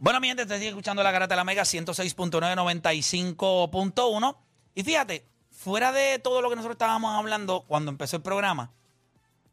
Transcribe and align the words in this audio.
Bueno, 0.00 0.18
mi 0.18 0.26
gente, 0.28 0.46
te 0.46 0.56
sigue 0.56 0.70
escuchando 0.70 1.02
la 1.02 1.10
Garata 1.10 1.34
de 1.34 1.36
la 1.36 1.44
Mega 1.44 1.64
106.995.1. 1.64 4.36
Y 4.74 4.82
fíjate, 4.82 5.26
fuera 5.50 5.92
de 5.92 6.18
todo 6.18 6.40
lo 6.40 6.48
que 6.48 6.56
nosotros 6.56 6.76
estábamos 6.76 7.14
hablando 7.14 7.66
cuando 7.68 7.90
empezó 7.90 8.16
el 8.16 8.22
programa, 8.22 8.72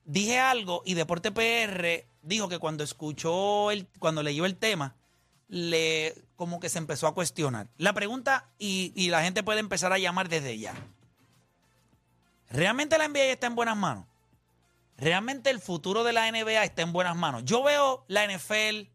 dije 0.06 0.40
algo 0.40 0.84
y 0.86 0.94
Deporte 0.94 1.34
PR 1.34 2.06
dijo 2.22 2.48
que 2.48 2.60
cuando 2.60 2.86
escuchó, 2.86 3.72
el, 3.72 3.90
cuando 4.00 4.24
leyó 4.24 4.46
el 4.46 4.56
tema, 4.56 4.96
le 5.50 6.16
como 6.38 6.62
que 6.62 6.70
se 6.70 6.78
empezó 6.78 7.08
a 7.08 7.14
cuestionar. 7.14 7.68
La 7.76 7.92
pregunta, 7.92 8.46
y, 8.58 8.94
y 8.96 9.10
la 9.10 9.24
gente 9.24 9.44
puede 9.44 9.60
empezar 9.60 9.92
a 9.92 9.98
llamar 9.98 10.30
desde 10.30 10.58
ya. 10.58 10.74
¿Realmente 12.50 12.98
la 12.98 13.10
NBA 13.10 13.34
está 13.34 13.48
en 13.48 13.56
buenas 13.56 13.76
manos? 13.76 14.06
¿Realmente 14.96 15.50
el 15.50 15.60
futuro 15.60 16.06
de 16.06 16.14
la 16.14 16.32
NBA 16.32 16.64
está 16.64 16.84
en 16.84 16.94
buenas 16.94 17.18
manos? 17.18 17.44
Yo 17.44 17.64
veo 17.64 18.06
la 18.08 18.26
NFL, 18.26 18.88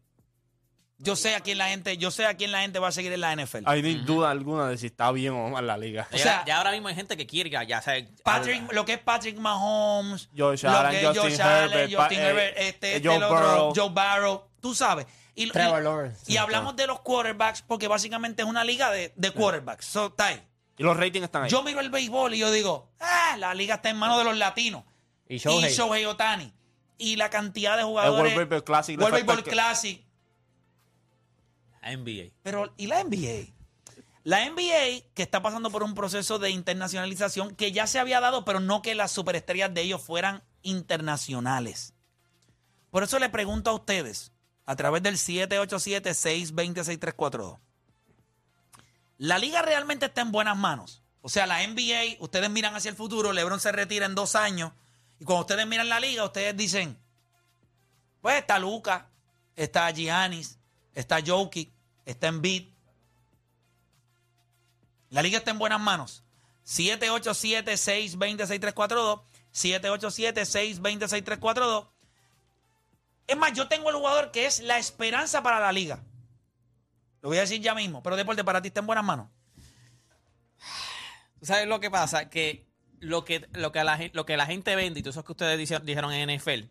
yo 0.97 1.15
sé 1.15 1.35
a 1.35 1.41
quién 1.41 1.57
la 1.57 1.67
gente, 1.69 1.97
yo 1.97 2.11
sé 2.11 2.25
a 2.25 2.35
quién 2.35 2.51
la 2.51 2.61
gente 2.61 2.79
va 2.79 2.87
a 2.87 2.91
seguir 2.91 3.11
en 3.11 3.21
la 3.21 3.35
NFL. 3.35 3.63
Hay 3.65 3.81
ni 3.81 3.95
duda 3.95 4.31
alguna 4.31 4.67
de 4.69 4.77
si 4.77 4.87
está 4.87 5.11
bien 5.11 5.33
o 5.33 5.49
mal 5.49 5.67
la 5.67 5.77
liga. 5.77 6.07
O 6.11 6.17
sea, 6.17 6.39
ya, 6.41 6.45
ya 6.45 6.57
ahora 6.57 6.71
mismo 6.71 6.87
hay 6.87 6.95
gente 6.95 7.17
que 7.17 7.25
quiere 7.27 7.49
ya, 7.49 7.63
ya 7.63 7.81
sea, 7.81 7.95
Patrick, 8.23 8.71
lo 8.71 8.85
que 8.85 8.93
es 8.93 8.99
Patrick 8.99 9.37
Mahomes, 9.37 10.29
Josh 10.35 10.63
lo 10.63 10.69
Allen, 10.69 10.91
que 10.91 10.99
es 11.01 11.07
Justin 11.07 11.23
Josh 11.23 11.41
Allen, 11.41 11.71
Herbert, 11.71 11.93
Justin 11.95 12.19
eh, 12.19 12.23
Herbert, 12.23 12.57
este, 12.57 12.87
eh, 12.93 12.95
este, 12.95 13.07
Joe 13.07 13.17
el 13.17 13.23
otro, 13.23 13.37
Burrow. 13.37 13.73
Joe 13.75 13.89
Barrow, 13.89 14.47
tú 14.61 14.75
sabes. 14.75 15.05
Y, 15.35 15.49
Trevor 15.49 15.81
y- 15.81 15.83
Lawrence. 15.83 16.31
y 16.31 16.37
hablamos 16.37 16.75
de 16.75 16.87
los 16.87 16.99
quarterbacks 17.01 17.63
porque 17.63 17.87
básicamente 17.87 18.43
es 18.43 18.47
una 18.47 18.63
liga 18.63 18.91
de, 18.91 19.13
de 19.15 19.31
quarterbacks. 19.31 19.85
So, 19.85 20.07
está 20.07 20.27
ahí. 20.27 20.41
Y 20.77 20.83
los 20.83 20.95
ratings 20.95 21.25
están 21.25 21.43
ahí. 21.43 21.49
Yo 21.49 21.63
miro 21.63 21.79
el 21.79 21.89
béisbol 21.89 22.33
y 22.33 22.37
yo 22.39 22.51
digo, 22.51 22.91
ah, 22.99 23.35
la 23.37 23.53
liga 23.53 23.75
está 23.75 23.89
en 23.89 23.97
manos 23.97 24.17
de 24.19 24.23
los 24.23 24.37
latinos. 24.37 24.83
Y 25.27 25.37
Shohei. 25.37 25.71
Y 25.71 25.73
Shohei 25.73 26.05
Otani. 26.05 26.53
Y 26.97 27.15
la 27.15 27.29
cantidad 27.29 27.75
de 27.75 27.81
el 27.81 27.87
jugadores. 27.87 28.33
World 28.35 28.37
Baseball 28.49 28.63
Classic. 28.63 28.99
World 28.99 29.13
Baseball 29.13 29.43
que- 29.43 29.51
Classic. 31.83 31.99
NBA. 31.99 32.31
Pero, 32.43 32.73
¿y 32.77 32.87
la 32.87 33.03
NBA? 33.03 33.53
La 34.23 34.49
NBA, 34.49 35.03
que 35.13 35.23
está 35.23 35.41
pasando 35.41 35.69
por 35.69 35.83
un 35.83 35.95
proceso 35.95 36.39
de 36.39 36.49
internacionalización 36.49 37.55
que 37.55 37.73
ya 37.73 37.87
se 37.87 37.99
había 37.99 38.21
dado, 38.21 38.45
pero 38.45 38.61
no 38.61 38.81
que 38.81 38.95
las 38.95 39.11
superestrellas 39.11 39.73
de 39.73 39.81
ellos 39.81 40.01
fueran 40.01 40.43
internacionales. 40.61 41.93
Por 42.89 43.03
eso 43.03 43.19
le 43.19 43.27
pregunto 43.27 43.69
a 43.69 43.73
ustedes, 43.73 44.31
a 44.65 44.77
través 44.77 45.03
del 45.03 45.17
787-620-6342, 45.17 47.59
¿la 49.17 49.37
liga 49.39 49.61
realmente 49.61 50.05
está 50.05 50.21
en 50.21 50.31
buenas 50.31 50.55
manos? 50.55 51.03
O 51.19 51.27
sea, 51.27 51.45
la 51.45 51.67
NBA, 51.67 52.15
ustedes 52.19 52.49
miran 52.49 52.75
hacia 52.75 52.91
el 52.91 52.95
futuro, 52.95 53.33
LeBron 53.33 53.59
se 53.59 53.73
retira 53.73 54.05
en 54.05 54.15
dos 54.15 54.37
años, 54.37 54.71
y 55.19 55.25
cuando 55.25 55.41
ustedes 55.41 55.67
miran 55.67 55.89
la 55.89 55.99
liga, 55.99 56.23
ustedes 56.23 56.55
dicen, 56.55 56.97
pues 58.21 58.37
está 58.37 58.57
Luca, 58.57 59.09
está 59.57 59.91
Giannis, 59.91 60.59
está 60.93 61.19
Jokic, 61.25 61.72
está 62.05 62.27
Embiid. 62.27 62.67
La 65.09 65.21
liga 65.21 65.37
está 65.37 65.51
en 65.51 65.59
buenas 65.59 65.79
manos. 65.79 66.23
787-620-6342. 66.65 69.21
787-620-6342. 69.53 71.87
Es 73.27 73.37
más, 73.37 73.53
yo 73.53 73.67
tengo 73.67 73.89
el 73.89 73.95
jugador 73.95 74.31
que 74.31 74.45
es 74.45 74.61
la 74.61 74.77
esperanza 74.77 75.43
para 75.43 75.59
la 75.59 75.71
liga. 75.71 76.03
Lo 77.21 77.29
voy 77.29 77.37
a 77.37 77.41
decir 77.41 77.61
ya 77.61 77.75
mismo. 77.75 78.01
Pero 78.03 78.15
Deporte, 78.15 78.43
para 78.43 78.61
ti 78.61 78.69
está 78.69 78.79
en 78.81 78.87
buenas 78.87 79.05
manos. 79.05 79.27
¿Tú 81.39 81.45
sabes 81.45 81.67
lo 81.67 81.79
que 81.79 81.91
pasa? 81.91 82.29
Que 82.29 82.67
lo 82.99 83.23
que, 83.23 83.47
lo 83.53 83.71
que, 83.71 83.83
la, 83.83 83.99
lo 84.13 84.25
que 84.25 84.37
la 84.37 84.45
gente 84.45 84.75
vende, 84.75 84.99
y 84.99 85.03
todo 85.03 85.11
eso 85.11 85.23
que 85.23 85.33
ustedes 85.33 85.85
dijeron 85.85 86.13
en 86.13 86.37
NFL, 86.37 86.65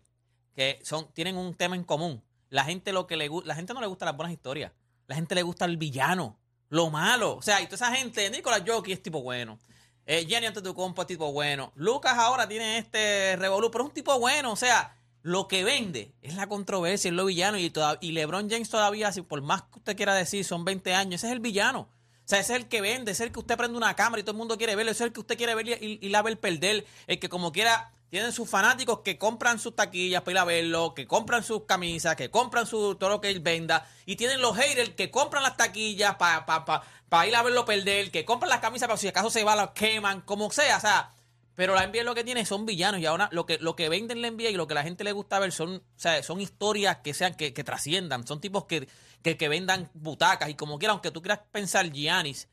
que 0.55 0.79
son, 0.83 1.11
tienen 1.13 1.37
un 1.37 1.55
tema 1.55 1.75
en 1.75 1.83
común. 1.83 2.23
La 2.49 2.65
gente 2.65 2.93
lo 2.93 3.07
que 3.07 3.17
le 3.17 3.29
la 3.45 3.55
gente 3.55 3.73
no 3.73 3.81
le 3.81 3.87
gusta 3.87 4.05
las 4.05 4.15
buenas 4.15 4.33
historias. 4.33 4.71
La 5.07 5.15
gente 5.15 5.35
le 5.35 5.43
gusta 5.43 5.65
el 5.65 5.77
villano, 5.77 6.37
lo 6.69 6.89
malo. 6.89 7.35
O 7.35 7.41
sea, 7.41 7.61
y 7.61 7.65
toda 7.65 7.75
esa 7.75 7.95
gente, 7.95 8.29
Nicolás 8.29 8.63
Jockey 8.65 8.93
es 8.93 9.01
tipo 9.01 9.21
bueno. 9.21 9.59
Eh, 10.05 10.25
Jenny 10.27 10.47
Antetokounmpo 10.47 11.01
es 11.01 11.07
tipo 11.07 11.31
bueno. 11.31 11.71
Lucas 11.75 12.17
ahora 12.17 12.47
tiene 12.47 12.77
este 12.77 13.35
revolú, 13.37 13.71
pero 13.71 13.83
es 13.83 13.89
un 13.89 13.93
tipo 13.93 14.19
bueno. 14.19 14.51
O 14.51 14.55
sea, 14.55 14.95
lo 15.21 15.47
que 15.47 15.63
vende 15.63 16.13
es 16.21 16.35
la 16.35 16.47
controversia, 16.47 17.09
es 17.09 17.15
lo 17.15 17.25
villano. 17.25 17.57
Y, 17.57 17.71
y 18.01 18.11
LeBron 18.11 18.49
James 18.49 18.69
todavía, 18.69 19.11
si 19.11 19.21
por 19.21 19.41
más 19.41 19.63
que 19.63 19.79
usted 19.79 19.95
quiera 19.95 20.13
decir, 20.13 20.43
son 20.45 20.65
20 20.65 20.93
años, 20.93 21.15
ese 21.21 21.27
es 21.27 21.33
el 21.33 21.39
villano. 21.39 21.81
O 21.81 22.27
sea, 22.27 22.39
ese 22.39 22.53
es 22.53 22.59
el 22.59 22.67
que 22.69 22.81
vende, 22.81 23.11
ese 23.11 23.23
es 23.23 23.27
el 23.27 23.33
que 23.33 23.39
usted 23.39 23.57
prende 23.57 23.77
una 23.77 23.95
cámara 23.95 24.21
y 24.21 24.23
todo 24.23 24.31
el 24.31 24.37
mundo 24.37 24.57
quiere 24.57 24.77
verlo, 24.77 24.91
ese 24.91 25.03
es 25.03 25.07
el 25.07 25.13
que 25.13 25.19
usted 25.19 25.37
quiere 25.37 25.55
ver 25.55 25.67
y, 25.67 25.99
y 26.01 26.09
la 26.09 26.21
ver 26.21 26.39
perder, 26.39 26.85
el 27.07 27.19
que 27.19 27.27
como 27.27 27.51
quiera 27.51 27.91
tienen 28.13 28.31
sus 28.31 28.47
fanáticos 28.47 28.99
que 28.99 29.17
compran 29.17 29.57
sus 29.57 29.75
taquillas 29.75 30.21
para 30.21 30.33
ir 30.33 30.37
a 30.37 30.43
verlo, 30.43 30.93
que 30.93 31.07
compran 31.07 31.43
sus 31.43 31.63
camisas, 31.63 32.15
que 32.15 32.29
compran 32.29 32.67
su, 32.67 32.93
todo 32.93 33.09
lo 33.09 33.19
que 33.19 33.31
él 33.31 33.39
venda, 33.39 33.89
y 34.05 34.17
tienen 34.17 34.39
los 34.39 34.55
haters 34.55 34.91
que 34.91 35.09
compran 35.09 35.41
las 35.41 35.57
taquillas 35.57 36.13
para 36.17 36.45
pa, 36.45 36.63
pa, 36.63 36.83
pa 37.09 37.25
ir 37.25 37.35
a 37.35 37.41
verlo 37.41 37.65
perder, 37.65 38.11
que 38.11 38.23
compran 38.23 38.51
las 38.51 38.59
camisas 38.59 38.87
para 38.87 38.99
si 38.99 39.07
acaso 39.07 39.31
se 39.31 39.43
va, 39.43 39.55
las 39.55 39.71
queman, 39.71 40.21
como 40.21 40.51
sea, 40.51 40.77
o 40.77 40.79
sea, 40.79 41.09
pero 41.55 41.73
la 41.73 41.87
NBA 41.87 42.03
lo 42.03 42.13
que 42.13 42.23
tiene 42.23 42.45
son 42.45 42.67
villanos 42.67 43.01
y 43.01 43.07
ahora 43.07 43.29
lo 43.31 43.47
que, 43.47 43.57
lo 43.57 43.75
que 43.75 43.89
venden 43.89 44.21
la 44.21 44.29
NBA 44.29 44.51
y 44.51 44.57
lo 44.57 44.67
que 44.67 44.75
la 44.75 44.83
gente 44.83 45.03
le 45.03 45.11
gusta 45.11 45.39
ver 45.39 45.51
son, 45.51 45.77
o 45.77 45.81
sea, 45.95 46.21
son 46.21 46.39
historias 46.39 46.97
que 46.97 47.15
sean, 47.15 47.33
que, 47.33 47.51
que 47.51 47.63
trasciendan, 47.63 48.27
son 48.27 48.39
tipos 48.39 48.65
que, 48.65 48.87
que, 49.23 49.37
que 49.37 49.49
vendan 49.49 49.89
butacas 49.95 50.49
y 50.49 50.53
como 50.53 50.77
quiera, 50.77 50.91
aunque 50.91 51.09
tú 51.09 51.23
quieras 51.23 51.39
pensar 51.51 51.91
Giannis, 51.91 52.47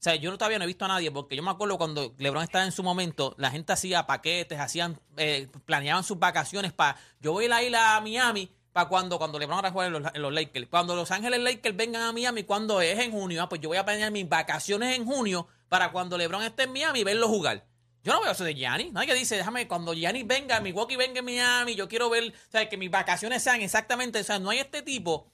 o 0.00 0.02
sea, 0.02 0.14
yo 0.14 0.30
no- 0.30 0.38
todavía 0.38 0.58
no 0.58 0.64
he 0.64 0.66
visto 0.66 0.86
a 0.86 0.88
nadie, 0.88 1.10
porque 1.10 1.36
yo 1.36 1.42
me 1.42 1.50
acuerdo 1.50 1.76
cuando 1.76 2.14
LeBron 2.16 2.42
estaba 2.42 2.64
en 2.64 2.72
su 2.72 2.82
momento, 2.82 3.34
la 3.36 3.50
gente 3.50 3.72
hacía 3.74 4.06
paquetes, 4.06 4.58
hacían, 4.58 4.98
eh, 5.18 5.46
planeaban 5.66 6.04
sus 6.04 6.18
vacaciones 6.18 6.72
para, 6.72 6.96
yo 7.20 7.32
voy 7.32 7.44
a 7.44 7.46
ir 7.48 7.52
a 7.52 7.62
ir 7.62 7.76
a 7.76 8.00
Miami 8.00 8.50
para 8.72 8.88
cuando, 8.88 9.18
cuando 9.18 9.38
LeBron 9.38 9.56
ahora 9.56 9.70
juega 9.72 9.88
en 9.88 10.02
los, 10.02 10.14
en 10.14 10.22
los 10.22 10.32
Lakers. 10.32 10.68
Cuando 10.70 10.94
Los 10.96 11.10
Ángeles 11.10 11.40
Lakers 11.40 11.76
vengan 11.76 12.02
a 12.02 12.12
Miami, 12.12 12.44
cuando 12.44 12.80
es 12.80 12.98
en 12.98 13.12
junio, 13.12 13.42
ah, 13.42 13.48
pues 13.48 13.60
yo 13.60 13.68
voy 13.68 13.76
a 13.78 13.84
planear 13.84 14.10
mis 14.10 14.26
vacaciones 14.28 14.96
en 14.96 15.04
junio 15.04 15.46
para 15.68 15.92
cuando 15.92 16.16
LeBron 16.16 16.42
esté 16.44 16.62
en 16.62 16.72
Miami 16.72 17.04
verlo 17.04 17.28
jugar. 17.28 17.66
Yo 18.02 18.14
no 18.14 18.22
veo 18.22 18.32
eso 18.32 18.44
de 18.44 18.54
Gianni. 18.54 18.90
Nadie 18.92 19.08
que 19.08 19.14
dice, 19.14 19.36
déjame, 19.36 19.68
cuando 19.68 19.92
Gianni 19.92 20.22
venga, 20.22 20.60
Milwaukee 20.60 20.96
venga 20.96 21.18
en 21.18 21.24
Miami, 21.26 21.74
yo 21.74 21.86
quiero 21.88 22.08
ver, 22.08 22.32
o 22.32 22.50
sea, 22.50 22.66
que 22.68 22.78
mis 22.78 22.90
vacaciones 22.90 23.42
sean 23.42 23.60
exactamente, 23.60 24.20
o 24.20 24.24
sea, 24.24 24.38
no 24.38 24.48
hay 24.48 24.60
este 24.60 24.80
tipo 24.80 25.26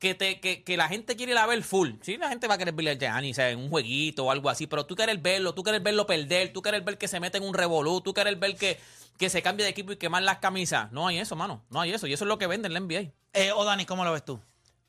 que, 0.00 0.14
te, 0.14 0.40
que, 0.40 0.64
que 0.64 0.76
la 0.78 0.88
gente 0.88 1.14
quiere 1.14 1.32
ir 1.32 1.38
a 1.38 1.46
ver 1.46 1.62
full. 1.62 1.90
Sí, 2.00 2.16
la 2.16 2.30
gente 2.30 2.48
va 2.48 2.54
a 2.54 2.58
querer 2.58 2.74
ver 2.74 2.88
a 2.88 2.94
Gianni, 2.94 3.32
o 3.32 3.34
sea, 3.34 3.50
en 3.50 3.58
un 3.60 3.68
jueguito 3.68 4.24
o 4.24 4.30
algo 4.30 4.48
así, 4.48 4.66
pero 4.66 4.86
tú 4.86 4.96
quieres 4.96 5.20
verlo, 5.20 5.54
tú 5.54 5.62
quieres 5.62 5.82
verlo 5.82 6.06
perder, 6.06 6.52
tú 6.52 6.62
quieres 6.62 6.82
ver 6.82 6.96
que 6.96 7.06
se 7.06 7.20
mete 7.20 7.36
en 7.36 7.44
un 7.44 7.52
revolú, 7.52 8.00
tú 8.00 8.14
quieres 8.14 8.40
ver 8.40 8.56
que, 8.56 8.80
que 9.18 9.28
se 9.28 9.42
cambie 9.42 9.62
de 9.62 9.70
equipo 9.70 9.92
y 9.92 9.96
quemar 9.96 10.22
las 10.22 10.38
camisas. 10.38 10.90
No 10.90 11.06
hay 11.06 11.18
eso, 11.18 11.36
mano, 11.36 11.64
no 11.68 11.82
hay 11.82 11.92
eso. 11.92 12.06
Y 12.06 12.14
eso 12.14 12.24
es 12.24 12.28
lo 12.28 12.38
que 12.38 12.46
venden 12.46 12.74
en 12.74 12.74
la 12.74 12.80
NBA. 12.80 13.12
Eh, 13.34 13.52
o 13.52 13.62
Dani, 13.62 13.84
¿cómo 13.84 14.04
lo 14.04 14.12
ves 14.12 14.24
tú? 14.24 14.40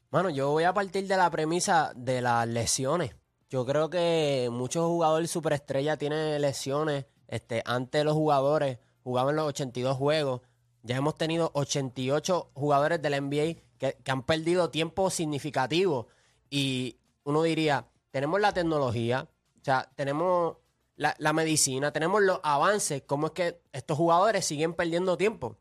Bueno, 0.09 0.29
yo 0.29 0.49
voy 0.49 0.63
a 0.63 0.73
partir 0.73 1.05
de 1.05 1.17
la 1.17 1.29
premisa 1.29 1.91
de 1.93 2.21
las 2.21 2.47
lesiones. 2.47 3.13
Yo 3.49 3.65
creo 3.65 3.89
que 3.89 4.47
muchos 4.49 4.85
jugadores 4.85 5.29
superestrella 5.29 5.97
tienen 5.97 6.41
lesiones. 6.41 7.05
Este, 7.27 7.61
antes 7.65 8.05
los 8.05 8.13
jugadores 8.13 8.79
jugaban 9.03 9.35
los 9.35 9.49
82 9.49 9.97
juegos. 9.97 10.41
Ya 10.83 10.95
hemos 10.95 11.17
tenido 11.17 11.51
88 11.53 12.51
jugadores 12.53 13.01
de 13.01 13.09
la 13.09 13.19
NBA 13.19 13.61
que, 14.03 14.11
han 14.11 14.23
perdido 14.23 14.69
tiempo 14.69 15.09
significativo. 15.09 16.07
Y 16.49 16.97
uno 17.23 17.41
diría, 17.41 17.87
tenemos 18.11 18.39
la 18.39 18.53
tecnología, 18.53 19.27
o 19.59 19.63
sea, 19.63 19.89
tenemos 19.95 20.57
la, 20.95 21.15
la 21.17 21.33
medicina, 21.33 21.91
tenemos 21.91 22.21
los 22.21 22.39
avances, 22.43 23.03
cómo 23.05 23.27
es 23.27 23.33
que 23.33 23.61
estos 23.73 23.97
jugadores 23.97 24.45
siguen 24.45 24.73
perdiendo 24.73 25.17
tiempo. 25.17 25.57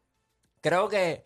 Creo 0.60 0.88
que 0.88 1.24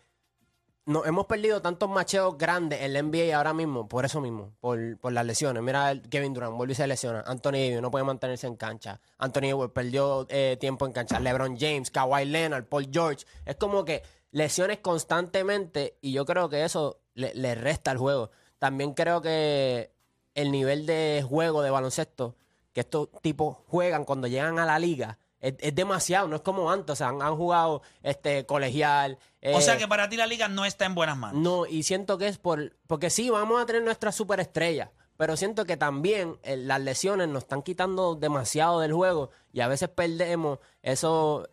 nos 0.86 1.06
hemos 1.06 1.26
perdido 1.26 1.62
tantos 1.62 1.88
macheos 1.88 2.36
grandes 2.36 2.82
en 2.82 2.92
la 2.92 3.02
NBA 3.02 3.36
ahora 3.36 3.54
mismo, 3.54 3.88
por 3.88 4.04
eso 4.04 4.20
mismo, 4.20 4.54
por, 4.60 4.98
por 4.98 5.12
las 5.12 5.26
lesiones. 5.26 5.62
Mira, 5.62 6.00
Kevin 6.10 6.34
Durant 6.34 6.56
vuelve 6.56 6.74
y 6.74 6.76
se 6.76 6.86
lesiona. 6.86 7.24
Anthony 7.26 7.52
Davis 7.52 7.80
no 7.80 7.90
puede 7.90 8.04
mantenerse 8.04 8.46
en 8.46 8.56
cancha. 8.56 9.00
Anthony 9.18 9.46
Edwards 9.46 9.72
perdió 9.72 10.26
eh, 10.28 10.56
tiempo 10.60 10.86
en 10.86 10.92
cancha. 10.92 11.18
LeBron 11.18 11.56
James, 11.58 11.90
Kawhi 11.90 12.26
Leonard, 12.26 12.66
Paul 12.66 12.88
George. 12.92 13.24
Es 13.46 13.56
como 13.56 13.84
que 13.84 14.02
lesiones 14.34 14.80
constantemente 14.80 15.96
y 16.00 16.12
yo 16.12 16.26
creo 16.26 16.48
que 16.48 16.64
eso 16.64 16.98
le, 17.14 17.32
le 17.34 17.54
resta 17.54 17.92
al 17.92 17.98
juego. 17.98 18.30
También 18.58 18.92
creo 18.92 19.22
que 19.22 19.92
el 20.34 20.50
nivel 20.50 20.86
de 20.86 21.24
juego 21.26 21.62
de 21.62 21.70
baloncesto 21.70 22.36
que 22.72 22.80
estos 22.80 23.08
tipos 23.22 23.58
juegan 23.68 24.04
cuando 24.04 24.26
llegan 24.26 24.58
a 24.58 24.66
la 24.66 24.80
liga 24.80 25.18
es, 25.38 25.54
es 25.60 25.74
demasiado, 25.74 26.26
no 26.26 26.36
es 26.36 26.42
como 26.42 26.70
antes. 26.70 26.94
O 26.94 26.96
sea, 26.96 27.08
han, 27.08 27.22
han 27.22 27.36
jugado 27.36 27.82
este 28.02 28.44
colegial. 28.44 29.18
O 29.42 29.58
eh, 29.58 29.62
sea 29.62 29.78
que 29.78 29.86
para 29.86 30.08
ti 30.08 30.16
la 30.16 30.26
liga 30.26 30.48
no 30.48 30.64
está 30.64 30.84
en 30.84 30.96
buenas 30.96 31.16
manos. 31.16 31.40
no, 31.40 31.66
y 31.66 31.84
siento 31.84 32.18
que 32.18 32.26
es 32.26 32.38
por. 32.38 32.76
Porque 32.88 33.10
sí, 33.10 33.30
vamos 33.30 33.62
a 33.62 33.66
tener 33.66 33.82
nuestras 33.82 34.16
superestrellas. 34.16 34.90
Pero 35.16 35.36
siento 35.36 35.64
que 35.64 35.76
también 35.76 36.38
eh, 36.42 36.56
las 36.56 36.80
lesiones 36.80 37.28
nos 37.28 37.44
están 37.44 37.62
quitando 37.62 38.16
demasiado 38.16 38.80
del 38.80 38.92
juego. 38.92 39.30
Y 39.52 39.60
a 39.60 39.68
veces 39.68 39.88
perdemos 39.88 40.58
eso, 40.82 41.48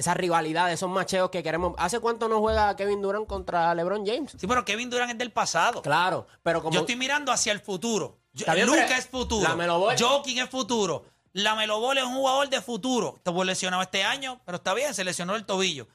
esa 0.00 0.14
rivalidad, 0.14 0.72
esos 0.72 0.90
macheos 0.90 1.30
que 1.30 1.42
queremos. 1.42 1.74
¿Hace 1.78 2.00
cuánto 2.00 2.28
no 2.28 2.40
juega 2.40 2.74
Kevin 2.74 3.00
Durant 3.02 3.26
contra 3.26 3.74
LeBron 3.74 4.04
James? 4.06 4.32
Sí, 4.38 4.46
pero 4.46 4.64
Kevin 4.64 4.90
Durant 4.90 5.12
es 5.12 5.18
del 5.18 5.30
pasado. 5.30 5.82
Claro, 5.82 6.26
pero 6.42 6.60
como. 6.62 6.74
Yo 6.74 6.80
estoy 6.80 6.96
mirando 6.96 7.30
hacia 7.32 7.52
el 7.52 7.60
futuro. 7.60 8.18
Pero 8.46 8.74
es 8.74 9.06
futuro. 9.06 9.48
la 9.48 9.54
Melo 9.56 9.78
Ball- 9.80 9.96
Joking 9.98 10.38
es 10.38 10.48
futuro. 10.48 11.04
La 11.32 11.54
Melo 11.54 11.80
Ball 11.80 11.98
es 11.98 12.04
un 12.04 12.14
jugador 12.14 12.48
de 12.48 12.60
futuro. 12.60 13.14
Estuvo 13.18 13.44
lesionado 13.44 13.82
este 13.82 14.02
año, 14.04 14.40
pero 14.44 14.56
está 14.56 14.74
bien, 14.74 14.94
se 14.94 15.04
lesionó 15.04 15.36
el 15.36 15.44
tobillo. 15.46 15.86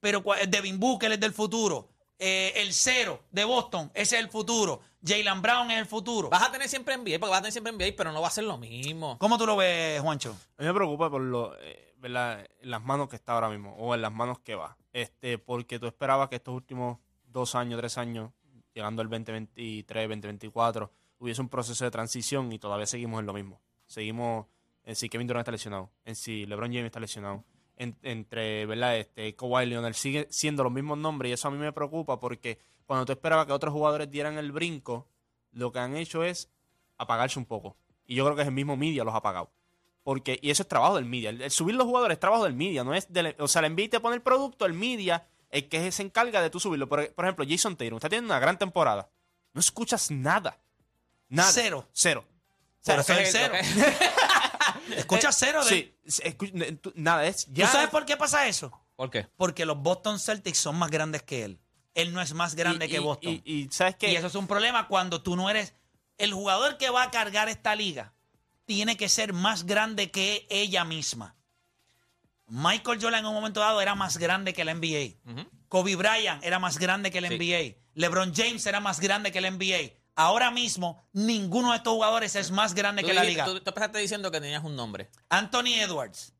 Pero 0.00 0.22
Devin 0.48 0.78
Booker 0.80 1.12
es 1.12 1.20
del 1.20 1.32
futuro. 1.32 1.88
Eh, 2.18 2.52
el 2.56 2.72
cero 2.72 3.20
de 3.30 3.44
Boston, 3.44 3.90
ese 3.94 4.16
es 4.16 4.22
el 4.24 4.30
futuro. 4.30 4.80
Jalen 5.06 5.42
Brown 5.42 5.70
es 5.70 5.78
el 5.78 5.86
futuro. 5.86 6.30
Vas 6.30 6.42
a 6.42 6.50
tener 6.52 6.68
siempre 6.68 6.96
NBA, 6.96 7.18
porque 7.18 7.30
vas 7.30 7.38
a 7.40 7.42
tener 7.42 7.52
siempre 7.52 7.72
NBA, 7.72 7.94
pero 7.96 8.12
no 8.12 8.22
va 8.22 8.28
a 8.28 8.30
ser 8.30 8.44
lo 8.44 8.56
mismo. 8.56 9.18
¿Cómo 9.18 9.36
tú 9.36 9.46
lo 9.46 9.56
ves, 9.56 10.00
Juancho? 10.00 10.30
A 10.58 10.62
mí 10.62 10.68
me 10.68 10.72
preocupa 10.74 11.10
por 11.10 11.20
lo, 11.20 11.54
eh, 11.60 11.93
en 12.06 12.70
las 12.70 12.82
manos 12.84 13.08
que 13.08 13.16
está 13.16 13.32
ahora 13.34 13.48
mismo, 13.50 13.74
o 13.76 13.94
en 13.94 14.02
las 14.02 14.12
manos 14.12 14.38
que 14.40 14.54
va. 14.54 14.76
Este, 14.92 15.38
porque 15.38 15.78
tú 15.78 15.86
esperabas 15.86 16.28
que 16.28 16.36
estos 16.36 16.54
últimos 16.54 16.98
dos 17.26 17.54
años, 17.54 17.78
tres 17.80 17.98
años, 17.98 18.30
llegando 18.74 19.02
al 19.02 19.08
2023, 19.08 20.08
2024, 20.08 20.90
hubiese 21.18 21.40
un 21.40 21.48
proceso 21.48 21.84
de 21.84 21.90
transición 21.90 22.52
y 22.52 22.58
todavía 22.58 22.86
seguimos 22.86 23.20
en 23.20 23.26
lo 23.26 23.32
mismo. 23.32 23.60
Seguimos 23.86 24.46
en 24.84 24.94
si 24.96 25.08
Kevin 25.08 25.26
Durant 25.26 25.42
está 25.42 25.52
lesionado, 25.52 25.90
en 26.04 26.14
si 26.14 26.46
LeBron 26.46 26.70
James 26.72 26.86
está 26.86 27.00
lesionado, 27.00 27.44
en- 27.76 27.96
entre, 28.02 28.66
¿verdad? 28.66 28.96
Este, 28.98 29.34
Kawhi 29.34 29.66
Leonard 29.66 29.94
sigue 29.94 30.26
siendo 30.30 30.62
los 30.62 30.72
mismos 30.72 30.98
nombres 30.98 31.30
y 31.30 31.32
eso 31.32 31.48
a 31.48 31.50
mí 31.50 31.58
me 31.58 31.72
preocupa 31.72 32.20
porque 32.20 32.58
cuando 32.86 33.06
tú 33.06 33.12
esperabas 33.12 33.46
que 33.46 33.52
otros 33.52 33.72
jugadores 33.72 34.10
dieran 34.10 34.36
el 34.38 34.52
brinco, 34.52 35.08
lo 35.52 35.72
que 35.72 35.78
han 35.78 35.96
hecho 35.96 36.22
es 36.22 36.50
apagarse 36.98 37.38
un 37.38 37.46
poco. 37.46 37.76
Y 38.06 38.14
yo 38.16 38.24
creo 38.24 38.36
que 38.36 38.42
es 38.42 38.48
el 38.48 38.54
mismo 38.54 38.76
media 38.76 39.04
los 39.04 39.14
ha 39.14 39.18
apagado. 39.18 39.50
Porque, 40.04 40.38
y 40.40 40.50
eso 40.50 40.62
es 40.62 40.68
trabajo 40.68 40.94
del 40.96 41.06
media. 41.06 41.30
El, 41.30 41.42
el 41.42 41.50
subir 41.50 41.74
los 41.74 41.86
jugadores 41.86 42.14
es 42.16 42.20
trabajo 42.20 42.44
del 42.44 42.54
media, 42.54 42.84
no 42.84 42.94
es 42.94 43.12
del, 43.12 43.34
o 43.38 43.48
sea, 43.48 43.64
el 43.64 43.72
NBA 43.74 43.88
te 43.90 44.00
pone 44.00 44.14
el 44.16 44.22
producto, 44.22 44.66
el 44.66 44.74
media, 44.74 45.26
el 45.50 45.68
que 45.68 45.90
se 45.90 46.02
encarga 46.02 46.40
de 46.42 46.50
tú 46.50 46.60
subirlo. 46.60 46.88
Por, 46.88 47.12
por 47.14 47.24
ejemplo, 47.24 47.44
Jason 47.48 47.74
Taylor, 47.76 47.96
está 47.96 48.08
teniendo 48.10 48.32
una 48.32 48.38
gran 48.38 48.58
temporada. 48.58 49.08
No 49.54 49.60
escuchas 49.60 50.10
nada. 50.10 50.58
Nada. 51.28 51.50
Cero. 51.50 51.88
Cero. 51.92 52.24
Pero 52.84 53.02
Cero. 53.02 53.20
es 53.20 53.34
el 53.34 53.40
cero. 53.40 53.54
Escucha 54.96 55.32
cero 55.32 55.64
de 55.64 55.94
Sí, 56.06 56.36
nada, 56.94 57.24
es 57.26 57.46
ya. 57.46 57.66
¿Tú 57.66 57.72
sabes 57.72 57.88
por 57.88 58.04
qué 58.04 58.16
pasa 58.16 58.46
eso? 58.46 58.70
¿Por 58.96 59.10
qué? 59.10 59.26
Porque 59.36 59.64
los 59.64 59.78
Boston 59.78 60.18
Celtics 60.20 60.58
son 60.58 60.76
más 60.76 60.90
grandes 60.90 61.22
que 61.22 61.44
él. 61.44 61.58
Él 61.94 62.12
no 62.12 62.20
es 62.20 62.34
más 62.34 62.54
grande 62.54 62.86
y- 62.86 62.88
que 62.90 62.96
y- 62.96 62.98
Boston. 63.00 63.32
Y, 63.44 63.52
y 63.62 63.68
¿sabes 63.70 63.96
qué? 63.96 64.12
Y 64.12 64.16
eso 64.16 64.26
es 64.26 64.34
un 64.34 64.46
problema 64.46 64.86
cuando 64.88 65.22
tú 65.22 65.36
no 65.36 65.48
eres. 65.48 65.74
El 66.18 66.32
jugador 66.32 66.76
que 66.76 66.90
va 66.90 67.04
a 67.04 67.10
cargar 67.10 67.48
esta 67.48 67.74
liga 67.74 68.12
tiene 68.64 68.96
que 68.96 69.08
ser 69.08 69.32
más 69.32 69.64
grande 69.66 70.10
que 70.10 70.46
ella 70.50 70.84
misma. 70.84 71.36
Michael 72.46 72.98
Jordan 73.00 73.20
en 73.20 73.26
un 73.26 73.34
momento 73.34 73.60
dado 73.60 73.80
era 73.80 73.94
más 73.94 74.18
grande 74.18 74.52
que 74.52 74.64
la 74.64 74.72
NBA. 74.74 75.16
Kobe 75.68 75.96
Bryant 75.96 76.44
era 76.44 76.58
más 76.58 76.78
grande 76.78 77.10
que 77.10 77.18
el 77.18 77.28
Sí. 77.28 77.34
NBA. 77.34 77.76
LeBron 77.94 78.34
James 78.34 78.64
era 78.66 78.80
más 78.80 79.00
grande 79.00 79.32
que 79.32 79.38
el 79.38 79.46
NBA. 79.46 79.92
Ahora 80.16 80.50
mismo, 80.50 81.08
ninguno 81.12 81.70
de 81.72 81.78
estos 81.78 81.92
jugadores 81.94 82.36
es 82.36 82.50
más 82.50 82.74
grande 82.74 83.02
que 83.02 83.12
la 83.14 83.24
liga. 83.24 83.44
tú- 83.44 83.60
tú 83.60 83.70
empezaste 83.70 83.98
diciendo 83.98 84.30
que 84.30 84.40
tenías 84.40 84.62
un 84.62 84.76
nombre. 84.76 85.10
Anthony 85.28 85.74
Edwards. 85.80 86.32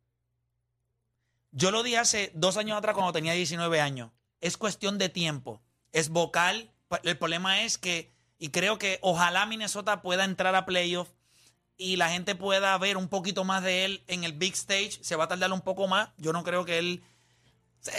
Yo 1.51 1.71
lo 1.71 1.83
dije 1.83 1.99
hace 1.99 2.31
dos 2.35 2.57
años 2.57 2.77
atrás 2.79 2.95
cuando 2.95 3.13
tenía 3.13 3.33
19 3.33 3.81
años. 3.81 4.11
Es 4.41 4.57
cuestión 4.57 4.99
de 4.99 5.09
tiempo. 5.09 5.61
Es 5.93 6.09
vocal. 6.09 6.71
El 7.03 7.17
problema 7.19 7.63
es 7.63 7.79
que, 7.79 8.13
y 8.39 8.49
creo 8.51 8.79
que 8.79 8.99
ojalá 9.03 9.47
Minnesota 9.47 10.03
pueda 10.03 10.25
entrar 10.25 10.55
a 10.55 10.67
playoff 10.67 11.09
y 11.77 11.97
la 11.97 12.11
gente 12.11 12.35
pueda 12.35 12.77
ver 12.79 12.97
un 12.97 13.09
poquito 13.09 13.45
más 13.45 13.63
de 13.63 13.85
él 13.85 14.05
en 14.07 14.25
el 14.25 14.33
big 14.33 14.55
stage. 14.55 14.99
Se 15.03 15.17
va 15.17 15.25
a 15.25 15.29
tardar 15.29 15.53
un 15.53 15.61
poco 15.61 15.89
más. 15.89 16.11
Yo 16.17 16.33
no 16.33 16.45
creo 16.45 16.65
que 16.65 16.79
él. 16.79 17.03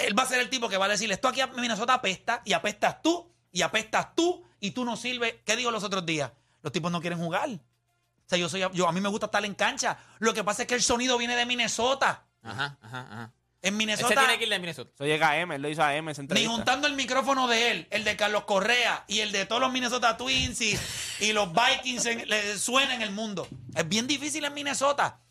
Él 0.03 0.17
va 0.17 0.23
a 0.23 0.27
ser 0.27 0.39
el 0.39 0.49
tipo 0.49 0.69
que 0.69 0.77
va 0.77 0.85
a 0.85 0.89
decir: 0.89 1.11
Esto 1.11 1.27
aquí 1.27 1.41
a 1.41 1.47
Minnesota 1.47 1.95
apesta, 1.95 2.41
y 2.45 2.53
apestas 2.53 3.01
tú, 3.01 3.31
y 3.51 3.61
apestas 3.61 4.15
tú, 4.15 4.43
y 4.59 4.71
tú 4.71 4.85
no 4.85 4.95
sirves. 4.95 5.35
¿Qué 5.45 5.55
digo 5.55 5.71
los 5.71 5.83
otros 5.83 6.05
días? 6.05 6.31
Los 6.61 6.71
tipos 6.71 6.91
no 6.91 7.01
quieren 7.01 7.19
jugar. 7.19 7.49
O 7.49 8.27
sea, 8.27 8.39
yo 8.39 8.49
soy, 8.49 8.63
yo, 8.73 8.87
a 8.87 8.91
mí 8.91 9.01
me 9.01 9.09
gusta 9.09 9.27
estar 9.27 9.45
en 9.45 9.53
cancha. 9.53 9.97
Lo 10.19 10.33
que 10.33 10.43
pasa 10.43 10.63
es 10.63 10.67
que 10.67 10.73
el 10.73 10.81
sonido 10.81 11.17
viene 11.17 11.35
de 11.35 11.45
Minnesota. 11.45 12.25
Ajá, 12.41 12.77
ajá, 12.81 13.07
ajá. 13.11 13.33
En 13.67 13.73
Ese 13.73 13.77
Minnesota, 13.77 14.15
tiene 14.21 14.37
que 14.37 14.43
ir 14.43 14.49
de 14.49 14.59
Minnesota. 14.59 14.91
Eso 14.93 15.05
llega 15.05 15.29
a 15.29 15.37
M, 15.39 15.55
él 15.55 15.61
lo 15.61 15.69
hizo 15.69 15.81
a 15.83 15.95
M 15.95 16.11
ni 16.29 16.45
juntando 16.45 16.87
el 16.87 16.93
micrófono 16.93 17.47
de 17.47 17.71
él, 17.71 17.87
el 17.89 18.03
de 18.03 18.15
Carlos 18.15 18.43
Correa 18.45 19.03
y 19.07 19.19
el 19.21 19.31
de 19.31 19.45
todos 19.45 19.59
los 19.61 19.71
Minnesota 19.71 20.17
Twins 20.17 20.61
y, 20.61 20.77
y 21.19 21.33
los 21.33 21.49
Vikings 21.51 22.05
en- 22.05 22.29
le 22.29 22.57
suena 22.59 22.93
en 22.93 23.01
el 23.01 23.11
mundo. 23.11 23.47
Es 23.75 23.87
bien 23.89 24.05
difícil 24.07 24.45
en 24.45 24.53
Minnesota. 24.53 25.21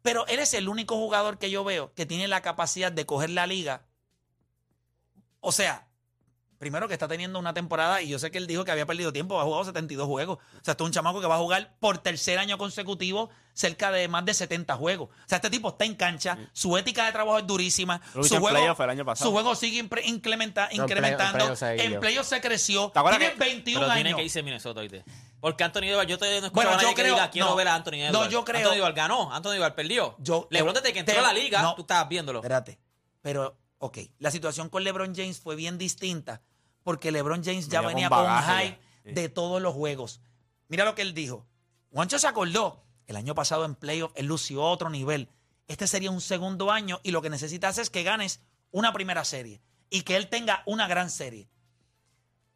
Pero 0.00 0.26
él 0.28 0.38
es 0.38 0.54
el 0.54 0.68
único 0.68 0.94
jugador 0.96 1.38
que 1.38 1.50
yo 1.50 1.64
veo 1.64 1.92
que 1.94 2.06
tiene 2.06 2.28
la 2.28 2.40
capacidad 2.40 2.90
de 2.92 3.04
coger 3.04 3.30
la 3.30 3.46
liga. 3.46 3.82
O 5.40 5.52
sea, 5.52 5.87
primero 6.58 6.88
que 6.88 6.94
está 6.94 7.06
teniendo 7.08 7.38
una 7.38 7.54
temporada 7.54 8.02
y 8.02 8.08
yo 8.08 8.18
sé 8.18 8.30
que 8.30 8.38
él 8.38 8.46
dijo 8.46 8.64
que 8.64 8.70
había 8.72 8.84
perdido 8.86 9.12
tiempo, 9.12 9.40
ha 9.40 9.44
jugado 9.44 9.64
72 9.64 10.06
juegos. 10.06 10.38
O 10.38 10.64
sea, 10.64 10.72
esto 10.72 10.84
es 10.84 10.86
un 10.88 10.92
chamaco 10.92 11.20
que 11.20 11.26
va 11.26 11.36
a 11.36 11.38
jugar 11.38 11.74
por 11.80 11.98
tercer 11.98 12.38
año 12.38 12.58
consecutivo 12.58 13.30
cerca 13.54 13.90
de 13.90 14.06
más 14.08 14.24
de 14.24 14.34
70 14.34 14.76
juegos. 14.76 15.08
O 15.10 15.28
sea, 15.28 15.36
este 15.36 15.50
tipo 15.50 15.68
está 15.70 15.84
en 15.84 15.94
cancha, 15.94 16.36
su 16.52 16.76
ética 16.76 17.06
de 17.06 17.12
trabajo 17.12 17.38
es 17.38 17.46
durísima, 17.46 18.00
Lo 18.14 18.22
su 18.24 18.36
juego, 18.38 18.48
playoff 18.56 18.80
el 18.80 18.90
año 18.90 19.04
pasado. 19.04 19.28
su 19.28 19.32
juego 19.32 19.54
sigue 19.54 19.78
incrementa- 20.04 20.68
No, 20.76 20.84
incrementando. 20.84 21.54
playoff 22.00 22.26
se 22.28 22.40
creció. 22.40 22.90
¿Te 22.90 22.98
acuerdas 22.98 23.18
Tiene 23.20 23.34
que- 23.34 23.38
21 23.40 23.80
Pero 23.80 23.94
tiene 23.94 24.08
años. 24.10 24.18
que 24.18 24.24
irse 24.24 24.42
Minnesota, 24.42 24.80
¿oíste? 24.80 25.04
Porque 25.40 25.62
Anthony 25.64 25.84
Edwards, 25.84 26.10
yo 26.10 26.18
todavía 26.18 26.40
no 26.40 26.46
he 26.48 26.50
Bueno, 26.50 26.70
escuchado 26.70 26.72
a 26.72 26.76
nadie 26.76 26.88
yo 26.90 26.96
que 26.96 27.02
creo- 27.02 27.14
diga, 27.14 27.30
quiero 27.30 27.48
no. 27.50 27.56
ver 27.56 27.68
a 27.68 27.74
Anthony 27.76 27.94
Edwards. 27.94 28.12
No, 28.12 28.28
yo 28.28 28.44
creo- 28.44 28.58
Anthony 28.58 28.76
Edwards 28.78 28.96
ganó, 28.96 29.32
Anthony 29.32 29.52
Edwards 29.54 29.74
perdió. 29.76 30.16
Yo- 30.18 30.48
LeBron 30.50 30.74
desde 30.74 30.92
que 30.92 30.98
entró 31.00 31.18
a 31.18 31.22
la 31.22 31.32
liga, 31.32 31.62
no. 31.62 31.74
tú 31.76 31.82
estabas 31.82 32.08
viéndolo. 32.08 32.40
Espérate. 32.40 32.78
Pero, 33.22 33.56
ok, 33.78 33.98
la 34.18 34.30
situación 34.30 34.68
con 34.68 34.84
LeBron 34.84 35.14
James 35.14 35.40
fue 35.40 35.56
bien 35.56 35.78
distinta 35.78 36.42
porque 36.82 37.10
LeBron 37.10 37.44
James 37.44 37.68
ya 37.68 37.80
Venía 37.80 37.94
venía 37.94 38.08
con 38.08 38.20
un 38.20 38.26
ya. 38.26 38.78
Sí. 39.04 39.12
de 39.12 39.28
todos 39.28 39.60
los 39.60 39.74
juegos. 39.74 40.20
Mira 40.68 40.84
lo 40.84 40.94
que 40.94 41.02
él 41.02 41.14
dijo. 41.14 41.46
Juancho 41.90 42.18
se 42.18 42.26
acordó. 42.26 42.84
El 43.06 43.16
año 43.16 43.34
pasado 43.34 43.64
en 43.64 43.74
playoff 43.74 44.12
él 44.14 44.26
lució 44.26 44.62
otro 44.62 44.90
nivel. 44.90 45.30
Este 45.66 45.86
sería 45.86 46.10
un 46.10 46.20
segundo 46.20 46.70
año 46.70 47.00
y 47.02 47.10
lo 47.10 47.22
que 47.22 47.30
necesitas 47.30 47.78
es 47.78 47.90
que 47.90 48.02
ganes 48.02 48.40
una 48.70 48.92
primera 48.92 49.24
serie 49.24 49.62
y 49.90 50.02
que 50.02 50.16
él 50.16 50.28
tenga 50.28 50.62
una 50.66 50.86
gran 50.88 51.10
serie. 51.10 51.48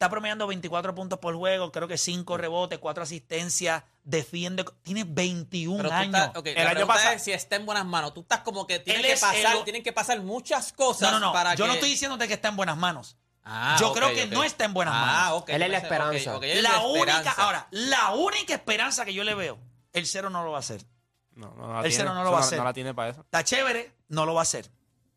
Está 0.02 0.10
promediando 0.10 0.48
24 0.48 0.96
puntos 0.96 1.20
por 1.20 1.36
juego, 1.36 1.70
creo 1.70 1.86
que 1.86 1.96
5 1.96 2.36
rebotes, 2.36 2.80
4 2.80 3.04
asistencias, 3.04 3.84
defiende. 4.02 4.64
Tiene 4.82 5.04
21 5.06 5.76
Pero 5.76 5.88
tú 5.90 5.94
años. 5.94 6.14
estás, 6.20 6.36
ok, 6.38 6.46
El 6.48 6.54
la 6.56 6.60
año 6.62 6.70
pregunta 6.72 6.94
pasado- 6.94 7.14
es 7.14 7.22
si 7.22 7.30
está 7.30 7.54
en 7.54 7.66
buenas 7.66 7.86
manos. 7.86 8.12
Tú 8.12 8.22
estás 8.22 8.40
como 8.40 8.66
que 8.66 8.80
tienen 8.80 9.02
Él 9.02 9.06
que 9.06 9.12
es 9.12 9.20
pasar, 9.20 9.56
el- 9.58 9.62
tienen 9.62 9.84
que 9.84 9.92
pasar 9.92 10.20
muchas 10.22 10.72
cosas 10.72 11.12
No, 11.12 11.20
no, 11.20 11.26
no. 11.26 11.32
para 11.32 11.54
Yo 11.54 11.66
que... 11.66 11.68
no 11.68 11.74
estoy 11.74 11.90
diciéndote 11.90 12.26
que 12.26 12.34
está 12.34 12.48
en 12.48 12.56
buenas 12.56 12.76
manos. 12.76 13.16
Ah, 13.44 13.76
Yo 13.78 13.90
ok, 13.90 13.96
creo 13.96 14.12
que 14.12 14.24
ok. 14.24 14.30
no 14.32 14.42
está 14.42 14.64
en 14.64 14.74
buenas 14.74 14.94
Ah, 14.96 15.06
manos. 15.06 15.38
ok. 15.42 15.48
Él 15.50 15.62
es 15.62 15.70
la 15.70 15.78
ok, 15.78 15.82
esperanza. 15.84 16.36
ok, 16.36 16.42
él 16.42 16.50
es 16.56 16.62
La 16.64 16.80
única, 16.80 17.12
esperanza. 17.18 17.42
ahora, 17.44 17.68
la 17.70 18.10
única 18.14 18.54
esperanza 18.54 19.04
que 19.04 19.14
yo 19.14 19.22
le 19.22 19.34
veo, 19.36 19.56
el 19.92 20.04
cero 20.08 20.30
no 20.30 20.42
lo 20.42 20.50
va 20.50 20.56
a 20.56 20.60
hacer. 20.60 20.84
No, 21.36 21.54
no, 21.54 21.68
la 21.74 21.76
El 21.78 21.82
tiene. 21.90 21.96
cero 21.96 22.12
no 22.14 22.24
lo 22.24 22.32
va 22.32 22.38
a 22.38 22.40
hacer. 22.40 22.58
No 22.58 22.64
la 22.64 22.72
tiene 22.72 22.92
para 22.92 23.10
eso. 23.12 23.20
Está 23.20 23.44
chévere, 23.44 23.92
no 24.08 24.26
lo 24.26 24.34
va 24.34 24.40
a 24.40 24.42
hacer. 24.42 24.68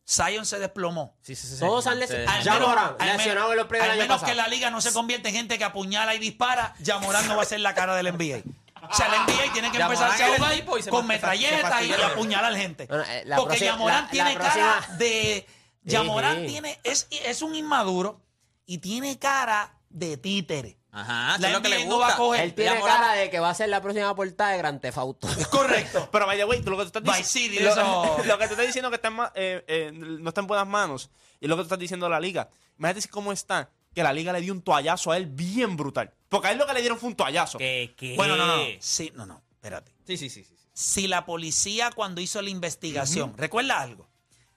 Zion 0.07 0.45
se 0.45 0.59
desplomó. 0.59 1.15
Sí, 1.21 1.35
sí, 1.35 1.47
sí, 1.47 1.55
sí. 1.55 1.59
Todos 1.59 1.87
han 1.87 1.99
lesionado. 1.99 2.29
Al 2.37 2.43
Ya 2.43 2.53
menos- 2.53 2.69
Morán, 2.69 2.95
lesionado 2.99 3.51
en 3.51 3.57
los 3.57 3.67
playoffs 3.67 3.91
al 3.91 3.97
menos 3.97 4.23
que 4.23 4.35
la 4.35 4.47
liga 4.47 4.69
no 4.69 4.79
se 4.81 4.93
convierte 4.93 5.29
en 5.29 5.35
gente 5.35 5.57
que 5.57 5.63
apuñala 5.63 6.13
y 6.13 6.19
dispara, 6.19 6.75
Yamorán 6.79 7.27
no 7.27 7.35
va 7.37 7.41
a 7.43 7.45
ser 7.45 7.59
la 7.61 7.73
cara 7.73 7.95
del 7.95 8.07
NBA. 8.07 8.43
O 8.87 8.93
sea, 8.93 9.07
el 9.07 9.13
NBA 9.23 9.51
tiene 9.53 9.71
que 9.71 9.79
Ya 9.79 9.85
empezar 9.85 10.11
Morán 10.11 10.53
a 10.85 10.89
con 10.91 11.07
metralletas 11.07 11.83
y 11.83 11.91
apuñalar 11.93 12.55
gente. 12.55 12.85
Bueno, 12.85 13.03
eh, 13.09 13.23
la 13.25 13.35
Porque 13.37 13.57
Yamorán 13.57 14.09
tiene 14.09 14.33
la 14.35 14.39
cara 14.39 14.73
próxima- 14.75 14.97
de... 14.97 15.47
Yamorán 15.83 16.41
Sí. 16.41 16.47
tiene, 16.47 16.79
es, 16.83 17.07
es 17.09 17.41
un 17.41 17.55
inmaduro 17.55 18.21
y 18.67 18.77
tiene 18.79 19.17
cara 19.17 19.73
de 19.89 20.17
títere. 20.17 20.77
Ajá, 20.95 21.37
La 21.39 21.47
es 21.49 21.53
lo 21.53 21.61
que 21.61 21.69
le 21.69 21.79
NBA 21.83 21.89
no 21.89 21.99
va 21.99 22.05
a 22.05 22.09
gusta. 22.09 22.17
coger. 22.17 22.41
Él 22.45 22.53
tiene 22.53 22.79
moral- 22.79 22.97
cara 22.97 23.13
de 23.13 23.29
que 23.29 23.39
va 23.39 23.49
a 23.49 23.53
ser 23.53 23.69
la 23.69 23.81
próxima 23.81 24.15
portada 24.15 24.51
de 24.51 24.57
Grand 24.59 24.79
Theft 24.79 24.97
Auto. 24.97 25.27
Correcto. 25.51 26.07
Pero, 26.11 26.25
by 26.25 26.37
the 26.37 26.45
way, 26.45 26.61
tú 26.61 26.71
lo 26.71 26.77
que 26.77 26.83
tú 26.83 26.97
estás 26.99 27.03
diciendo. 27.03 27.27
City, 27.53 27.63
lo, 27.63 27.71
eso- 27.71 28.17
lo 28.25 28.37
que 28.37 28.45
tú 28.47 28.51
estás 28.53 28.65
diciendo 28.67 28.89
que 28.89 28.95
está 28.95 29.09
en 29.09 29.13
ma- 29.15 29.31
eh, 29.35 29.63
eh, 29.67 29.91
no 29.93 30.29
está 30.29 30.41
en 30.41 30.47
buenas 30.47 30.67
manos. 30.67 31.09
Y 31.41 31.47
lo 31.47 31.55
que 31.55 31.61
tú 31.61 31.65
estás 31.65 31.79
diciendo 31.79 32.05
de 32.05 32.11
la 32.11 32.19
liga. 32.19 32.49
Imagínate 32.79 33.01
si 33.01 33.07
cómo 33.09 33.31
está. 33.31 33.69
Que 33.93 34.03
la 34.03 34.11
liga 34.11 34.33
le 34.33 34.41
dio 34.41 34.51
un 34.53 34.61
toallazo 34.61 35.11
a 35.11 35.17
él 35.17 35.25
bien 35.25 35.77
brutal. 35.77 36.13
Porque 36.29 36.47
a 36.47 36.51
él 36.51 36.57
lo 36.57 36.65
que 36.67 36.73
le 36.73 36.81
dieron 36.81 36.97
fue 36.99 37.07
un 37.09 37.15
toallazo. 37.15 37.57
¿Qué, 37.57 37.93
qué? 37.97 38.15
Bueno, 38.17 38.35
no, 38.35 38.45
no. 38.45 38.63
Sí, 38.79 39.11
no, 39.15 39.25
no. 39.25 39.41
Espérate. 39.53 39.93
Sí, 40.05 40.17
sí, 40.17 40.29
sí, 40.29 40.43
sí. 40.43 40.55
sí. 40.57 40.65
Si 40.73 41.07
la 41.07 41.25
policía 41.25 41.91
cuando 41.91 42.19
hizo 42.19 42.41
la 42.41 42.49
investigación, 42.49 43.33
recuerda 43.37 43.79
algo, 43.79 44.09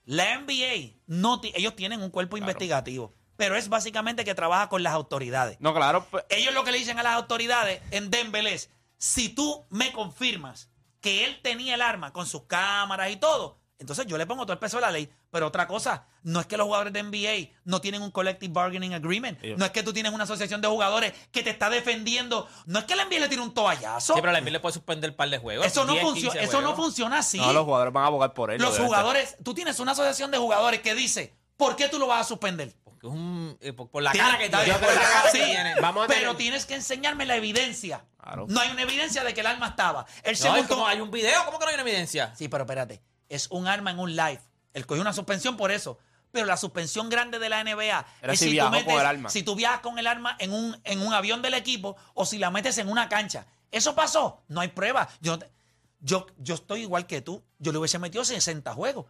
la 0.05 0.39
NBA, 0.41 0.97
no 1.07 1.41
ellos 1.55 1.77
tienen 1.77 2.03
un 2.03 2.11
cuerpo 2.11 2.37
investigativo, 2.37 3.15
pero 3.39 3.55
es 3.57 3.69
básicamente 3.69 4.25
que 4.25 4.35
trabaja 4.35 4.69
con 4.69 4.83
las 4.83 4.93
autoridades. 4.93 5.57
No, 5.61 5.73
claro. 5.73 6.05
pues, 6.11 6.25
Ellos 6.29 6.53
lo 6.53 6.65
que 6.65 6.73
le 6.73 6.79
dicen 6.79 6.99
a 6.99 7.05
las 7.05 7.15
autoridades 7.15 7.81
en 7.93 8.11
Denver 8.11 8.45
es, 8.49 8.69
si 8.99 9.29
tú 9.29 9.65
me 9.71 9.93
confirmas 9.93 10.71
que 11.01 11.25
él 11.25 11.39
tenía 11.41 11.77
el 11.77 11.83
arma 11.83 12.13
con 12.13 12.27
sus 12.27 12.43
cámaras 12.43 13.13
y 13.13 13.17
todo, 13.17 13.61
entonces 13.79 14.07
yo 14.07 14.19
le 14.19 14.27
pongo 14.27 14.43
todo 14.43 14.55
el 14.55 14.59
peso 14.59 14.79
de 14.79 14.81
la 14.81 14.91
ley. 14.91 15.09
Pero 15.31 15.47
otra 15.47 15.69
cosa, 15.69 16.05
no 16.25 16.41
es 16.41 16.47
que 16.47 16.57
los 16.57 16.65
jugadores 16.67 16.93
de 16.93 17.01
NBA 17.05 17.55
no 17.65 17.81
tienen 17.81 18.03
un 18.03 18.11
collective 18.11 18.53
bargaining 18.53 18.93
agreement. 18.95 19.39
Ellos- 19.45 19.57
No 19.57 19.65
es 19.67 19.71
que 19.71 19.85
tú 19.85 19.93
tienes 19.93 20.13
una 20.13 20.25
asociación 20.25 20.61
de 20.61 20.67
jugadores 20.67 21.13
que 21.31 21.45
te 21.45 21.51
está 21.51 21.71
defendiendo. 21.71 22.49
No 22.67 22.81
es 22.81 22.87
que 22.87 22.97
la 22.97 23.05
NBA 23.05 23.21
le 23.21 23.29
tire 23.29 23.41
un 23.41 23.55
toallazo. 23.55 24.15
Sí, 24.15 24.21
pero 24.21 24.33
la 24.33 24.41
NBA 24.41 24.51
le 24.51 24.59
puede 24.61 24.73
suspender 24.73 25.11
un 25.11 25.17
par 25.17 25.31
de 25.31 25.39
juegos. 25.39 25.65
Eso 25.65 25.85
no, 25.85 25.93
10, 25.93 26.03
funciona, 26.03 26.33
15 26.41 26.45
eso 26.45 26.61
no 26.61 26.75
funciona 26.75 27.19
así. 27.19 27.39
No, 27.39 27.53
los 27.53 27.65
jugadores 27.65 27.93
van 27.93 28.03
a 28.03 28.07
abogar 28.09 28.35
por 28.35 28.51
él. 28.51 28.57
Los 28.61 28.71
obviamente. 28.71 28.87
jugadores, 28.89 29.37
tú 29.45 29.55
tienes 29.55 29.79
una 29.79 29.93
asociación 29.93 30.33
de 30.33 30.39
jugadores 30.39 30.81
que 30.81 30.97
dice, 30.97 31.37
¿por 31.57 31.77
qué 31.77 31.89
tú 31.89 32.01
lo 32.01 32.09
vas 32.09 32.23
a 32.23 32.25
suspender? 32.25 32.75
Es 33.03 33.13
un, 33.13 33.57
eh, 33.61 33.73
por, 33.73 33.89
por 33.91 34.03
la 34.03 34.13
Tiene- 34.13 34.27
cara 34.27 34.39
que 34.39 34.45
está 34.47 34.65
tiene. 34.65 34.79
bien, 34.79 34.85
Por 34.87 34.95
la 34.95 35.01
pero- 35.01 35.13
cara 35.15 35.31
sí, 35.31 35.39
que 35.39 35.45
tiene. 35.47 35.75
Vamos 35.81 36.05
a 36.05 36.07
pero 36.09 36.21
tener- 36.21 36.37
tienes 36.37 36.67
que 36.67 36.75
enseñarme 36.75 37.27
la 37.27 37.37
evidencia. 37.37 38.05
Claro. 38.23 38.47
No 38.49 38.61
hay 38.61 38.71
una 38.71 38.83
evidencia 38.83 39.25
de 39.25 39.33
que 39.35 39.41
el 39.41 39.47
arma 39.47 39.69
estaba. 39.69 40.05
Él 40.23 40.37
se 40.37 40.49
No, 40.49 40.57
montó- 40.57 40.75
como 40.75 40.87
hay 40.87 41.01
un 41.01 41.11
video, 41.11 41.45
¿cómo 41.45 41.59
que 41.59 41.65
no 41.65 41.69
hay 41.71 41.75
una 41.75 41.83
evidencia? 41.83 42.35
Sí, 42.37 42.49
pero 42.49 42.65
espérate. 42.65 43.03
Es 43.29 43.49
un 43.51 43.67
arma 43.67 43.91
en 43.91 43.99
un 43.99 44.15
live. 44.17 44.41
Él 44.75 44.87
cogió 44.87 45.01
una 45.03 45.13
suspensión 45.13 45.57
por 45.57 45.71
eso. 45.71 45.99
Pero 46.31 46.45
la 46.45 46.59
suspensión 46.59 47.09
grande 47.09 47.39
de 47.39 47.49
la 47.49 47.61
NBA 47.65 48.05
Era 48.21 48.33
es 48.35 48.39
si 48.39 48.51
viajó 48.51 48.71
con 48.85 48.95
el 49.01 49.07
arma. 49.07 49.31
si 49.31 49.43
tú 49.43 49.55
viajas 49.55 49.81
con 49.81 49.99
el 49.99 50.07
arma 50.07 50.37
en 50.39 50.53
un, 50.53 50.79
en 50.85 51.01
un 51.01 51.15
avión 51.15 51.41
del 51.41 51.55
equipo 51.55 51.97
o 52.13 52.27
si 52.27 52.37
la 52.37 52.51
metes 52.51 52.77
en 52.77 52.89
una 52.91 53.09
cancha. 53.09 53.47
Eso 53.71 53.95
pasó. 53.95 54.43
No 54.49 54.61
hay 54.61 54.69
prueba. 54.69 55.09
Yo, 55.23 55.33
no 55.33 55.39
te- 55.39 55.51
yo, 56.01 56.27
yo 56.37 56.55
estoy 56.57 56.83
igual 56.83 57.07
que 57.07 57.23
tú. 57.23 57.43
Yo 57.59 57.73
le 57.73 57.79
hubiese 57.79 57.99
metido 57.99 58.25
60 58.27 58.75
juegos. 58.75 59.07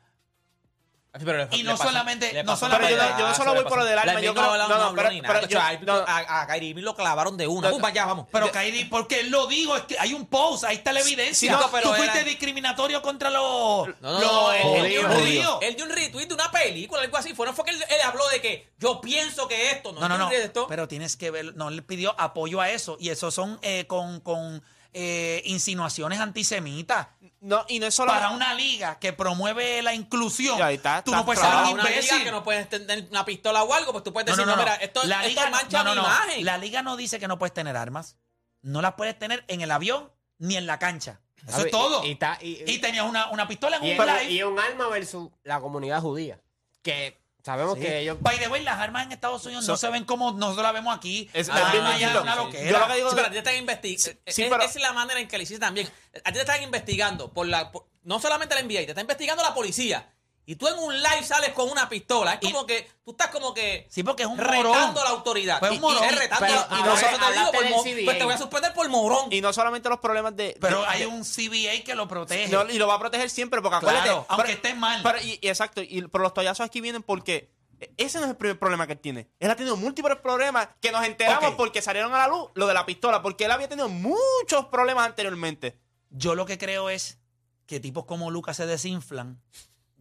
Sí, 1.19 1.25
pero 1.25 1.39
le- 1.39 1.57
Y 1.57 1.63
no 1.63 1.77
solamente- 1.77 2.43
no 2.45 2.55
solamente- 2.57 2.95
Pero 2.95 2.97
yo 2.97 3.03
no- 3.03 3.09
yo 3.09 3.11
no 3.13 3.17
pedazo, 3.25 3.43
solo 3.43 3.55
voy 3.55 3.65
por 3.65 3.79
lo 3.79 3.85
del 3.87 3.99
arma, 3.99 4.13
La 4.13 4.21
yo 4.21 4.35
creo- 4.35 4.45
no, 4.45 4.69
no, 4.69 4.95
pero- 4.95 5.09
pero 5.27 5.41
De 5.41 5.49
yo- 5.49 5.59
a, 6.07 6.43
a, 6.43 6.47
Kyrie 6.47 6.75
lo 6.75 6.95
clavaron 6.95 7.37
de 7.39 7.47
una. 7.47 7.71
Para 7.71 7.89
allá, 7.89 8.05
vamos. 8.05 8.27
Pero 8.31 8.53
Kyrie, 8.53 8.87
porque 8.87 9.21
él 9.21 9.31
lo 9.31 9.47
digo, 9.47 9.75
es 9.75 9.83
que 9.85 9.99
hay 9.99 10.13
un 10.13 10.27
post, 10.27 10.65
ahí 10.65 10.77
está 10.77 10.93
la 10.93 11.01
evidencia. 11.01 11.35
sí, 11.35 11.49
no, 11.49 11.71
pero 11.71 11.91
tú 11.91 11.97
fuiste 11.97 12.25
discriminatorio 12.25 13.01
contra 13.01 13.31
los, 13.31 13.89
No, 13.89 13.95
no, 14.01 14.21
los 14.21 14.21
no, 14.33 14.53
él, 14.53 14.85
él 14.85 14.91
dio 14.91 15.01
un 15.01 15.13
judíos. 15.15 15.59
él 15.63 15.77
dio 15.77 15.85
un 15.87 15.91
retweet 15.91 16.27
de 16.27 16.35
una 16.35 16.51
película, 16.51 17.01
algo 17.01 17.17
así. 17.17 17.35
Fue, 17.35 17.47
no 17.47 17.55
fue 17.55 17.65
que 17.65 17.71
él, 17.73 17.83
él 17.89 18.01
habló 18.05 18.29
de 18.29 18.41
que 18.43 18.69
yo 18.79 19.01
pienso 19.01 19.49
que 19.49 19.71
esto, 19.71 19.93
no, 19.93 20.01
No, 20.07 20.19
no, 20.19 20.31
esto. 20.31 20.67
Pero 20.69 20.89
tienes 20.89 21.17
que 21.17 21.31
ver, 21.31 21.57
no 21.57 21.71
le 21.71 21.81
pidió 21.83 22.15
apoyo 22.19 22.61
a 22.61 22.71
eso. 22.71 22.97
Y 23.01 23.09
eso 23.09 23.31
son 23.31 23.59
eh, 23.63 23.87
con, 23.87 24.21
con 24.21 24.63
eh, 24.95 25.43
insinuaciones 25.45 26.19
antisemitas. 26.21 27.09
No, 27.41 27.65
y 27.69 27.79
no 27.79 27.87
es 27.87 27.95
solo. 27.95 28.11
Para 28.13 28.31
una 28.31 28.55
liga 28.55 28.99
que 28.99 29.13
promueve 29.13 29.81
la 29.83 29.95
inclusión, 29.95 30.61
está, 30.71 31.05
tú 31.05 31.13
no 31.13 31.25
puedes 31.25 31.41
ser 31.41 31.51
un 31.55 31.75
una 31.75 31.85
liga 31.89 32.25
que 32.25 32.31
no 32.31 32.43
puedes 32.43 32.69
tener 32.69 33.07
una 33.11 33.25
pistola 33.25 33.63
o 33.63 33.73
algo, 33.75 33.93
pues 33.93 34.03
tú 34.05 34.13
puedes 34.13 34.27
No, 34.29 34.33
decir, 34.37 34.47
no, 34.47 34.53
no, 34.53 34.57
no, 34.57 34.63
mira, 34.63 34.75
esto, 34.77 35.05
la 35.05 35.17
esto 35.25 35.29
liga, 35.29 35.51
mancha 35.51 35.79
no, 35.79 35.85
no, 35.85 35.91
mi 35.91 35.97
no. 35.97 36.03
imagen. 36.15 36.45
La 36.45 36.59
liga 36.59 36.83
no 36.83 36.97
dice 36.97 37.21
que 37.21 37.29
no 37.29 37.39
puedes 37.39 37.55
tener 37.55 37.77
armas. 37.77 38.17
No 38.63 38.83
las 38.83 38.95
puedes 38.95 39.17
tener 39.19 39.45
en 39.49 39.61
el 39.61 39.71
avión 39.71 40.11
ni 40.39 40.57
en 40.57 40.67
la 40.67 40.79
cancha. 40.79 41.21
Eso 41.47 41.61
es 41.65 41.71
todo. 41.71 42.03
Y, 42.05 42.09
Y, 42.09 42.13
está- 42.13 42.39
y- 42.41 42.79
tenías 42.79 43.07
una, 43.07 43.29
una 43.31 43.47
pistola 43.47 43.77
en 43.77 43.85
y- 43.85 43.99
un 43.99 44.05
live. 44.07 44.31
y 44.31 44.43
un 44.43 44.59
arma 44.59 44.89
versus 44.89 45.31
la 45.45 45.61
comunidad 45.61 46.01
judía. 46.01 46.41
Que 46.83 47.21
sabemos 47.45 47.75
Sí. 47.79 47.81
que 47.85 47.99
ellos. 48.01 48.17
By 48.21 48.39
the 48.39 48.49
way, 48.49 48.63
las 48.63 48.79
armas 48.79 49.07
en 49.07 49.13
Estados 49.13 49.45
Unidos 49.47 49.67
no 49.67 49.77
se 49.77 49.89
ven 49.91 50.05
como 50.05 50.33
nosotros 50.33 50.63
las 50.65 50.73
vemos 50.73 50.97
aquí. 50.97 51.31
Es- 51.33 51.49
bien 51.49 51.85
allá 51.85 52.13
Yo 52.13 52.21
loquera. 52.21 52.35
lo 52.37 52.51
que 52.51 52.95
digo- 52.95 53.11
Sí, 53.11 53.15
pero 53.17 53.27
a 53.27 53.31
ti 53.31 53.33
te 53.33 53.39
están 53.39 53.57
investigando. 53.57 54.21
Sí, 54.27 54.43
es, 54.43 54.49
pero- 54.51 54.63
esa 54.63 54.79
es 54.79 54.83
la 54.83 54.93
manera 54.93 55.21
en 55.21 55.29
que 55.29 55.39
le 55.39 55.45
hiciste 55.45 55.61
también. 55.61 55.89
A 56.25 56.29
ti 56.31 56.35
te 56.35 56.41
están 56.41 56.63
investigando 56.63 57.33
por 57.33 57.47
la. 57.47 57.71
por- 57.73 57.87
no 58.05 58.21
solamente 58.21 58.55
la 58.55 58.61
NBA, 58.63 58.81
te 58.85 58.91
está 58.91 59.01
investigando 59.01 59.43
la 59.43 59.55
policía. 59.55 60.09
Y 60.51 60.57
tú 60.57 60.67
en 60.67 60.79
un 60.79 60.95
live 60.97 61.23
sales 61.25 61.51
con 61.53 61.69
una 61.71 61.91
pistola. 61.91 62.33
Es 62.33 62.39
Y- 62.41 62.51
como 62.51 62.65
que. 62.65 62.89
Tú 63.05 63.11
estás 63.11 63.27
como 63.29 63.53
que. 63.53 63.87
Sí, 63.91 64.03
porque 64.03 64.23
es 64.23 64.29
un 64.31 64.39
retando 64.39 64.71
morón. 64.71 64.97
a 64.99 65.05
la 65.05 65.11
autoridad. 65.11 65.59
Pues 65.61 65.73
un 65.73 65.75
Y- 65.75 65.79
y 65.79 65.81
morón. 65.83 66.05
es 66.05 66.19
retando 66.19 66.47
Pero 66.47 66.59
a 66.59 66.67
la- 66.71 66.77
y 66.77 66.81
ahora 66.81 66.95
nosotros 66.95 67.21
te 67.21 67.39
digo, 67.39 67.53
por 67.53 67.85
CBA. 67.85 68.05
pues 68.07 68.19
te 68.19 68.25
voy 68.25 68.33
a 68.35 68.39
suspender 68.39 68.73
por 68.73 68.89
morón. 68.89 69.31
Y 69.31 69.43
no 69.43 69.53
solamente 69.53 69.91
los 69.91 69.99
problemas 70.01 70.35
de. 70.35 70.57
Pero 70.59 70.81
de- 70.81 70.87
hay 70.87 71.01
de- 71.01 71.07
un 71.07 71.23
CBA 71.23 71.85
que 71.85 71.95
lo 71.95 72.09
protege. 72.09 72.49
no, 72.49 72.67
y 72.71 72.79
lo 72.79 72.89
va 72.89 72.95
a 72.95 72.99
proteger 72.99 73.29
siempre, 73.29 73.61
porque 73.61 73.79
Claro, 73.81 73.99
acuérdate. 73.99 74.27
aunque 74.31 74.53
estés 74.53 74.77
mal. 74.79 75.03
pero- 75.03 75.21
y, 75.21 75.39
y 75.43 75.49
exacto, 75.49 75.83
y, 75.83 76.01
pero 76.11 76.25
los 76.25 76.33
toallazos 76.33 76.65
aquí 76.65 76.81
vienen 76.81 77.03
porque. 77.03 77.53
Ese 77.97 78.19
no 78.19 78.25
es 78.25 78.31
el 78.31 78.37
primer 78.37 78.59
problema 78.59 78.87
que 78.89 78.95
él 78.95 78.99
tiene. 78.99 79.29
Él 79.39 79.51
ha 79.51 79.55
tenido 79.55 79.77
múltiples 79.77 80.17
problemas 80.17 80.69
que 80.81 80.91
nos 80.91 81.05
enteramos 81.05 81.55
porque 81.57 81.81
salieron 81.83 82.13
a 82.13 82.19
la 82.19 82.27
luz 82.27 82.51
lo 82.55 82.67
de 82.67 82.75
la 82.75 82.85
pistola, 82.87 83.23
porque 83.23 83.45
él 83.45 83.53
había 83.53 83.69
tenido 83.69 83.89
muchos 83.89 84.67
problemas 84.73 85.07
anteriormente. 85.07 85.79
Yo 86.11 86.35
lo 86.35 86.45
que 86.47 86.59
creo 86.59 86.89
es 86.91 87.19
que 87.67 87.79
tipos 87.79 88.05
como 88.07 88.31
Lucas 88.33 88.57
se 88.57 88.67
desinflan, 88.67 89.41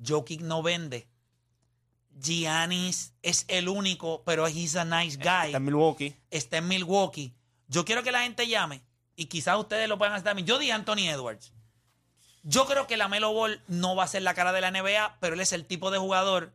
Jokic 0.06 0.42
no 0.42 0.62
vende, 0.62 1.08
Giannis 2.20 3.14
es 3.22 3.46
el 3.48 3.70
único, 3.70 4.24
pero 4.26 4.48
he's 4.48 4.76
a 4.76 4.86
nice 4.86 5.18
guy, 5.18 5.48
Está 5.48 5.58
en 5.58 5.66
Milwaukee. 5.66 6.16
está 6.32 6.58
en 6.58 6.68
Milwaukee. 6.68 7.34
Yo 7.68 7.86
quiero 7.86 8.04
que 8.04 8.12
la 8.12 8.22
gente 8.22 8.48
llame 8.48 8.82
y 9.16 9.26
quizás 9.26 9.58
ustedes 9.58 9.88
lo 9.88 9.98
puedan 9.98 10.14
hacer 10.14 10.26
también. 10.26 10.48
Yo 10.48 10.58
dije 10.58 10.72
Anthony 10.72 11.10
Edwards. 11.10 11.52
Yo 12.44 12.66
creo 12.66 12.88
que 12.88 12.98
la 12.98 13.08
Melo 13.10 13.34
Ball 13.34 13.62
no 13.68 13.96
va 13.96 14.06
a 14.06 14.08
ser 14.08 14.22
la 14.22 14.34
cara 14.34 14.54
de 14.54 14.62
la 14.62 14.72
NBA, 14.72 15.18
pero 15.20 15.34
él 15.34 15.42
es 15.42 15.52
el 15.52 15.66
tipo 15.66 15.92
de 15.92 15.98
jugador 15.98 16.54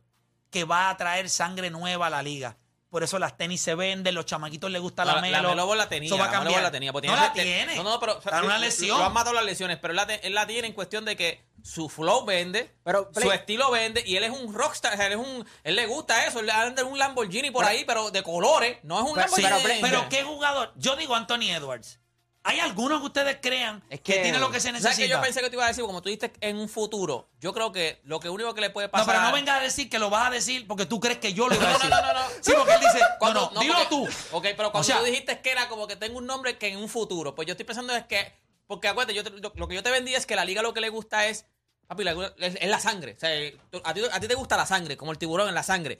que 0.49 0.63
va 0.63 0.89
a 0.89 0.97
traer 0.97 1.29
sangre 1.29 1.69
nueva 1.69 2.07
a 2.07 2.09
la 2.09 2.23
liga. 2.23 2.57
Por 2.93 3.01
eso 3.01 3.17
las 3.17 3.35
tenis 3.35 3.59
se 3.59 3.73
venden, 3.73 4.13
los 4.13 4.27
chamaquitos 4.27 4.69
les 4.69 4.79
gusta 4.79 5.03
la, 5.03 5.15
la, 5.15 5.21
Melo. 5.21 5.49
Melo 5.49 5.65
Ball 5.65 5.79
la 5.79 5.89
tenía. 5.89 6.05
Eso 6.05 6.15
va 6.15 6.25
a 6.25 6.27
la 6.27 6.31
Melo 6.33 6.43
cambiar. 6.43 6.61
La 6.61 6.71
tenía. 6.71 6.93
porque 6.93 7.07
no 7.07 7.15
la 7.15 7.33
tiene. 7.33 7.75
No, 7.75 7.81
no, 7.81 7.99
pero. 7.99 8.19
Está 8.19 8.37
en 8.37 8.45
una 8.45 8.59
lesión. 8.59 8.99
Lo 8.99 9.05
han 9.05 9.13
matado 9.13 9.33
las 9.33 9.43
lesiones, 9.43 9.79
pero 9.81 9.93
él 9.93 9.95
la, 9.95 10.05
te- 10.05 10.27
él 10.27 10.35
la 10.35 10.45
tiene 10.45 10.67
en 10.67 10.73
cuestión 10.73 11.03
de 11.03 11.15
que 11.17 11.43
su 11.63 11.89
flow 11.89 12.23
vende, 12.23 12.71
Pero, 12.83 13.09
su 13.19 13.31
estilo 13.31 13.71
vende, 13.71 14.03
y 14.05 14.15
él 14.17 14.23
es 14.25 14.29
un 14.29 14.53
rockstar. 14.53 14.93
o 14.93 14.97
sea, 14.97 15.07
él, 15.07 15.13
es 15.13 15.17
un, 15.17 15.43
él 15.63 15.75
le 15.75 15.87
gusta 15.87 16.27
eso. 16.27 16.39
Él 16.41 16.51
anda 16.51 16.83
en 16.83 16.87
un 16.87 16.99
Lamborghini 16.99 17.49
por 17.49 17.65
ahí, 17.65 17.83
pero 17.83 18.11
de 18.11 18.21
colores. 18.21 18.77
No 18.83 18.99
es 18.99 19.05
un 19.09 19.15
Pero- 19.15 19.49
Lamborghini. 19.49 19.81
Pero 19.81 20.07
qué 20.09 20.21
jugador. 20.21 20.71
Yo 20.75 20.95
digo 20.95 21.15
Anthony 21.15 21.49
Edwards. 21.49 21.99
¿Hay 22.45 22.59
algunos 22.59 22.99
que 22.99 23.05
ustedes 23.05 23.37
crean 23.41 23.81
Es 23.89 24.01
que, 24.01 24.15
que- 24.15 24.19
tiene 24.21 24.37
lo 24.37 24.51
que 24.51 24.59
se 24.59 24.67
¿Sabes 24.67 24.83
necesita? 24.83 25.03
que 25.03 25.09
yo 25.09 25.21
pensé 25.21 25.39
que 25.41 25.49
te 25.49 25.55
iba 25.55 25.63
a 25.63 25.69
decir? 25.69 25.83
Como 25.85 26.01
tú 26.01 26.09
dijiste 26.09 26.33
en 26.41 26.57
un 26.57 26.67
futuro, 26.67 27.29
yo 27.39 27.53
creo 27.53 27.71
que 27.71 28.01
lo 28.03 28.19
que 28.19 28.29
único 28.29 28.53
que 28.53 28.59
le 28.61 28.69
puede 28.69 28.87
no, 28.87 28.91
pasar. 28.91 29.07
pero 29.07 29.21
no 29.21 29.31
venga 29.31 29.55
a 29.55 29.59
decir 29.61 29.89
que 29.89 29.97
lo 29.97 30.09
vas 30.09 30.27
a 30.27 30.29
decir 30.29 30.67
porque 30.67 30.85
tú 30.85 30.99
crees 30.99 31.19
que 31.19 31.33
yo 31.33 31.47
lo 31.47 31.55
iba 31.55 31.63
a 31.63 31.67
No, 31.71 31.73
decir. 31.75 31.89
no, 31.89 32.01
no, 32.01 32.13
no, 32.13 32.19
no. 32.19 32.29
Sí, 32.41 32.51
porque 32.57 32.73
él 32.73 32.79
dice, 32.81 32.99
Cuando- 33.19 33.41
no, 33.47 33.51
no, 33.53 33.59
dilo 33.61 33.73
porque- 33.75 33.89
tú. 33.89 34.07
Ok, 34.37 34.43
pero 34.57 34.71
cuando 34.71 34.79
O 34.79 34.83
sea- 34.83 34.99
tú 34.99 35.05
dijiste 35.05 35.39
que 35.39 35.51
era 35.51 35.69
como 35.69 35.87
que 35.87 35.95
tengo 35.95 36.17
un 36.17 36.25
nombre 36.27 36.57
que 36.57 36.67
en 36.67 36.77
un 36.79 36.89
futuro, 36.89 37.33
pues 37.33 37.45
yo 37.47 37.53
estoy 37.53 37.65
pensando 37.65 37.95
es 37.95 38.03
que, 38.07 38.33
porque 38.67 38.89
acuérdate, 38.89 39.13
yo 39.13 39.23
te- 39.23 39.29
lo, 39.29 39.53
lo 39.55 39.67
que 39.69 39.75
yo 39.75 39.83
te 39.83 39.91
vendí 39.91 40.13
es 40.13 40.25
que 40.25 40.35
la 40.35 40.43
liga 40.43 40.61
lo 40.61 40.73
que 40.73 40.81
le 40.81 40.89
gusta 40.89 41.25
es, 41.27 41.45
papi, 41.87 42.03
la- 42.03 42.33
es, 42.39 42.55
es 42.59 42.69
la 42.69 42.79
sangre. 42.81 43.13
O 43.15 43.19
sea, 43.21 43.29
tú- 43.71 43.81
a, 43.85 43.93
ti, 43.93 44.01
a 44.11 44.19
ti 44.19 44.27
te 44.27 44.35
gusta 44.35 44.57
la 44.57 44.65
sangre, 44.65 44.97
como 44.97 45.13
el 45.13 45.17
tiburón 45.17 45.47
en 45.47 45.55
la 45.55 45.63
sangre. 45.63 45.99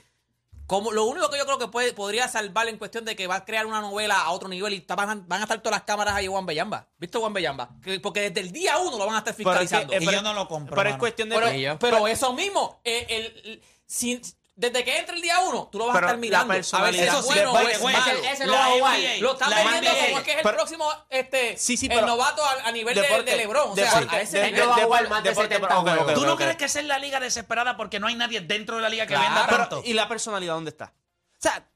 Como 0.65 0.91
lo 0.91 1.03
único 1.05 1.29
que 1.29 1.37
yo 1.37 1.45
creo 1.45 1.57
que 1.59 1.67
puede, 1.67 1.93
podría 1.93 2.27
salvar 2.27 2.67
en 2.67 2.77
cuestión 2.77 3.03
de 3.05 3.15
que 3.15 3.27
va 3.27 3.35
a 3.35 3.45
crear 3.45 3.65
una 3.65 3.81
novela 3.81 4.19
a 4.21 4.31
otro 4.31 4.47
nivel 4.47 4.73
y 4.73 4.85
van, 4.87 5.09
a- 5.09 5.23
van 5.27 5.41
a 5.41 5.43
estar 5.43 5.61
todas 5.61 5.77
las 5.77 5.83
cámaras 5.85 6.15
ahí 6.15 6.27
Juan 6.27 6.45
Bellamba. 6.45 6.87
¿Viste 6.97 7.17
Juan 7.17 7.33
Bellamba? 7.33 7.69
Que- 7.83 7.99
porque 7.99 8.21
desde 8.29 8.39
el 8.41 8.51
día 8.51 8.77
uno 8.77 8.97
lo 8.97 9.05
van 9.05 9.15
a 9.15 9.17
estar 9.19 9.35
Pero 9.35 9.51
es 9.51 9.57
que- 9.59 9.61
fiscalizando. 9.65 9.93
eh, 9.93 9.97
Y 10.01 10.05
pero- 10.05 10.17
yo 10.17 10.21
no 10.23 10.33
lo 10.33 10.47
compro, 10.47 10.75
Pero 10.75 10.89
es 10.89 10.97
cuestión 10.97 11.29
de. 11.29 11.35
Pero, 11.35 11.47
ellos. 11.49 11.77
pero 11.79 12.07
eso 12.07 12.33
mismo, 12.33 12.79
eh, 12.85 13.05
el, 13.09 13.25
el- 13.51 13.63
si- 13.85 14.21
desde 14.55 14.83
que 14.83 14.97
entre 14.99 15.15
el 15.15 15.21
día 15.21 15.39
uno, 15.39 15.67
tú 15.71 15.79
lo 15.79 15.87
vas 15.87 15.95
Pero 15.95 16.07
a 16.07 16.09
estar 16.11 16.17
la 16.17 16.21
mirando. 16.21 16.53
A 16.53 16.55
ver 16.55 16.63
si 16.63 16.71
personalidad- 16.71 17.03
es 17.07 17.09
Eso 17.13 17.21
sí, 17.23 17.27
bueno 17.27 17.59
es 17.59 17.81
malo. 17.83 17.97
ese- 17.99 18.31
ese 18.31 18.45
no 18.45 18.53
va 18.53 18.65
a 18.65 18.69
jugar. 18.69 18.99
Lo 19.19 19.33
están 19.33 19.49
la 19.49 19.55
vendiendo 19.57 19.89
NBA, 19.89 20.05
como 20.11 20.23
que 20.23 20.31
es 20.31 20.37
el 20.37 20.43
pero- 20.43 20.55
próximo 20.57 20.91
este, 21.09 21.57
Sí, 21.57 21.77
sí, 21.77 21.87
el 21.91 22.05
novato 22.05 22.45
a, 22.45 22.67
a 22.67 22.71
nivel 22.71 22.93
de- 22.95 23.01
Deporte, 23.01 23.31
de, 23.31 23.37
LeBron. 23.37 23.71
O 23.71 23.75
sea, 23.75 23.85
deporte, 23.85 24.15
a 24.15 24.21
ese 24.21 24.39
de- 24.39 24.51
no 24.51 24.67
va 24.69 24.75
a 24.75 24.83
jugar 24.83 25.09
más 25.09 25.23
de 25.23 25.29
deporte, 25.29 25.55
70 25.55 25.79
ok, 25.79 25.87
ok, 25.87 25.93
juegos. 25.95 26.13
¿Tú 26.13 26.25
no 26.25 26.35
crees 26.35 26.55
que 26.57 26.65
esa 26.65 26.79
es 26.79 26.85
la 26.85 26.99
liga 26.99 27.19
desesperada 27.19 27.75
porque 27.77 27.99
no 27.99 28.07
hay 28.07 28.15
nadie 28.15 28.41
dentro 28.41 28.75
de 28.75 28.81
la 28.83 28.89
liga 28.89 29.05
que 29.07 29.15
Claro. 29.15 29.23
venda 29.25 29.45
Pero, 29.47 29.57
tanto? 29.57 29.81
¿Y 29.85 29.93
la 29.93 30.07
personalidad 30.07 30.53
dónde 30.53 30.69
está? 30.69 30.93
O 30.95 31.39
sea, 31.39 31.67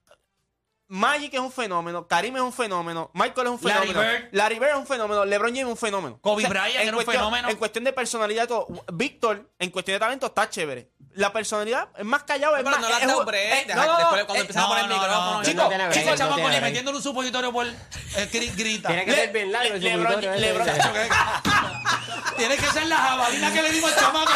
Magic 0.89 1.33
es 1.33 1.39
un 1.41 1.51
fenómeno, 1.51 2.07
Karim 2.07 2.37
es 2.37 2.41
un 2.41 2.53
fenómeno, 2.53 3.11
Michael 3.13 3.47
es 3.47 3.53
un 3.53 3.59
Larry 3.69 3.87
fenómeno, 3.87 3.99
Bird. 4.19 4.29
Larry 4.31 4.59
Bird 4.59 4.69
es 4.69 4.75
un 4.77 4.87
fenómeno, 4.87 5.25
LeBron 5.25 5.49
James 5.49 5.63
es 5.65 5.69
un 5.71 5.77
fenómeno. 5.77 6.17
Kobe 6.21 6.47
Bryant 6.47 6.75
era 6.87 6.95
un 6.95 7.03
fenómeno. 7.03 7.49
En 7.49 7.57
cuestión 7.57 7.83
de 7.83 7.91
personalidad 7.91 8.47
todo, 8.47 8.67
Víctor, 8.93 9.49
en 9.59 9.69
cuestión 9.71 9.95
de 9.95 9.99
talento, 9.99 10.27
está 10.27 10.49
chévere. 10.49 10.89
La 11.17 11.33
personalidad 11.33 11.89
es 11.97 12.05
más 12.05 12.23
callado, 12.23 12.55
es 12.55 12.63
Pero 12.63 12.71
más... 12.71 12.79
no 12.79 12.87
le 12.89 12.93
has 12.93 13.07
dado 13.07 13.19
un- 13.19 13.25
break, 13.25 13.53
eh, 13.53 13.63
deja- 13.67 13.85
no, 13.85 13.91
no, 13.91 13.97
después 13.97 14.21
eh, 14.21 14.25
cuando 14.25 14.41
empiezan 14.41 14.63
a 14.63 14.67
poner 14.67 14.83
el 14.83 14.89
micrófono, 14.89 15.43
chico, 15.43 15.61
no 15.63 15.67
tiene 15.69 15.83
break, 15.87 15.99
Chico, 15.99 16.11
no 16.11 16.15
chamaco, 16.17 16.35
tiene 16.35 16.49
ni 16.49 16.55
break. 16.57 16.63
metiéndole 16.71 16.97
un 16.97 17.03
supositorio 17.03 17.51
por... 17.51 17.65
eh, 17.67 17.73
gri- 18.31 18.55
grita. 18.55 18.87
Tiene 18.89 19.05
que 19.05 19.11
Le- 19.11 19.17
ser 19.17 19.31
bien 19.33 19.51
largo 19.51 19.73
el 19.73 19.81
Le- 19.83 19.95
Lebron- 19.97 20.07
supositorio 20.07 20.33
ese. 20.33 20.53
Lebron- 20.53 22.37
Tiene 22.37 22.55
que 22.57 22.65
ser 22.67 22.85
la 22.85 22.97
jabalina 22.97 23.51
que 23.51 23.61
le 23.63 23.71
dimos 23.71 23.91
al 23.93 23.99
chamaco. 23.99 24.31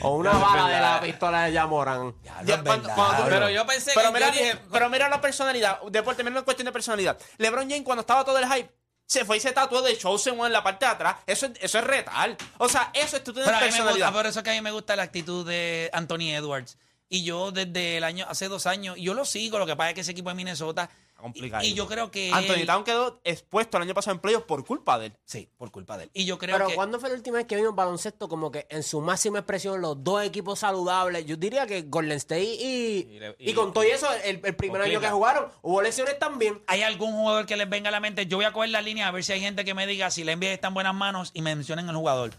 O 0.00 0.10
una 0.16 0.32
No, 0.32 0.40
bala 0.40 0.68
de 0.68 0.80
la 0.80 1.00
pistola 1.00 1.42
de 1.44 1.52
Yamoran. 1.52 2.14
Ya, 2.44 2.62
cuando- 2.62 2.88
cuando 2.90 3.24
tú-. 3.24 3.28
Pero 3.28 3.50
yo 3.50 3.66
pensé 3.66 3.90
Pero 3.94 4.08
que 4.08 4.14
mira, 4.14 4.26
yo 4.28 4.32
dije, 4.32 4.58
pero 4.72 4.88
mira 4.88 5.08
la 5.08 5.20
personalidad. 5.20 5.80
Deporte, 5.90 6.22
mira 6.24 6.36
la 6.36 6.42
cuestión 6.42 6.66
de 6.66 6.72
personalidad. 6.72 7.18
LeBron 7.36 7.68
James, 7.68 7.82
cuando 7.84 8.00
estaba 8.00 8.24
todo 8.24 8.38
el 8.38 8.46
hype, 8.50 8.70
se 9.08 9.24
fue 9.24 9.38
y 9.38 9.40
se 9.40 9.52
tatuó 9.52 9.80
de 9.80 9.96
Chosen 9.96 10.34
One 10.38 10.48
en 10.48 10.52
la 10.52 10.62
parte 10.62 10.84
de 10.84 10.92
atrás. 10.92 11.16
Eso, 11.26 11.46
es- 11.46 11.52
eso 11.60 11.78
es 11.78 11.84
retal. 11.84 12.36
O 12.58 12.68
sea, 12.68 12.90
eso 12.92 13.16
es 13.16 13.24
tú 13.24 13.32
tienes 13.32 13.46
Pero 13.48 13.56
a 13.56 13.60
mí 13.60 13.66
me 13.66 13.70
personalidad. 13.72 14.06
gusta, 14.06 14.12
por 14.18 14.26
eso 14.26 14.38
es 14.40 14.44
que 14.44 14.50
a 14.50 14.52
mí 14.52 14.60
me 14.60 14.70
gusta 14.70 14.94
la 14.96 15.02
actitud 15.04 15.46
de 15.46 15.88
Anthony 15.94 16.30
Edwards. 16.34 16.76
Y 17.08 17.24
yo 17.24 17.50
desde 17.50 17.96
el 17.96 18.04
año, 18.04 18.26
hace 18.28 18.48
dos 18.48 18.66
años, 18.66 18.96
yo 19.00 19.14
lo 19.14 19.24
sigo, 19.24 19.58
lo 19.58 19.64
que 19.64 19.74
pasa 19.76 19.88
es 19.90 19.94
que 19.94 20.00
ese 20.02 20.10
equipo 20.12 20.28
de 20.28 20.34
Minnesota. 20.34 20.90
Complicado. 21.18 21.62
Y, 21.64 21.68
y 21.68 21.74
yo 21.74 21.86
creo 21.86 22.10
que. 22.10 22.30
Anthony 22.32 22.64
Town 22.64 22.84
quedó 22.84 23.20
expuesto 23.24 23.76
el 23.76 23.82
año 23.82 23.92
pasado 23.92 24.14
en 24.14 24.20
playoffs 24.20 24.46
por 24.46 24.64
culpa 24.64 24.98
de 24.98 25.06
él. 25.06 25.16
Sí, 25.24 25.50
por 25.58 25.70
culpa 25.70 25.98
de 25.98 26.04
él. 26.04 26.10
Y 26.14 26.24
yo 26.24 26.38
creo 26.38 26.56
Pero 26.56 26.68
que. 26.68 26.74
¿cuándo 26.74 26.98
fue 26.98 27.10
la 27.10 27.16
última 27.16 27.36
vez 27.36 27.46
que 27.46 27.56
vimos 27.56 27.74
baloncesto 27.74 28.28
como 28.28 28.50
que 28.50 28.66
en 28.70 28.82
su 28.82 29.00
máxima 29.00 29.40
expresión 29.40 29.80
los 29.82 30.02
dos 30.02 30.22
equipos 30.24 30.60
saludables? 30.60 31.26
Yo 31.26 31.36
diría 31.36 31.66
que 31.66 31.82
Golden 31.82 32.16
State 32.16 32.44
y, 32.44 33.08
Y 33.10 33.18
le- 33.20 33.36
y, 33.38 33.50
y- 33.50 33.54
con 33.54 33.72
todo 33.72 33.84
y 33.84 33.88
eso, 33.88 34.06
el, 34.24 34.40
el 34.42 34.56
primer 34.56 34.80
año 34.80 35.00
que 35.00 35.08
jugaron, 35.10 35.48
hubo 35.62 35.82
lesiones 35.82 36.18
también. 36.18 36.62
¿Hay 36.66 36.82
algún 36.82 37.12
jugador 37.12 37.44
que 37.46 37.56
les 37.56 37.68
venga 37.68 37.88
a 37.88 37.92
la 37.92 38.00
mente? 38.00 38.26
Yo 38.26 38.36
voy 38.38 38.46
a 38.46 38.52
coger 38.52 38.70
la 38.70 38.80
línea 38.80 39.08
a 39.08 39.10
ver 39.10 39.24
si 39.24 39.32
hay 39.32 39.40
gente 39.40 39.64
que 39.64 39.74
me 39.74 39.86
diga 39.86 40.10
si 40.10 40.24
la 40.24 40.34
NBA 40.36 40.52
está 40.52 40.68
en 40.68 40.74
buenas 40.74 40.94
manos 40.94 41.30
y 41.34 41.42
me 41.42 41.54
mencionen 41.54 41.88
el 41.88 41.96
jugador. 41.96 42.30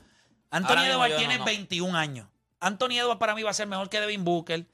Anthony 0.52 0.86
Edwards 0.86 1.18
tiene 1.18 1.34
no, 1.36 1.40
no. 1.40 1.46
21 1.46 1.98
años. 1.98 2.28
Anthony 2.60 2.94
Edwards 3.00 3.20
para 3.20 3.36
mí 3.36 3.44
va 3.44 3.52
a 3.52 3.54
ser 3.54 3.68
mejor 3.68 3.88
que 3.90 4.00
Devin 4.00 4.24
Booker. 4.26 4.66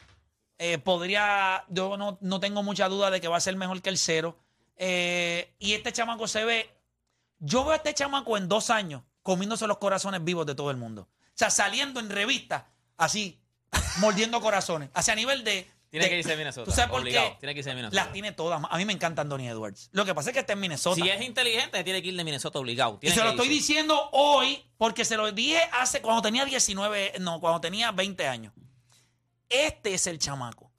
Eh, 0.58 0.78
podría, 0.78 1.66
yo 1.70 1.98
no, 1.98 2.18
no 2.22 2.40
tengo 2.40 2.64
mucha 2.64 2.88
duda 2.88 3.12
de 3.12 3.20
que 3.20 3.28
va 3.28 3.38
a 3.38 3.42
ser 3.42 3.56
mejor 3.56 3.82
que 3.82 3.90
el 3.90 3.98
cero. 3.98 4.38
Eh, 4.78 5.54
y 5.60 5.74
este 5.74 5.92
chamaco 5.92 6.28
se 6.28 6.46
ve. 6.46 6.70
Yo 7.40 7.64
veo 7.64 7.74
a 7.74 7.76
este 7.78 7.94
chamaco 7.94 8.38
en 8.38 8.48
dos 8.48 8.70
años 8.70 9.02
comiéndose 9.22 9.68
los 9.68 9.78
corazones 9.80 10.24
vivos 10.24 10.46
de 10.46 10.56
todo 10.56 10.72
el 10.72 10.78
mundo. 10.78 11.04
O 11.12 11.38
sea, 11.38 11.50
saliendo 11.50 12.00
en 12.00 12.10
revistas, 12.10 12.64
así, 12.98 13.40
mordiendo 14.00 14.40
corazones. 14.42 14.90
Hacia 14.94 15.16
nivel 15.16 15.44
de. 15.44 15.68
Tiene 15.90 16.06
de- 16.06 16.10
que 16.12 16.20
irse 16.20 16.34
a 16.34 16.38
Minnesota, 16.38 16.66
¿Tú 16.66 16.72
sabes 16.76 16.92
por 16.92 17.04
qué? 17.04 17.36
Tiene 17.40 17.54
que 17.54 17.60
irse 17.60 17.72
a 17.72 17.76
Minnesota. 17.76 17.96
Las 18.04 18.12
tiene 18.12 18.32
todas. 18.34 18.62
A 18.70 18.78
mí 18.78 18.86
me 18.86 18.94
encanta 18.94 19.22
Anthony 19.22 19.48
Edwards. 19.48 19.90
Lo 19.94 20.04
que 20.06 20.14
pasa 20.14 20.30
es 20.30 20.34
que 20.34 20.40
está 20.42 20.54
en 20.54 20.60
Minnesota. 20.60 21.02
si 21.02 21.10
es 21.10 21.22
inteligente, 21.22 21.84
tiene 21.84 22.02
que 22.02 22.10
ir 22.10 22.16
de 22.18 22.24
Minnesota 22.24 22.60
obligado. 22.60 22.98
y 23.02 23.10
se 23.10 23.24
lo 23.24 23.30
estoy 23.32 23.48
diciendo 23.48 24.10
hoy 24.12 24.64
porque 24.78 25.06
se 25.06 25.16
lo 25.16 25.32
dije 25.32 25.60
hace 25.74 26.02
cuando 26.02 26.22
tenía 26.22 26.44
19, 26.46 27.14
no, 27.20 27.40
cuando 27.40 27.62
tenía 27.62 27.92
20 27.92 28.28
años. 28.28 28.54
Este 29.50 29.94
es 29.94 30.08
el 30.08 30.20
chamaco. 30.20 30.72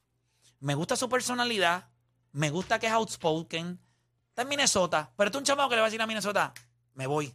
Me 0.61 0.75
gusta 0.75 0.97
su 0.97 1.09
personalidad, 1.09 1.89
me 2.33 2.51
gusta 2.51 2.79
que 2.79 2.87
es 2.87 2.93
outspoken. 2.93 3.81
Está 4.29 4.43
en 4.43 4.49
Minnesota, 4.49 5.13
pero 5.17 5.31
tú 5.31 5.39
un 5.39 5.45
chamaco 5.45 5.71
que 5.71 5.77
le 5.77 5.81
va 5.81 5.87
a 5.87 5.91
decir 5.91 6.03
a 6.03 6.07
Minnesota, 6.07 6.53
me 6.95 7.07
voy. 7.07 7.35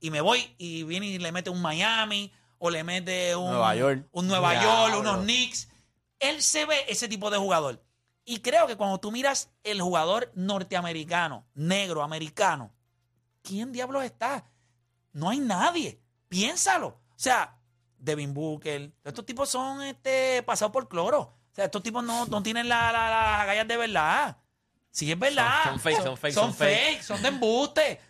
Y 0.00 0.10
me 0.10 0.20
voy 0.20 0.54
y 0.58 0.82
viene 0.84 1.06
y 1.06 1.18
le 1.18 1.32
mete 1.32 1.50
un 1.50 1.60
Miami 1.60 2.32
o 2.58 2.70
le 2.70 2.84
mete 2.84 3.34
un 3.36 3.50
Nueva 3.50 3.74
York. 3.74 4.08
un 4.12 4.26
Nueva. 4.26 4.62
York, 4.62 4.96
unos 4.98 5.18
Knicks. 5.22 5.68
Él 6.18 6.42
se 6.42 6.64
ve 6.64 6.84
ese 6.88 7.08
tipo 7.08 7.30
de 7.30 7.38
jugador. 7.38 7.84
Y 8.24 8.38
creo 8.38 8.66
que 8.66 8.76
cuando 8.76 8.98
tú 8.98 9.12
miras 9.12 9.50
el 9.62 9.82
jugador 9.82 10.32
norteamericano, 10.34 11.46
negro, 11.54 12.02
americano, 12.02 12.74
¿quién 13.42 13.72
diablos 13.72 14.04
está? 14.04 14.50
No 15.12 15.28
hay 15.28 15.40
nadie. 15.40 16.00
Piénsalo. 16.28 16.88
O 16.88 17.18
sea, 17.18 17.58
Devin 18.04 18.34
Booker, 18.34 18.92
estos 19.04 19.24
tipos 19.26 19.48
son 19.48 19.82
este, 19.82 20.42
pasados 20.42 20.72
por 20.72 20.88
cloro. 20.88 21.20
O 21.20 21.54
sea, 21.54 21.64
estos 21.66 21.82
tipos 21.82 22.02
no, 22.04 22.26
no 22.26 22.42
tienen 22.42 22.68
las 22.68 22.92
la, 22.92 23.08
las 23.10 23.40
agallas 23.40 23.68
de 23.68 23.76
verdad. 23.76 24.36
Sí, 24.90 25.10
es 25.10 25.18
verdad. 25.18 25.62
Son- 25.64 25.72
son 25.72 25.80
fake, 25.80 26.02
son 26.02 26.16
fake, 26.16 26.34
Son 26.34 26.44
son 26.44 26.54
fake. 26.54 26.78
fake, 26.88 27.02
son 27.02 27.22
de 27.22 27.28
embuste. 27.28 28.00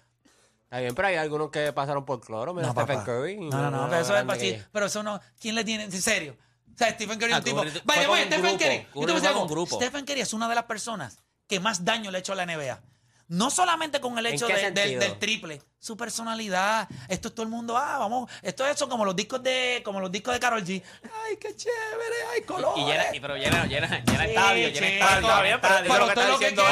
Está 0.64 0.80
bien, 0.80 0.94
pero 0.94 1.08
hay 1.08 1.16
algunos 1.16 1.50
que 1.50 1.72
pasaron 1.72 2.04
por 2.04 2.20
cloro. 2.20 2.52
Mira, 2.52 2.66
No, 2.68 2.72
Stephen 2.72 2.96
papá. 2.96 3.04
Curry. 3.06 3.36
No, 3.36 3.70
no, 3.70 3.70
no, 3.70 3.88
pero 3.88 4.02
eso 4.02 4.16
es 4.16 4.28
así. 4.28 4.62
Pero 4.72 4.86
eso 4.86 5.02
no. 5.02 5.20
¿Quién 5.38 5.54
le 5.54 5.64
tiene? 5.64 5.84
En 5.84 5.92
serio. 6.02 6.36
O 6.74 6.76
sea, 6.76 6.90
Stephen 6.90 7.18
Curry 7.18 7.30
es 7.30 7.36
Ah, 7.36 7.38
un 7.38 7.44
tipo. 7.44 7.58
Curry 7.58 7.70
fue 7.70 7.82
Vaya, 7.84 8.10
un 8.10 8.18
Stephen. 8.18 8.58
Curry. 8.58 8.78
Yo 8.78 8.90
te 8.92 8.98
voy 9.00 9.10
a 9.10 9.14
decir 9.14 9.28
algo. 9.28 9.66
Stephen 9.66 10.04
Curry 10.04 10.20
es 10.22 10.32
una 10.32 10.48
de 10.48 10.54
las 10.56 10.64
personas 10.64 11.18
que 11.46 11.60
más 11.60 11.84
daño 11.84 12.10
le 12.10 12.18
ha 12.18 12.20
hecho 12.20 12.32
a 12.32 12.36
la 12.36 12.44
NBA. 12.46 12.80
No 13.28 13.50
solamente 13.50 14.00
con 14.00 14.19
el 14.19 14.26
¿En 14.26 14.35
hecho 14.35 14.47
de- 14.47 14.71
del, 14.71 15.19
triple, 15.19 15.61
su 15.78 15.97
personalidad. 15.97 16.88
Esto 17.09 17.28
es 17.28 17.35
todo 17.35 17.43
el 17.45 17.49
mundo, 17.50 17.76
ah, 17.76 17.97
vamos. 17.99 18.31
Esto 18.43 18.66
es 18.66 18.75
eso 18.76 18.88
como 18.88 19.04
los 19.04 19.16
discos 19.16 19.43
de, 19.43 19.81
como 19.85 19.99
los 20.00 20.12
discos 20.12 20.35
de 20.35 20.40
Carol 20.40 20.62
G. 20.64 20.83
Ay, 21.25 21.37
qué 21.40 21.57
chévere, 21.57 22.16
ay, 22.35 22.43
colores. 22.43 22.83
Y 22.83 22.87
llena, 22.87 23.04
y- 23.16 23.21
pero 23.21 23.37
llena, 23.37 23.64
llena, 23.66 23.88
llena 24.04 24.25
Sí, 24.25 24.30
estadio, 24.30 24.69
llena 24.69 24.87
estadio. 24.89 24.99
está 24.99 25.21
llena 25.21 25.43
bien, 25.43 25.58
pero- 25.60 26.15
tú 26.15 26.21
lo 26.28 26.39
que 26.39 26.54
quieres 26.54 26.71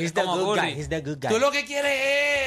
es-. 0.00 0.14
Tú 1.30 1.38
lo 1.38 1.50
que 1.50 1.64
quieres 1.64 1.92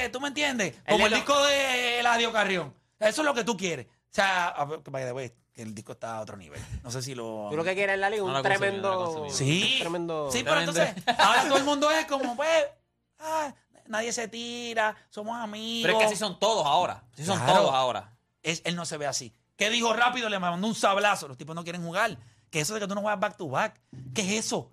es, 0.05 0.11
¿tú 0.11 0.19
me 0.19 0.27
entiendes? 0.29 0.73
Como 0.87 1.05
el 1.07 1.13
disco 1.13 1.41
de 1.45 1.99
Eladio 1.99 2.31
Carrión. 2.31 2.73
Eso 2.99 3.21
es 3.21 3.25
lo 3.25 3.33
que 3.33 3.43
tú 3.43 3.55
quieres. 3.57 3.85
O 3.87 3.89
sea, 4.17 4.47
a 4.47 4.65
ver, 4.65 4.79
by 4.85 5.05
the 5.05 5.11
way, 5.11 5.31
que 5.53 5.61
el 5.61 5.75
disco 5.75 5.91
está 5.91 6.17
a 6.17 6.21
otro 6.21 6.35
nivel. 6.37 6.59
No 6.83 6.89
sé 6.91 7.01
si 7.03 7.13
lo... 7.13 7.47
Tú 7.51 7.55
lo 7.57 7.63
que 7.63 7.75
quieres 7.75 7.93
en 7.95 8.01
la 8.01 8.09
liga, 8.09 8.21
No 8.23 8.27
un 8.29 8.33
consumí, 8.33 8.57
tremendo. 8.57 8.91
no 8.91 8.97
consumí. 9.05 9.29
Sí. 9.31 9.71
un 9.73 9.79
tremendo. 9.81 10.29
Sí, 10.31 10.43
pero 10.43 10.55
Tremendo. 10.55 10.81
entonces, 10.81 11.15
ahora 11.19 11.43
todo 11.47 11.57
el 11.57 11.63
mundo 11.63 11.91
es 11.91 12.05
como, 12.05 12.35
pues, 12.35 12.65
ah, 13.19 13.53
nadie 13.87 14.11
se 14.13 14.27
tira, 14.27 14.95
somos 15.09 15.37
amigos. 15.37 15.81
Pero 15.87 15.93
es 15.93 15.99
que 15.99 16.05
así 16.13 16.15
son 16.15 16.39
todos 16.39 16.65
ahora. 16.65 17.03
Así 17.13 17.25
son 17.25 17.37
Claro. 17.37 17.53
todos 17.61 17.73
ahora. 17.73 18.13
Es- 18.43 18.61
él 18.65 18.75
no 18.75 18.85
se 18.85 18.97
ve 18.97 19.05
así. 19.07 19.33
¿Qué 19.55 19.69
dijo 19.69 19.91
rápido? 19.93 20.29
Le 20.29 20.39
mandó 20.39 20.67
un 20.67 20.75
sablazo. 20.75 21.27
Los 21.27 21.37
tipos 21.37 21.55
no 21.55 21.63
quieren 21.63 21.83
jugar. 21.83 22.17
¿Qué 22.49 22.59
es 22.59 22.67
eso 22.67 22.75
de 22.75 22.79
que 22.81 22.87
tú 22.87 22.95
no 22.95 23.01
juegas 23.01 23.19
back 23.19 23.37
to 23.37 23.47
back? 23.49 23.79
¿Qué 24.13 24.21
es 24.21 24.45
eso? 24.45 24.71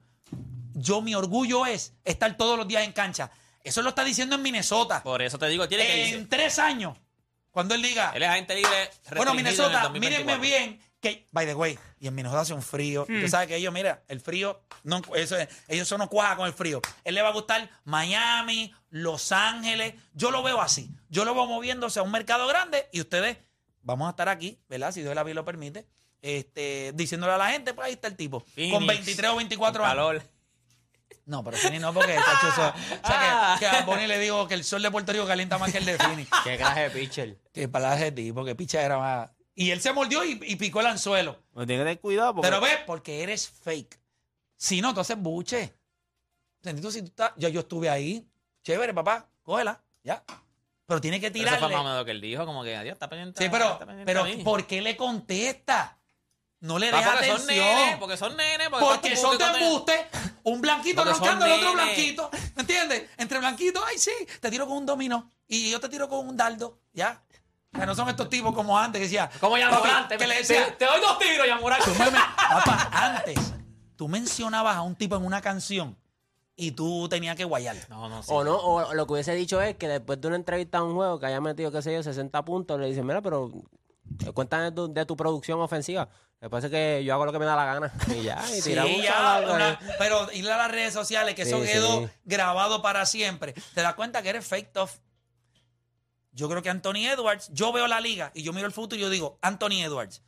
Yo, 0.75 1.01
mi 1.01 1.15
orgullo 1.15 1.67
es 1.67 1.95
estar 2.05 2.37
todos 2.37 2.59
los 2.59 2.67
días 2.69 2.85
en 2.85 2.93
cancha. 2.93 3.31
Eso 3.63 3.81
lo 3.83 3.89
está 3.91 4.05
diciendo 4.05 4.35
en 4.37 4.43
Minnesota. 4.43 5.03
Por 5.03 5.23
eso 5.23 5.39
te 5.39 5.49
digo, 5.49 5.67
tiene 5.69 5.87
que 5.87 6.05
En 6.09 6.15
irse. 6.17 6.27
tres 6.27 6.59
años, 6.59 6.99
cuando 7.51 7.75
él 7.75 7.83
diga, 7.83 8.13
Él 8.15 8.23
es 8.23 8.29
agente 8.29 8.55
libre. 8.57 8.71
bueno, 8.71 8.91
restringido 9.05 9.23
en 9.23 9.29
el 9.29 9.35
Minnesota, 9.37 9.81
2024. 9.85 10.01
mírenme 10.27 10.39
bien, 10.39 10.83
que, 11.05 11.27
by 11.31 11.47
the 11.47 11.55
way, 11.55 11.79
y 12.01 12.09
en 12.09 12.15
Minnesota 12.15 12.41
hace 12.41 12.55
un 12.55 12.63
frío. 12.63 13.07
Hmm. 13.09 13.21
Tú 13.21 13.29
sabes 13.29 13.47
que 13.47 13.57
ellos, 13.57 13.73
mira, 13.73 14.03
el 14.09 14.21
frío, 14.21 14.61
no, 14.83 15.01
eso, 15.15 15.37
es- 15.37 15.49
ellos 15.69 15.87
son 15.87 15.99
no 15.99 16.09
cuaja 16.09 16.35
con 16.37 16.47
el 16.47 16.53
frío. 16.53 16.81
Él 17.05 17.15
le 17.15 17.23
va 17.23 17.29
a 17.29 17.33
gustar 17.33 17.71
Miami, 17.85 18.75
Los 18.91 19.31
Ángeles. 19.33 19.95
Yo 20.15 20.31
lo 20.31 20.43
veo 20.43 20.61
así. 20.61 20.91
Yo 21.09 21.25
lo 21.25 21.35
veo 21.35 21.47
moviéndose 21.47 22.01
a 22.01 22.03
un 22.03 22.11
mercado 22.11 22.47
grande 22.49 22.89
y 22.93 23.01
ustedes 23.01 23.37
vamos 23.83 24.07
a 24.09 24.11
estar 24.11 24.29
aquí, 24.29 24.59
¿verdad? 24.69 24.91
Si 24.93 25.03
Dios 25.03 25.15
la 25.15 25.23
vida 25.23 25.35
lo 25.35 25.45
permite. 25.45 25.87
Este, 26.23 26.93
diciéndole 26.95 27.35
a 27.35 27.39
la 27.39 27.51
gente, 27.51 27.75
pues 27.75 27.87
ahí 27.87 27.93
está 27.93 28.09
el 28.09 28.17
tipo. 28.17 28.41
con 28.41 28.55
Phoenix, 28.55 28.87
23 28.89 29.31
o 29.31 29.37
24 29.37 29.83
con 29.83 29.91
años. 30.11 30.23
No, 31.27 31.43
pero 31.43 31.57
Fini 31.57 31.79
no, 31.79 31.93
porque 31.95 32.15
chacho, 32.17 32.49
eso- 32.49 32.75
o 33.03 33.07
sea, 33.07 33.57
que, 33.59 33.61
que 33.61 33.67
a 33.67 33.83
Bonnie 33.85 34.07
le 34.07 34.19
digo 34.19 34.47
que 34.47 34.55
el 34.55 34.63
sol 34.65 34.83
de 34.83 34.91
Puerto 34.91 35.11
Rico 35.13 35.27
calienta 35.27 35.57
más 35.59 35.73
que 35.73 35.79
el 35.79 35.85
de 35.87 35.97
Fini. 35.99 36.27
Qué 36.45 36.57
clase 36.59 36.81
de 36.81 36.91
pitcher. 36.91 37.39
Que 37.53 37.67
para 37.69 37.95
ese 37.97 38.13
tipo, 38.13 38.45
que 38.45 38.55
picha 38.55 38.83
era 38.83 38.99
más. 38.99 39.31
Y 39.55 39.71
él 39.71 39.81
se 39.81 39.93
mordió 39.93 40.25
y, 40.25 40.41
y 40.45 40.57
picó 40.57 40.81
el 40.81 40.87
anzuelo. 40.87 41.41
No 41.53 41.67
tiene 41.67 41.83
que 41.83 41.85
tener 41.87 42.01
cuidado 42.01 42.35
porque 42.35 42.49
Pero 42.49 42.61
ves, 42.61 42.79
porque 42.87 43.23
eres 43.23 43.49
fake. 43.49 44.01
Si 44.57 44.81
no, 44.81 44.93
tú 44.95 45.01
haces 45.01 45.17
buche. 45.19 45.75
¿Entendiste? 46.63 46.91
Si 46.93 47.01
tú 47.03 47.09
estás, 47.09 47.33
yo, 47.37 47.49
yo 47.49 47.61
estuve 47.61 47.89
ahí. 47.91 48.27
Chévere, 48.63 48.95
papá, 48.95 49.29
cógela, 49.43 49.83
ya. 50.03 50.25
Pero 50.87 51.01
tiene 51.01 51.21
que 51.21 51.31
Pero 51.31 51.47
eso 51.47 51.51
fue 51.51 51.59
tirarle. 51.59 51.77
más 51.77 51.81
o 51.81 51.85
menos 51.85 51.99
lo 51.99 52.05
que 52.05 52.11
él 52.11 52.21
dijo, 52.21 52.47
como 52.47 52.65
que, 52.65 52.77
adiós, 52.77 52.95
está 52.95 53.09
pendiente. 53.09 53.43
Sí, 53.43 53.49
pero, 53.51 53.73
está 53.73 53.87
pendiente 53.87 54.05
pero 54.07 54.23
a 54.23 54.25
mí". 54.25 54.37
¿por 54.43 54.67
qué 54.67 54.81
le 54.81 54.97
contesta? 54.97 55.99
No 56.61 56.79
le 56.79 56.87
deja 56.87 57.13
porque 57.13 57.27
son 57.27 57.35
atención. 57.37 57.67
nenes, 57.77 57.97
porque 57.99 58.17
son 58.17 58.37
nenes, 58.37 58.69
porque, 58.71 58.85
Porque 58.87 59.17
son 59.17 59.37
de 59.39 59.45
embuste, 59.45 60.07
un 60.45 60.61
blanquito 60.63 61.05
roncando, 61.05 61.45
el 61.45 61.53
otro 61.53 61.75
blanquito. 61.75 62.31
¿Me 62.57 62.63
entiendes? 62.63 63.11
Entre 63.19 63.39
blanquitos, 63.39 63.83
ay, 63.87 63.99
sí, 63.99 64.13
te 64.41 64.51
tiro 64.51 64.67
con 64.67 64.79
un 64.79 64.87
dominó 64.87 65.31
y 65.47 65.71
yo 65.71 65.79
te 65.79 65.91
tiro 65.91 66.09
con 66.09 66.27
un 66.27 66.37
dardo, 66.39 66.81
¿ya? 66.95 67.23
O 67.75 67.77
sea, 67.77 67.87
no 67.87 67.95
son 67.95 68.09
estos 68.09 68.29
tipos 68.29 68.55
como 68.55 68.79
antes 68.79 69.01
que 69.01 69.05
decía. 69.05 69.29
Como 69.41 69.59
ya 69.59 69.69
papi, 69.71 69.89
Morante, 69.89 70.17
que 70.17 70.27
le 70.27 70.35
te, 70.35 70.41
decía, 70.41 70.79
te 70.79 70.85
doy 70.85 71.01
dos 71.01 71.19
tiros, 71.19 71.47
ya 71.47 71.59
Morante. 71.59 71.85
tú 71.85 71.99
me- 71.99 72.11
me- 72.11 72.19
papá, 72.51 72.89
antes, 72.93 73.53
tú 73.97 74.09
mencionabas 74.09 74.77
a 74.77 74.83
un 74.83 74.95
tipo 74.95 75.17
en 75.17 75.25
una 75.25 75.41
canción 75.41 75.97
y 76.57 76.71
tú 76.71 77.09
tenías 77.09 77.35
que 77.37 77.45
guayar. 77.45 77.77
No, 77.89 78.09
no, 78.09 78.23
sí. 78.23 78.31
O 78.33 78.45
no, 78.45 78.57
o 78.57 78.95
lo 78.95 79.07
que 79.07 79.13
hubiese 79.15 79.35
dicho 79.35 79.61
es 79.61 79.77
que 79.77 79.89
después 79.89 80.21
de 80.21 80.29
una 80.29 80.37
entrevista 80.37 80.79
a 80.79 80.83
un 80.85 80.95
juego 80.95 81.19
que 81.19 81.27
haya 81.27 81.41
metido, 81.41 81.73
qué 81.73 81.83
sé 81.83 81.93
yo, 81.93 82.03
60 82.03 82.45
puntos, 82.45 82.79
le 82.79 82.87
dicen, 82.87 83.05
mira, 83.07 83.21
pero 83.23 83.51
eh, 84.25 84.31
cuéntame 84.33 84.65
de 84.65 84.73
tu, 84.73 84.93
de 84.93 85.05
tu 85.05 85.17
producción 85.17 85.61
ofensiva. 85.61 86.09
Me 86.41 86.51
parece 86.51 86.69
que 86.71 87.03
yo 87.05 87.15
hago 87.15 87.25
lo 87.27 87.33
que 87.33 87.39
me 87.41 87.45
da 87.47 87.57
la 87.57 87.65
gana. 87.65 87.93
Y 88.15 88.23
ya, 88.23 88.41
y 88.57 88.61
Sí, 88.61 88.73
ya, 88.75 89.41
una- 89.51 89.71
eh. 89.73 89.79
pero 89.99 90.31
ir 90.33 90.49
a 90.49 90.59
las 90.59 90.71
redes 90.71 90.93
sociales, 90.93 91.35
que 91.35 91.43
eso 91.43 91.59
Sí, 91.61 91.67
quedó 91.73 92.03
sí. 92.03 92.09
grabado 92.25 92.83
para 92.83 93.05
siempre. 93.07 93.53
Te 93.75 93.81
das 93.83 93.95
cuenta 93.95 94.23
que 94.23 94.29
eres 94.29 94.47
fake 94.47 94.73
tough. 94.73 94.91
Yo 96.35 96.49
creo 96.49 96.63
que 96.63 96.69
Anthony 96.69 97.07
Edwards, 97.07 97.51
yo 97.53 97.73
veo 97.73 97.87
la 97.87 98.01
liga 98.01 98.33
y 98.35 98.43
yo 98.43 98.53
miro 98.53 98.67
el 98.67 98.73
futuro 98.73 98.99
y 98.99 99.03
yo 99.03 99.09
digo, 99.09 99.39
Anthony 99.41 99.83
Edwards. 99.83 100.23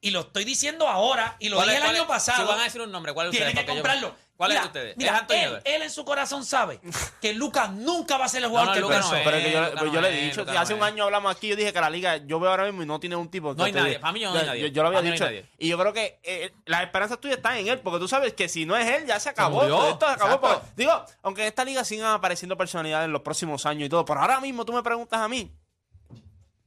Y 0.00 0.10
lo 0.10 0.20
estoy 0.20 0.44
diciendo 0.44 0.86
ahora 0.88 1.36
y 1.38 1.48
lo 1.48 1.56
¿Cuál 1.56 1.70
dije 1.70 1.80
el 1.82 1.88
año 1.90 2.02
es- 2.02 2.08
pasado. 2.08 2.42
Si 2.42 2.48
van 2.48 2.60
a 2.60 2.64
decir 2.64 2.80
un 2.80 2.92
nombre, 2.92 3.12
¿cuál 3.12 3.28
es 3.28 3.30
Tiene 3.32 3.46
ustedes? 3.48 3.64
que 3.64 3.70
yo- 3.70 3.74
comprarlo. 3.74 4.14
¿Cuál 4.36 4.50
Mira, 4.50 4.60
es 4.60 4.64
de 4.64 4.68
ustedes? 4.68 4.96
Mira, 4.98 5.26
es 5.30 5.42
él, 5.44 5.60
él 5.64 5.82
en 5.82 5.90
su 5.90 6.04
corazón 6.04 6.44
sabe 6.44 6.78
que 7.22 7.32
Lucas 7.32 7.70
nunca 7.70 8.18
va 8.18 8.26
a 8.26 8.28
ser 8.28 8.42
el 8.42 8.50
jugador 8.50 8.74
No, 8.76 8.80
no, 8.82 8.88
que 8.88 8.92
pensó. 8.94 9.10
no 9.12 9.16
es. 9.16 9.24
Pero 9.24 9.36
que 9.38 9.50
yo, 9.50 9.60
Luka 9.70 9.84
yo 9.94 10.00
le 10.02 10.08
he 10.10 10.18
es, 10.18 10.24
dicho, 10.30 10.40
Luka 10.44 10.60
hace 10.60 10.74
no 10.74 10.80
un 10.80 10.86
es. 10.86 10.92
año 10.92 11.04
hablamos 11.04 11.34
aquí, 11.34 11.48
yo 11.48 11.56
dije 11.56 11.72
que 11.72 11.80
la 11.80 11.88
liga, 11.88 12.18
yo 12.18 12.38
veo 12.38 12.50
ahora 12.50 12.64
mismo 12.66 12.82
y 12.82 12.86
no 12.86 13.00
tiene 13.00 13.16
un 13.16 13.30
tipo. 13.30 13.54
No 13.54 13.64
hay 13.64 13.72
Yo 13.72 13.80
nadie, 13.80 13.98
para 13.98 14.12
mí 14.12 14.20
no 14.20 14.32
hay 14.34 14.40
yo- 14.40 14.46
nadie. 14.46 14.60
Yo, 14.60 14.66
yo 14.66 14.82
lo 14.82 14.88
había 14.88 15.00
dicho. 15.10 15.24
nadie. 15.24 15.46
Y 15.58 15.68
yo 15.68 15.78
creo 15.78 15.94
que 15.94 16.20
eh, 16.22 16.52
las 16.66 16.82
esperanzas 16.82 17.18
tuyas 17.18 17.38
están 17.38 17.56
en 17.56 17.68
él, 17.68 17.78
porque 17.78 17.98
tú 17.98 18.08
sabes 18.08 18.34
que 18.34 18.50
si 18.50 18.66
no 18.66 18.76
es 18.76 18.86
él, 18.86 19.06
ya 19.06 19.18
se 19.18 19.30
acabó. 19.30 19.66
Todo 19.66 19.88
esto 19.88 20.06
se 20.06 20.12
acabó. 20.12 20.38
Porque- 20.38 20.60
digo, 20.76 21.02
aunque 21.22 21.40
en 21.40 21.48
esta 21.48 21.64
liga 21.64 21.82
sigan 21.84 22.08
apareciendo 22.12 22.58
personalidades 22.58 23.06
en 23.06 23.12
los 23.12 23.22
próximos 23.22 23.64
años 23.64 23.86
y 23.86 23.88
todo, 23.88 24.04
pero 24.04 24.20
ahora 24.20 24.38
mismo 24.40 24.66
tú 24.66 24.74
me 24.74 24.82
preguntas 24.82 25.18
a 25.18 25.28
mí. 25.28 25.50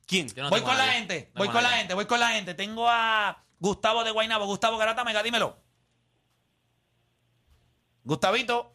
¿Quién? 0.10 0.28
Yo 0.28 0.42
no 0.42 0.50
voy 0.50 0.60
tengo 0.60 0.70
con 0.72 0.78
la 0.80 0.92
gente, 0.92 1.30
No 1.36 1.40
voy 1.40 1.48
tengo 1.48 1.54
con 1.54 1.62
la 1.64 1.70
nadie. 1.70 1.80
gente, 1.82 1.94
voy 1.94 2.06
con 2.08 2.20
la 2.20 2.30
gente. 2.30 2.54
Tengo 2.56 2.88
a 2.90 3.44
Gustavo 3.60 4.04
de 4.04 4.10
Guaynabo. 4.10 4.48
Gustavo 4.48 4.78
Garata 4.78 5.04
Mega, 5.04 5.22
dímelo. 5.22 5.56
Gustavito. 8.04 8.74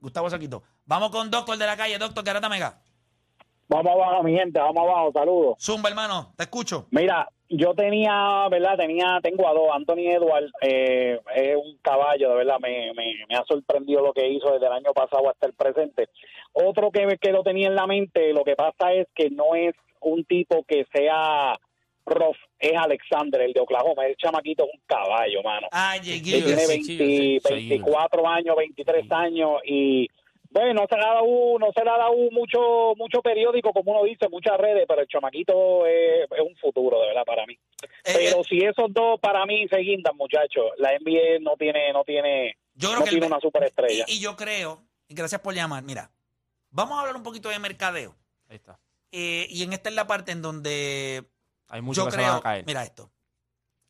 Gustavo 0.00 0.28
se 0.28 0.38
quitó. 0.40 0.62
Vamos 0.86 1.10
con 1.10 1.30
Doctor 1.30 1.56
de 1.56 1.66
la 1.66 1.76
calle, 1.76 1.98
Doctor 1.98 2.24
Garata 2.24 2.48
Mega. 2.48 2.80
Vamos 3.68 3.92
abajo, 3.92 4.22
mi 4.24 4.32
gente, 4.34 4.58
vamos 4.58 4.78
abajo, 4.78 5.12
saludos. 5.12 5.56
Zumba, 5.60 5.88
hermano, 5.88 6.32
te 6.36 6.44
escucho. 6.44 6.88
Mira, 6.90 7.28
yo 7.48 7.74
tenía, 7.74 8.46
¿verdad? 8.50 8.76
Tenía, 8.76 9.20
tengo 9.22 9.48
a 9.48 9.52
dos, 9.52 9.68
Anthony 9.72 10.10
Edward, 10.10 10.50
eh, 10.60 11.18
es 11.34 11.56
un 11.56 11.78
caballo, 11.82 12.30
de 12.30 12.36
verdad, 12.36 12.58
me, 12.60 12.92
me, 12.94 13.14
me 13.28 13.36
ha 13.36 13.44
sorprendido 13.44 14.02
lo 14.02 14.12
que 14.12 14.28
hizo 14.28 14.52
desde 14.52 14.66
el 14.66 14.72
año 14.72 14.92
pasado 14.92 15.30
hasta 15.30 15.46
el 15.46 15.54
presente. 15.54 16.08
Otro 16.52 16.90
que, 16.90 17.18
que 17.20 17.32
lo 17.32 17.42
tenía 17.42 17.68
en 17.68 17.74
la 17.74 17.86
mente, 17.86 18.32
lo 18.32 18.44
que 18.44 18.54
pasa 18.54 18.92
es 18.92 19.06
que 19.14 19.30
no 19.30 19.54
es 19.54 19.74
un 20.00 20.24
tipo 20.24 20.62
que 20.64 20.86
sea 20.92 21.58
rough, 22.04 22.36
es 22.58 22.72
Alexander, 22.76 23.40
el 23.40 23.52
de 23.52 23.60
Oklahoma, 23.60 24.06
el 24.06 24.16
chamaquito 24.16 24.64
es 24.64 24.70
un 24.74 24.80
caballo, 24.86 25.42
mano. 25.42 25.68
Ah, 25.72 25.96
llegué. 25.96 26.42
tiene 26.42 26.56
sí, 26.56 26.68
20 26.68 26.86
sí, 26.86 27.40
sí. 27.42 27.68
24 27.68 28.28
años, 28.28 28.56
23 28.56 29.12
años 29.12 29.50
y 29.64 30.08
bueno, 30.50 30.80
no 30.82 30.86
se 30.88 30.96
le 30.96 31.02
ha 31.04 31.12
dado, 31.14 31.58
no 31.58 31.72
se 31.74 31.84
le 31.84 31.90
ha 31.90 31.98
dado 31.98 32.14
mucho 32.30 32.94
mucho 32.96 33.20
periódico, 33.22 33.72
como 33.72 33.92
uno 33.92 34.04
dice, 34.04 34.28
muchas 34.30 34.56
redes, 34.58 34.84
pero 34.88 35.02
el 35.02 35.08
chamaquito 35.08 35.86
es, 35.86 36.24
es 36.30 36.40
un 36.40 36.56
futuro, 36.56 37.00
de 37.00 37.08
verdad, 37.08 37.24
para 37.26 37.44
mí. 37.46 37.54
Eh, 37.82 38.12
Pero 38.14 38.40
eh, 38.40 38.44
si 38.48 38.58
esos 38.58 38.86
dos 38.92 39.20
para 39.20 39.44
mí 39.46 39.66
se 39.68 39.78
guindan, 39.78 40.16
muchachos, 40.16 40.64
la 40.78 40.90
NBA 40.98 41.40
no 41.40 41.56
tiene 41.56 41.92
no 41.92 42.02
tiene 42.04 42.56
yo 42.74 42.88
creo 42.88 42.98
no 43.00 43.04
que 43.04 43.10
tiene 43.10 43.26
el- 43.26 43.32
una 43.32 43.40
superestrella. 43.40 44.04
Y, 44.08 44.14
y 44.16 44.20
yo 44.20 44.36
creo, 44.36 44.82
y 45.08 45.14
gracias 45.14 45.40
por 45.40 45.54
llamar, 45.54 45.82
mira, 45.82 46.10
vamos 46.70 46.96
a 46.96 47.00
hablar 47.00 47.16
un 47.16 47.22
poquito 47.22 47.48
de 47.50 47.58
mercadeo. 47.58 48.16
Ahí 48.48 48.56
está. 48.56 48.78
Eh, 49.12 49.46
y 49.50 49.62
en 49.62 49.72
esta 49.72 49.88
es 49.90 49.94
la 49.94 50.06
parte 50.06 50.32
en 50.32 50.40
donde 50.42 51.24
Hay 51.68 51.82
muchos 51.82 52.04
yo 52.04 52.10
que 52.10 52.16
se 52.16 52.22
van 52.22 52.26
creo, 52.26 52.36
a 52.38 52.42
caer. 52.42 52.64
mira 52.66 52.82
esto, 52.84 53.10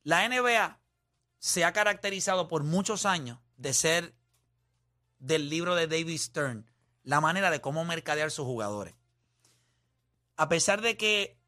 la 0.03 0.29
NBA 0.29 0.81
se 1.39 1.65
ha 1.65 1.73
caracterizado 1.73 2.49
por 2.49 2.65
muchos 2.65 3.07
años 3.07 3.39
de 3.57 3.73
ser 3.73 4.13
del 5.19 5.49
libro 5.49 5.75
de 5.75 5.87
David 5.87 6.19
Stern, 6.19 6.71
la 7.03 7.21
manera 7.21 7.51
de 7.51 7.61
cómo 7.61 7.85
mercadear 7.85 8.31
sus 8.31 8.45
jugadores. 8.47 8.95
A 10.37 10.49
pesar 10.49 10.81
de 10.83 10.97
que 10.97 11.39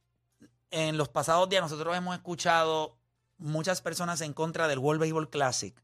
en 0.70 0.96
los 0.96 1.08
pasados 1.08 1.48
días 1.48 1.62
nosotros 1.62 1.96
hemos 1.96 2.14
escuchado 2.16 2.96
muchas 3.38 3.80
personas 3.82 4.20
en 4.20 4.32
contra 4.32 4.68
del 4.68 4.78
World 4.78 5.00
Baseball 5.00 5.30
Classic, 5.30 5.74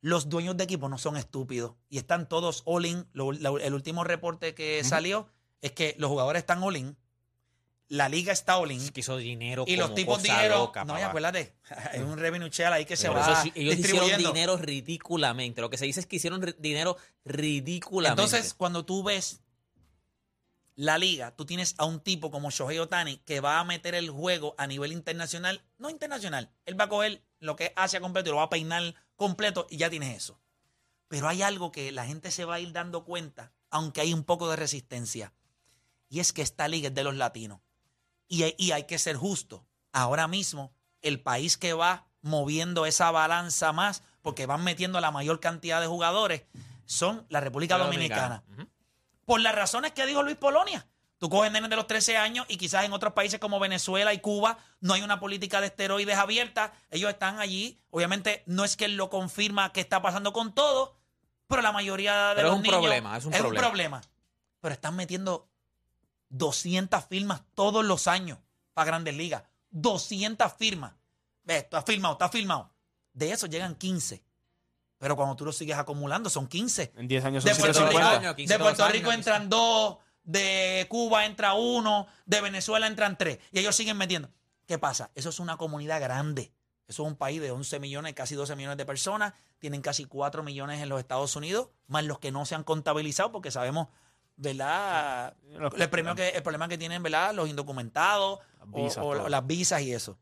los 0.00 0.28
dueños 0.28 0.56
de 0.56 0.64
equipo 0.64 0.88
no 0.88 0.98
son 0.98 1.16
estúpidos 1.16 1.74
y 1.88 1.98
están 1.98 2.28
todos 2.28 2.62
all 2.64 2.86
in. 2.86 3.06
Lo- 3.12 3.32
lo- 3.32 3.58
el 3.58 3.74
último 3.74 4.02
reporte 4.02 4.54
que 4.54 4.82
salió 4.82 5.28
es 5.60 5.72
que 5.72 5.94
los 5.98 6.10
jugadores 6.10 6.40
están 6.40 6.62
all 6.62 6.76
in, 6.76 6.96
la 7.92 8.08
liga 8.08 8.32
está. 8.32 8.58
Es 8.62 8.90
que 8.90 9.00
hizo 9.00 9.18
dinero 9.18 9.64
Y 9.66 9.76
los 9.76 9.94
tipos 9.94 10.18
cosa 10.20 10.48
loca, 10.48 10.84
no, 10.84 10.98
y 10.98 11.02
acuérdate, 11.02 11.54
hay 11.92 12.00
un 12.00 12.16
revenue 12.18 12.48
share 12.48 12.72
ahí 12.72 12.86
que 12.86 12.96
se 12.96 13.08
Por 13.08 13.18
va 13.18 13.20
eso 13.20 13.52
ellos 13.54 13.54
hicieron 13.54 13.76
distribuyendo. 13.76 14.32
dinero 14.32 14.56
ridículamente. 14.56 15.60
Lo 15.60 15.68
que 15.68 15.76
se 15.76 15.84
dice 15.84 16.00
es 16.00 16.06
que 16.06 16.16
hicieron 16.16 16.54
dinero 16.58 16.96
ridículamente. 17.26 18.22
Entonces, 18.22 18.54
cuando 18.54 18.86
tú 18.86 19.02
ves 19.02 19.42
la 20.74 20.96
liga, 20.96 21.36
tú 21.36 21.44
tienes 21.44 21.74
a 21.76 21.84
un 21.84 22.00
tipo 22.00 22.30
como 22.30 22.50
Shohei 22.50 22.78
Otani 22.78 23.18
que 23.18 23.40
va 23.40 23.60
a 23.60 23.64
meter 23.64 23.94
el 23.94 24.08
juego 24.08 24.54
a 24.56 24.66
nivel 24.66 24.92
internacional, 24.92 25.62
no 25.76 25.90
internacional, 25.90 26.50
él 26.64 26.80
va 26.80 26.84
a 26.84 26.88
coger 26.88 27.22
lo 27.40 27.56
que 27.56 27.64
es 27.64 27.72
Asia 27.76 28.00
completo 28.00 28.30
y 28.30 28.32
lo 28.32 28.38
va 28.38 28.44
a 28.44 28.50
peinar 28.50 28.94
completo 29.16 29.66
y 29.68 29.76
ya 29.76 29.90
tienes 29.90 30.16
eso. 30.16 30.40
Pero 31.08 31.28
hay 31.28 31.42
algo 31.42 31.72
que 31.72 31.92
la 31.92 32.06
gente 32.06 32.30
se 32.30 32.46
va 32.46 32.54
a 32.54 32.60
ir 32.60 32.72
dando 32.72 33.04
cuenta, 33.04 33.52
aunque 33.68 34.00
hay 34.00 34.14
un 34.14 34.24
poco 34.24 34.48
de 34.48 34.56
resistencia, 34.56 35.34
y 36.08 36.20
es 36.20 36.32
que 36.32 36.40
esta 36.40 36.68
liga 36.68 36.88
es 36.88 36.94
de 36.94 37.04
los 37.04 37.16
latinos. 37.16 37.60
Y 38.28 38.44
hay, 38.44 38.54
y 38.58 38.72
hay 38.72 38.84
que 38.84 38.98
ser 38.98 39.16
justo. 39.16 39.66
Ahora 39.92 40.26
mismo, 40.28 40.72
el 41.02 41.20
país 41.20 41.56
que 41.56 41.72
va 41.74 42.06
moviendo 42.22 42.86
esa 42.86 43.10
balanza 43.10 43.72
más, 43.72 44.02
porque 44.22 44.46
van 44.46 44.62
metiendo 44.64 45.00
la 45.00 45.10
mayor 45.10 45.40
cantidad 45.40 45.80
de 45.80 45.86
jugadores, 45.86 46.42
son 46.86 47.26
la 47.28 47.40
República 47.40 47.78
Dominicana. 47.78 48.42
Por 49.24 49.40
las 49.40 49.54
razones 49.54 49.92
que 49.92 50.06
dijo 50.06 50.22
Luis 50.22 50.36
Polonia. 50.36 50.86
Tú 51.18 51.30
coges 51.30 51.52
nenes 51.52 51.70
de 51.70 51.76
los 51.76 51.86
13 51.86 52.16
años 52.16 52.46
y 52.48 52.56
quizás 52.56 52.84
en 52.84 52.92
otros 52.92 53.12
países 53.12 53.38
como 53.38 53.60
Venezuela 53.60 54.12
y 54.12 54.18
Cuba 54.18 54.58
no 54.80 54.94
hay 54.94 55.02
una 55.02 55.20
política 55.20 55.60
de 55.60 55.68
esteroides 55.68 56.16
abierta. 56.18 56.72
Ellos 56.90 57.10
están 57.10 57.38
allí. 57.38 57.80
Obviamente 57.90 58.42
no 58.46 58.64
es 58.64 58.76
que 58.76 58.86
él 58.86 58.96
lo 58.96 59.08
confirma 59.08 59.72
que 59.72 59.80
está 59.80 60.02
pasando 60.02 60.32
con 60.32 60.52
todo, 60.52 60.96
pero 61.46 61.62
la 61.62 61.70
mayoría 61.70 62.30
de 62.30 62.34
Pero 62.36 62.48
los 62.48 62.54
es 62.54 62.56
un 62.56 62.62
niños- 62.64 62.78
problema, 62.80 63.16
es 63.16 63.24
un 63.24 63.32
problema. 63.32 64.00
Pero 64.60 64.74
están 64.74 64.96
metiendo 64.96 65.48
200 66.32 67.04
firmas 67.04 67.42
todos 67.54 67.84
los 67.84 68.08
años 68.08 68.38
para 68.74 68.86
Grandes 68.86 69.14
Ligas. 69.14 69.44
200 69.70 70.52
firmas. 70.54 70.94
Ve, 71.44 71.58
está 71.58 71.82
firmado, 71.82 72.14
está 72.14 72.28
firmado. 72.28 72.72
De 73.12 73.30
eso 73.32 73.46
llegan 73.46 73.74
15. 73.74 74.24
Pero 74.98 75.16
cuando 75.16 75.36
tú 75.36 75.44
lo 75.44 75.52
sigues 75.52 75.76
acumulando, 75.76 76.30
son 76.30 76.46
15. 76.46 76.92
En 76.96 77.08
10 77.08 77.24
años 77.24 77.44
De 77.44 77.50
son 77.54 77.60
Puerto, 77.60 77.80
Rico, 77.80 77.90
150. 77.98 78.18
años, 78.18 78.34
15 78.36 78.52
de 78.52 78.58
Puerto 78.58 78.88
Rico 78.88 79.12
entran 79.12 79.48
dos, 79.48 79.98
de 80.22 80.86
Cuba 80.88 81.26
entra 81.26 81.54
uno, 81.54 82.06
de 82.24 82.40
Venezuela 82.40 82.86
entran 82.86 83.18
tres. 83.18 83.38
Y 83.50 83.58
ellos 83.58 83.74
siguen 83.74 83.96
metiendo. 83.96 84.30
¿Qué 84.66 84.78
pasa? 84.78 85.10
Eso 85.14 85.28
es 85.28 85.40
una 85.40 85.56
comunidad 85.56 86.00
grande. 86.00 86.52
Eso 86.86 87.02
es 87.02 87.08
un 87.08 87.16
país 87.16 87.40
de 87.40 87.50
11 87.50 87.80
millones, 87.80 88.14
casi 88.14 88.34
12 88.34 88.54
millones 88.56 88.78
de 88.78 88.86
personas. 88.86 89.34
Tienen 89.58 89.82
casi 89.82 90.04
4 90.04 90.42
millones 90.42 90.80
en 90.80 90.88
los 90.88 91.00
Estados 91.00 91.34
Unidos, 91.36 91.68
más 91.88 92.04
los 92.04 92.18
que 92.18 92.30
no 92.30 92.46
se 92.46 92.54
han 92.54 92.64
contabilizado, 92.64 93.32
porque 93.32 93.50
sabemos, 93.50 93.88
¿verdad? 94.36 95.36
Los- 95.50 95.74
El, 95.74 95.90
premio 95.90 96.14
que, 96.14 96.28
el 96.30 96.42
problema 96.42 96.68
que 96.68 96.78
tienen, 96.78 97.02
¿verdad? 97.02 97.34
Los 97.34 97.48
indocumentados 97.48 98.40
Las 98.58 98.68
o- 98.72 98.76
visas, 98.84 98.98
o, 98.98 99.12
todo. 99.14 99.28
las 99.28 99.46
visas 99.46 99.82
y 99.82 99.92
eso. 99.92 100.18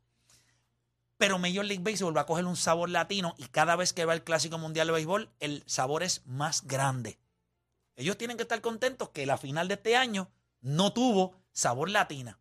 Pero 1.16 1.38
Major 1.38 1.64
League 1.64 1.82
Baseball 1.82 2.16
va 2.16 2.22
a 2.22 2.26
coger 2.26 2.46
un 2.46 2.56
sabor 2.56 2.88
latino 2.88 3.34
y 3.36 3.44
cada 3.46 3.76
vez 3.76 3.92
que 3.92 4.04
va 4.06 4.14
el 4.14 4.24
Clásico 4.24 4.56
Mundial 4.58 4.86
de 4.86 4.94
Béisbol, 4.94 5.30
el 5.40 5.62
sabor 5.66 6.02
es 6.02 6.22
más 6.26 6.66
grande. 6.66 7.18
Ellos 7.96 8.16
tienen 8.16 8.38
que 8.38 8.44
estar 8.44 8.60
contentos 8.62 9.10
que 9.10 9.26
la 9.26 9.36
final 9.36 9.68
de 9.68 9.74
este 9.74 9.96
año 9.96 10.30
no 10.62 10.92
tuvo 10.94 11.34
sabor 11.52 11.90
latina. 11.90 12.38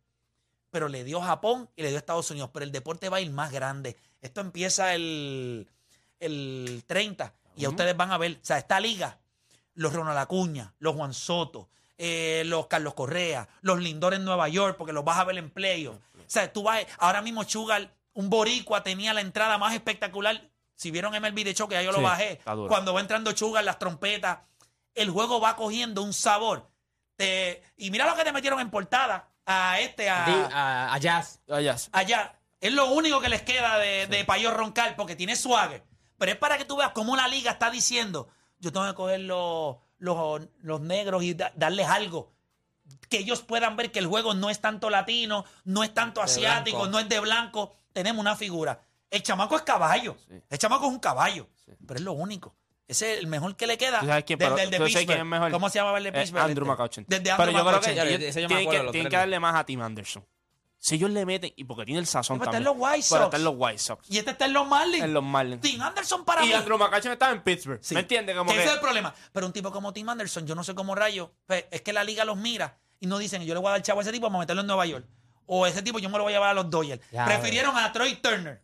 Pero 0.70 0.88
le 0.88 1.04
dio 1.04 1.20
Japón 1.20 1.68
y 1.76 1.82
le 1.82 1.88
dio 1.88 1.98
Estados 1.98 2.30
Unidos. 2.30 2.50
Pero 2.54 2.64
el 2.64 2.72
deporte 2.72 3.08
va 3.10 3.18
a 3.18 3.20
ir 3.20 3.30
más 3.30 3.50
grande. 3.52 3.96
Esto 4.22 4.40
empieza 4.40 4.94
el, 4.94 5.68
el 6.20 6.82
30. 6.86 7.34
Y 7.56 7.62
ya 7.62 7.68
ustedes 7.68 7.94
van 7.96 8.12
a 8.12 8.18
ver. 8.18 8.38
O 8.40 8.44
sea, 8.44 8.56
esta 8.56 8.80
liga, 8.80 9.18
los 9.74 9.92
Ronald 9.92 10.18
Acuña, 10.18 10.74
los 10.78 10.94
Juan 10.96 11.14
Soto, 11.14 11.68
eh, 11.98 12.42
los 12.46 12.66
Carlos 12.66 12.94
Correa, 12.94 13.48
los 13.60 13.78
Lindor 13.80 14.14
en 14.14 14.24
Nueva 14.24 14.48
York, 14.48 14.76
porque 14.76 14.92
los 14.92 15.04
vas 15.04 15.18
a 15.18 15.24
ver 15.24 15.38
en 15.38 15.50
playoff. 15.50 15.96
O 16.16 16.24
sea, 16.26 16.52
tú 16.52 16.62
vas, 16.62 16.84
ahora 16.98 17.22
mismo 17.22 17.44
Chugal, 17.44 17.92
un 18.14 18.30
boricua, 18.30 18.82
tenía 18.82 19.12
la 19.14 19.20
entrada 19.20 19.58
más 19.58 19.74
espectacular. 19.74 20.48
Si 20.74 20.90
vieron 20.90 21.12
MLB 21.12 21.44
de 21.44 21.54
Choque, 21.54 21.74
ya 21.74 21.82
yo 21.82 21.92
lo 21.92 21.98
Sí, 21.98 22.04
bajé. 22.04 22.40
Cuando 22.68 22.94
va 22.94 23.00
entrando 23.00 23.32
Chugal, 23.32 23.64
las 23.64 23.78
trompetas, 23.78 24.38
el 24.94 25.10
juego 25.10 25.40
va 25.40 25.56
cogiendo 25.56 26.02
un 26.02 26.12
sabor. 26.14 26.70
Te- 27.16 27.62
y 27.76 27.90
mira 27.90 28.06
lo 28.06 28.16
que 28.16 28.24
te 28.24 28.32
metieron 28.32 28.60
en 28.60 28.70
portada 28.70 29.28
a 29.44 29.78
este, 29.80 30.08
a, 30.08 30.24
a, 30.52 30.94
a 30.94 30.98
Jazz. 30.98 31.40
Ya. 31.46 31.76
allá. 31.92 32.36
Es 32.60 32.72
lo 32.72 32.86
único 32.92 33.20
que 33.20 33.28
les 33.28 33.42
queda 33.42 33.78
de, 33.78 34.06
de 34.06 34.24
Payo 34.24 34.50
Roncal 34.52 34.94
porque 34.96 35.16
tiene 35.16 35.36
swagger. 35.36 35.82
Pero 36.18 36.32
es 36.32 36.38
para 36.38 36.58
que 36.58 36.64
tú 36.64 36.76
veas 36.76 36.90
cómo 36.92 37.16
la 37.16 37.26
liga 37.28 37.52
está 37.52 37.70
diciendo, 37.70 38.28
yo 38.60 38.72
tengo 38.72 38.86
que 38.86 38.94
coger 38.94 39.20
los, 39.20 39.76
los, 39.98 40.42
los 40.62 40.80
negros 40.80 41.22
y 41.22 41.34
da- 41.34 41.52
darles 41.56 41.86
algo. 41.88 42.32
Que 43.08 43.18
ellos 43.18 43.42
puedan 43.42 43.76
ver 43.76 43.90
que 43.92 43.98
el 43.98 44.06
juego 44.06 44.34
no 44.34 44.50
es 44.50 44.60
tanto 44.60 44.90
latino, 44.90 45.44
no 45.64 45.82
es 45.82 45.92
tanto 45.94 46.22
asiático, 46.22 46.78
blanco. 46.78 46.92
no 46.92 46.98
es 47.00 47.08
de 47.08 47.20
blanco. 47.20 47.72
Tenemos 47.92 48.20
una 48.20 48.36
figura. 48.36 48.80
El 49.10 49.22
chamaco 49.22 49.56
es 49.56 49.62
caballo. 49.62 50.16
Sí. 50.28 50.34
El 50.48 50.58
chamaco 50.58 50.86
es 50.86 50.92
un 50.92 51.00
caballo. 51.00 51.48
Pero 51.86 51.98
es 51.98 52.04
lo 52.04 52.12
único. 52.12 52.54
Ese 52.86 53.14
es 53.14 53.20
el 53.20 53.26
mejor 53.28 53.54
que 53.56 53.66
le 53.66 53.78
queda. 53.78 54.00
Pero- 54.00 54.56
del 54.56 54.70
de 54.70 54.76
¿tú 54.78 54.82
sabes 54.84 54.92
quién 54.92 55.06
Pittsburgh. 55.06 55.18
es 55.18 55.24
mejor? 55.26 55.50
¿Cómo 55.52 55.68
se 55.70 55.78
llamaba 55.78 55.98
el 55.98 56.04
de 56.04 56.10
Eh, 56.10 56.12
Pittsburgh? 56.12 56.42
Andrew 56.42 56.64
Este? 56.64 56.70
McCutcheon. 56.82 57.04
Desde 57.08 57.22
Pero 57.36 57.52
yo 57.52 57.64
creo 57.64 57.80
que 57.80 58.90
tienen 58.92 59.10
que 59.10 59.16
darle 59.16 59.40
más 59.40 59.54
a 59.54 59.64
Tim 59.64 59.80
Anderson. 59.80 60.24
Si 60.82 60.94
ellos 60.94 61.10
le 61.10 61.26
meten, 61.26 61.52
y 61.56 61.64
porque 61.64 61.84
tiene 61.84 62.00
el 62.00 62.06
sazón 62.06 62.38
Pero 62.38 62.50
está 62.50 62.56
en 62.56 62.64
también. 62.64 62.80
los 62.80 62.90
White 62.90 63.06
Pero 63.10 63.20
Sox. 63.20 63.24
está 63.26 63.36
en 63.36 63.44
los 63.44 63.54
White 63.58 63.78
Sox. 63.78 64.10
Y 64.10 64.16
este 64.18 64.30
está 64.30 64.46
en 64.46 64.52
los 64.54 64.66
Marlins. 64.66 65.04
En 65.04 65.12
los 65.12 65.22
Marlins. 65.22 65.60
Tim 65.60 65.82
Anderson 65.82 66.24
para 66.24 66.42
Y 66.42 66.48
mí. 66.48 66.52
Andrew 66.54 66.78
McCutcheon 66.78 67.12
estaba 67.12 67.32
en 67.32 67.42
Pittsburgh. 67.42 67.80
Sí. 67.82 67.92
¿Me 67.94 68.00
entiendes? 68.00 68.34
Como 68.34 68.50
que, 68.50 68.56
ese 68.58 68.66
es 68.68 68.74
el 68.74 68.80
problema. 68.80 69.14
Pero 69.30 69.46
un 69.46 69.52
tipo 69.52 69.70
como 69.70 69.92
Tim 69.92 70.08
Anderson, 70.08 70.46
yo 70.46 70.54
no 70.54 70.64
sé 70.64 70.74
cómo 70.74 70.94
rayo, 70.94 71.32
pues, 71.44 71.66
es 71.70 71.82
que 71.82 71.92
la 71.92 72.02
liga 72.02 72.24
los 72.24 72.38
mira 72.38 72.78
y 72.98 73.06
no 73.06 73.18
dicen, 73.18 73.42
yo 73.42 73.52
le 73.52 73.60
voy 73.60 73.68
a 73.68 73.72
dar 73.72 73.82
chavo 73.82 74.00
a 74.00 74.02
ese 74.04 74.10
tipo 74.12 74.28
para 74.28 74.38
meterlo 74.38 74.62
en 74.62 74.66
Nueva 74.68 74.86
York. 74.86 75.04
O 75.44 75.66
ese 75.66 75.82
tipo 75.82 75.98
yo 75.98 76.08
me 76.08 76.16
lo 76.16 76.24
voy 76.24 76.32
a 76.32 76.36
llevar 76.36 76.48
a 76.50 76.54
los 76.54 76.70
Dodgers. 76.70 77.02
Ya, 77.12 77.26
Prefirieron 77.26 77.76
a 77.76 77.92
Troy 77.92 78.14
Turner 78.16 78.62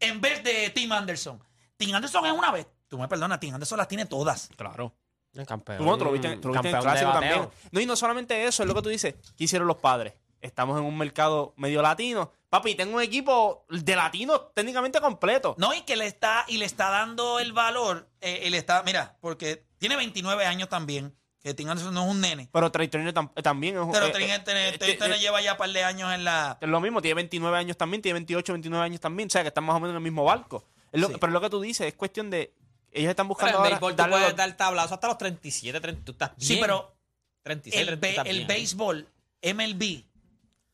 en 0.00 0.20
vez 0.20 0.42
de 0.42 0.70
Tim 0.70 0.90
Anderson. 0.92 1.40
Tim 1.76 1.94
Anderson 1.94 2.26
es 2.26 2.32
una 2.32 2.50
vez. 2.50 2.66
Tú 2.88 2.98
me 2.98 3.06
perdonas, 3.08 3.38
Tim 3.38 3.54
Anderson 3.54 3.78
las 3.78 3.88
tiene 3.88 4.06
todas. 4.06 4.48
Claro. 4.56 4.92
El 5.34 5.46
campeón. 5.46 5.78
Tú, 5.78 5.98
tú 5.98 6.04
lo 6.04 6.12
viste, 6.12 6.36
tú 6.38 6.48
lo 6.48 6.52
viste 6.54 6.68
en 6.70 6.74
el 6.76 6.82
campeón 6.82 6.94
de 6.94 7.00
clásico 7.00 7.12
bateo. 7.12 7.30
también. 7.40 7.50
No, 7.72 7.80
y 7.80 7.86
no 7.86 7.96
solamente 7.96 8.44
eso, 8.44 8.62
es 8.62 8.68
lo 8.68 8.74
que 8.74 8.82
tú 8.82 8.88
dices. 8.88 9.14
¿Qué 9.36 9.44
hicieron 9.44 9.66
los 9.66 9.76
padres? 9.78 10.12
Estamos 10.44 10.78
en 10.78 10.84
un 10.84 10.98
mercado 10.98 11.54
medio 11.56 11.80
latino. 11.80 12.30
Papi, 12.50 12.74
tengo 12.74 12.96
un 12.96 13.02
equipo 13.02 13.64
de 13.70 13.96
latinos 13.96 14.42
técnicamente 14.54 15.00
completo. 15.00 15.54
No, 15.58 15.72
y 15.72 15.80
que 15.82 15.96
le 15.96 16.06
está, 16.06 16.44
y 16.48 16.58
le 16.58 16.66
está 16.66 16.90
dando 16.90 17.40
el 17.40 17.52
valor. 17.54 18.06
eh, 18.20 18.42
y 18.46 18.50
le 18.50 18.58
está, 18.58 18.82
mira, 18.82 19.16
porque 19.20 19.64
tiene 19.78 19.96
29 19.96 20.44
años 20.44 20.68
también. 20.68 21.16
Que 21.42 21.52
Tim 21.54 21.68
Anderson 21.68 21.92
no 21.94 22.04
es 22.04 22.10
un 22.10 22.20
nene. 22.20 22.48
Pero 22.52 22.70
Trey 22.72 22.88
Turner 22.88 23.12
tam- 23.12 23.30
eh, 23.36 23.42
también 23.42 23.76
es 23.76 23.82
un- 23.82 23.92
Pero 23.92 24.06
eh, 24.06 24.10
Trey 24.10 24.30
eh, 24.30 24.38
Turner- 24.38 24.74
eh, 24.74 24.78
Trey 24.78 24.90
eh, 24.92 24.96
Turner 24.96 25.16
eh, 25.18 25.20
lleva 25.20 25.40
ya 25.42 25.52
un 25.52 25.58
par 25.58 25.68
de 25.70 25.82
años 25.84 26.12
en 26.12 26.24
la... 26.24 26.56
Es 26.60 26.68
lo 26.68 26.80
mismo, 26.80 27.02
tiene 27.02 27.14
29 27.16 27.56
años 27.58 27.76
también, 27.76 28.00
tiene 28.02 28.14
28, 28.14 28.52
29 28.54 28.84
años 28.84 29.00
también. 29.00 29.26
O 29.26 29.30
sea, 29.30 29.42
que 29.42 29.48
están 29.48 29.64
más 29.64 29.76
o 29.76 29.80
menos 29.80 29.90
en 29.92 29.96
el 29.96 30.02
mismo 30.02 30.24
barco. 30.24 30.64
Es 30.92 31.00
lo- 31.00 31.08
Sí. 31.08 31.14
Pero 31.20 31.32
lo 31.32 31.40
que 31.42 31.50
tú 31.50 31.60
dices 31.60 31.86
es 31.86 31.94
cuestión 31.94 32.28
de. 32.30 32.54
Ellos 32.92 33.10
están 33.10 33.24
Pero 33.26 33.28
buscando 33.28 33.52
en 33.52 33.56
ahora 33.58 33.70
béisbol 33.70 33.92
tú 33.92 33.96
darle 33.96 34.12
puedes 34.12 34.28
los- 34.28 34.36
dar 34.36 34.56
tablazo 34.56 34.94
hasta 34.94 35.08
los 35.08 35.18
37, 35.18 35.80
30, 35.80 36.04
tú 36.04 36.12
estás 36.12 36.30
bien. 36.36 36.46
Sí, 36.48 36.56
pero 36.60 36.94
36, 37.42 37.80
el, 37.80 37.86
30, 37.88 38.00
be- 38.00 38.06
tú 38.06 38.10
estás 38.20 38.26
el 38.30 38.36
bien. 38.36 38.48
béisbol, 38.48 39.08
MLB, 39.42 40.04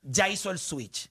ya 0.03 0.29
hizo 0.29 0.51
el 0.51 0.59
switch. 0.59 1.09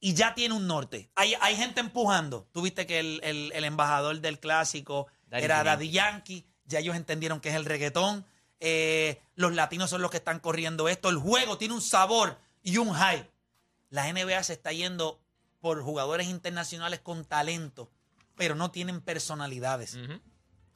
Y 0.00 0.14
ya 0.14 0.34
tiene 0.34 0.54
un 0.54 0.66
norte. 0.68 1.10
Hay, 1.16 1.34
hay 1.40 1.56
gente 1.56 1.80
empujando. 1.80 2.48
Tú 2.52 2.62
viste 2.62 2.86
que 2.86 3.00
el, 3.00 3.20
el- 3.24 3.50
el 3.52 3.64
embajador 3.64 4.20
del 4.20 4.38
clásico 4.38 5.08
Daddy 5.26 5.44
era. 5.44 5.64
Daddy 5.64 5.90
Yankee. 5.90 6.46
Ya 6.66 6.78
ellos 6.80 6.94
entendieron 6.96 7.40
que 7.40 7.48
es 7.48 7.54
el 7.56 7.64
reggaetón. 7.64 8.24
Eh, 8.60 9.20
los 9.34 9.54
latinos 9.54 9.90
son 9.90 10.02
los 10.02 10.10
que 10.10 10.18
están 10.18 10.38
corriendo 10.40 10.88
esto. 10.88 11.08
El 11.08 11.16
juego 11.16 11.58
tiene 11.58 11.74
un 11.74 11.80
sabor 11.82 12.38
y 12.62 12.76
un 12.78 12.94
hype. 12.94 13.28
La 13.90 14.12
NBA 14.12 14.42
se 14.44 14.52
está 14.52 14.72
yendo 14.72 15.20
por 15.60 15.82
jugadores 15.82 16.28
internacionales 16.28 17.00
con 17.00 17.24
talento, 17.24 17.90
pero 18.36 18.54
no 18.54 18.70
tienen 18.70 19.00
personalidades. 19.00 19.96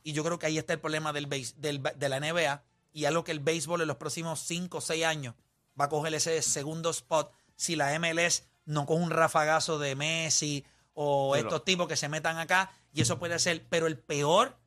Y 0.03 0.13
yo 0.15 0.25
creo 0.25 0.39
que 0.39 0.47
ahí 0.47 0.59
está 0.59 0.73
el 0.73 0.81
problema 0.81 1.13
del, 1.13 1.27
base- 1.27 1.55
del 1.59 1.81
de 1.83 2.09
la 2.09 2.19
NBA 2.19 2.65
y 2.93 3.05
algo 3.05 3.23
que 3.23 3.31
el 3.33 3.39
béisbol 3.41 3.83
en 3.83 3.89
los 3.89 3.99
próximos 3.99 4.41
5 4.41 4.79
o 4.79 4.81
6 4.81 5.05
años 5.05 5.35
va 5.81 5.87
a 5.87 5.89
coger 5.89 6.15
ese 6.15 6.43
segundo 6.43 6.91
spot 6.91 7.33
si 7.57 7.77
la 7.77 7.99
MLS 7.99 8.45
no 8.65 8.87
coge 8.87 9.03
un 9.03 9.11
rafagazo 9.11 9.79
de 9.79 9.95
Messi 9.97 10.65
o 10.95 11.33
Pero- 11.35 11.49
estos 11.49 11.65
tipos 11.65 11.89
que 11.89 11.97
se 11.97 12.09
metan 12.09 12.39
acá 12.39 12.71
y 12.93 13.01
eso 13.03 13.19
puede 13.19 13.39
ser, 13.39 13.67
pero 13.69 13.87
el 13.87 13.99
peor, 13.99 14.59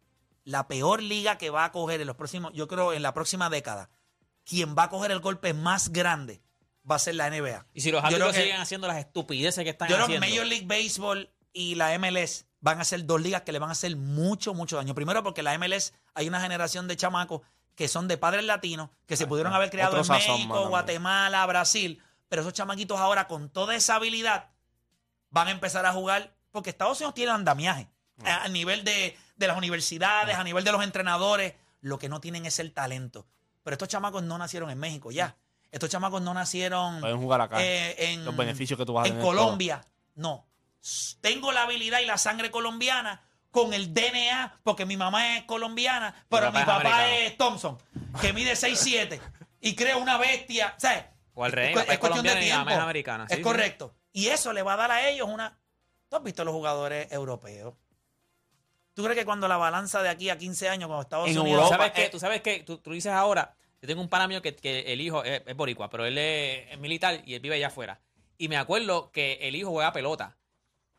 la 0.44 0.68
peor 0.68 1.02
liga 1.02 1.38
que 1.38 1.50
va 1.50 1.66
a 1.66 1.72
coger 1.72 2.02
en 2.02 2.08
los 2.08 2.16
próximos, 2.16 2.52
yo 2.54 2.68
creo 2.68 2.94
en 2.94 3.04
la 3.04 3.14
próxima 3.14 3.50
década, 3.50 3.90
quien 4.44 4.76
va 4.76 4.84
a 4.84 4.90
coger 4.90 5.12
el 5.12 5.20
golpe 5.20 5.54
más 5.54 5.90
grande 5.90 6.42
va 6.90 6.96
a 6.96 7.00
ser 7.00 7.16
la 7.16 7.30
NBA. 7.30 7.66
Y 7.74 7.82
si 7.82 7.92
los 7.92 8.02
Yo 8.04 8.10
creo 8.10 8.26
árbitros 8.28 8.36
siguen 8.36 8.62
haciendo 8.62 8.88
las 8.88 8.98
estupideces 8.98 9.64
que 9.64 9.72
están 9.72 9.90
yo 9.90 9.96
creo 9.96 10.08
que 10.08 10.18
haciendo. 10.18 10.36
Major 10.36 10.48
League 10.48 10.66
Baseball 10.68 11.30
y 11.52 11.76
la 11.76 11.98
MLS 11.98 12.46
van 12.60 12.80
a 12.80 12.84
ser 12.84 13.06
dos 13.06 13.22
ligas 13.22 13.42
que 13.44 13.52
le 13.52 13.60
van 13.60 13.70
a 13.70 13.74
hacer 13.74 13.96
mucho, 13.96 14.54
mucho 14.54 14.78
daño. 14.78 14.94
Primero 14.94 15.24
porque 15.24 15.42
la 15.44 15.58
MLS 15.58 15.94
hay 16.14 16.28
una 16.28 16.42
generación 16.42 16.88
de 16.88 16.96
chamacos 16.96 17.42
que 17.76 17.88
son 17.88 18.08
de 18.08 18.18
padres 18.18 18.44
latinos, 18.46 18.90
que 19.06 19.18
se 19.18 19.28
pudieron 19.28 19.54
haber 19.54 19.70
criado 19.70 19.90
otro 19.92 20.00
en 20.00 20.06
sazón, 20.06 20.36
México, 20.38 20.54
mano. 20.56 20.70
Guatemala, 20.70 21.46
Brasil, 21.46 22.02
pero 22.30 22.42
esos 22.42 22.54
chamaquitos 22.54 23.00
ahora 23.00 23.28
con 23.28 23.50
toda 23.50 23.76
esa 23.76 23.96
habilidad 23.96 24.50
van 25.30 25.50
a 25.50 25.52
empezar 25.52 25.86
a 25.86 25.92
jugar, 25.94 26.34
porque 26.52 26.70
Estados 26.70 27.00
Unidos 27.00 27.14
tiene 27.16 27.32
andamiaje 27.32 27.90
a, 28.24 28.44
a 28.44 28.48
nivel 28.48 28.84
de, 28.86 29.18
de 29.36 29.48
las 29.48 29.58
universidades, 29.58 30.36
a 30.36 30.44
nivel 30.44 30.64
de 30.64 30.72
los 30.72 30.84
entrenadores, 30.84 31.54
lo 31.82 32.00
que 32.00 32.08
no 32.10 32.22
tienen 32.22 32.46
es 32.46 32.60
el 32.60 32.72
talento. 32.74 33.28
Pero 33.64 33.74
estos 33.74 33.90
chamacos 33.90 34.24
no 34.24 34.38
nacieron 34.38 34.70
en 34.70 34.80
México 34.80 35.12
ya. 35.12 35.36
Estos 35.72 35.90
chamacos 35.90 36.22
no 36.22 36.34
nacieron 36.34 37.02
Pueden 37.02 37.18
jugar 37.18 37.42
acá. 37.42 37.62
eh, 37.62 38.14
en, 38.14 38.24
Los 38.24 38.38
beneficios 38.38 38.78
que 38.80 38.86
tú 38.86 38.94
vas 38.94 39.04
a 39.04 39.08
en 39.08 39.16
tener 39.16 39.26
Colombia. 39.26 39.86
No. 40.16 40.48
Tengo 41.20 41.52
la 41.52 41.64
habilidad 41.64 42.00
y 42.00 42.06
la 42.06 42.18
sangre 42.18 42.52
colombiana 42.52 43.22
con 43.56 43.74
el 43.74 43.94
DNA, 43.94 44.60
porque 44.64 44.86
mi 44.86 44.98
mamá 44.98 45.38
es 45.38 45.44
colombiana, 45.46 46.14
pero 46.28 46.52
mi 46.52 46.60
papá 46.60 46.76
americano. 46.76 47.08
es 47.14 47.38
Thompson, 47.38 47.78
que 48.20 48.34
mide 48.34 48.52
6'7 48.52 49.18
y 49.62 49.76
crea 49.76 49.96
una 49.96 50.18
bestia. 50.18 50.76
¿Sabes? 50.78 51.06
O 51.34 51.46
al 51.46 51.54
revés, 51.54 51.76
Es, 51.78 51.84
es 51.84 51.90
es 51.94 52.00
cuestión 52.00 52.24
de 52.24 52.30
colombiano 52.30 52.42
y 52.42 52.44
mi 52.44 52.50
mamá 52.52 52.64
tiempo. 52.66 52.80
es 52.80 52.84
americana. 52.84 53.26
es 53.30 53.38
sí. 53.38 53.42
correcto. 53.42 53.96
Y 54.12 54.28
eso 54.28 54.52
le 54.52 54.62
va 54.62 54.74
a 54.74 54.76
dar 54.76 54.92
a 54.92 55.08
ellos 55.08 55.28
una. 55.30 55.58
¿Tú 56.10 56.18
has 56.18 56.24
visto 56.24 56.44
los 56.44 56.54
jugadores 56.54 57.10
europeos? 57.14 57.74
¿Tú 58.94 59.04
crees 59.04 59.18
que 59.18 59.26
cuando 59.26 59.48
la 59.48 59.58
balanza 59.58 60.02
de 60.04 60.10
aquí 60.10 60.30
a 60.30 60.38
15 60.38 60.70
años, 60.70 60.88
cuando 60.88 61.02
Estados 61.04 61.30
En 61.30 61.40
Unidos. 61.40 61.68
¿Tú 61.70 61.74
Europa, 61.74 61.78
sabes 61.78 61.92
qué? 61.94 62.04
eh, 62.06 62.10
¿Tú 62.10 62.20
sabes 62.20 62.42
qué? 62.42 62.64
Tú, 62.64 62.78
tú 62.80 62.92
dices 62.92 63.12
ahora, 63.14 63.56
yo 63.82 63.88
tengo 63.88 64.02
un 64.02 64.10
pana 64.10 64.28
mío 64.28 64.42
que, 64.42 64.56
que 64.56 64.92
el 64.94 65.00
hijo 65.02 65.24
es, 65.24 65.42
es 65.46 65.56
boricua, 65.56 65.90
pero 65.90 66.06
él 66.06 66.18
es, 66.18 66.72
es 66.72 66.80
militar 66.80 67.22
y 67.26 67.34
él 67.36 67.40
vive 67.40 67.56
allá 67.56 67.68
afuera. 67.68 68.00
Y 68.38 68.48
me 68.50 68.58
acuerdo 68.58 69.12
que 69.12 69.40
el 69.42 69.56
hijo 69.56 69.72
juega 69.72 69.92
pelota. 69.94 70.36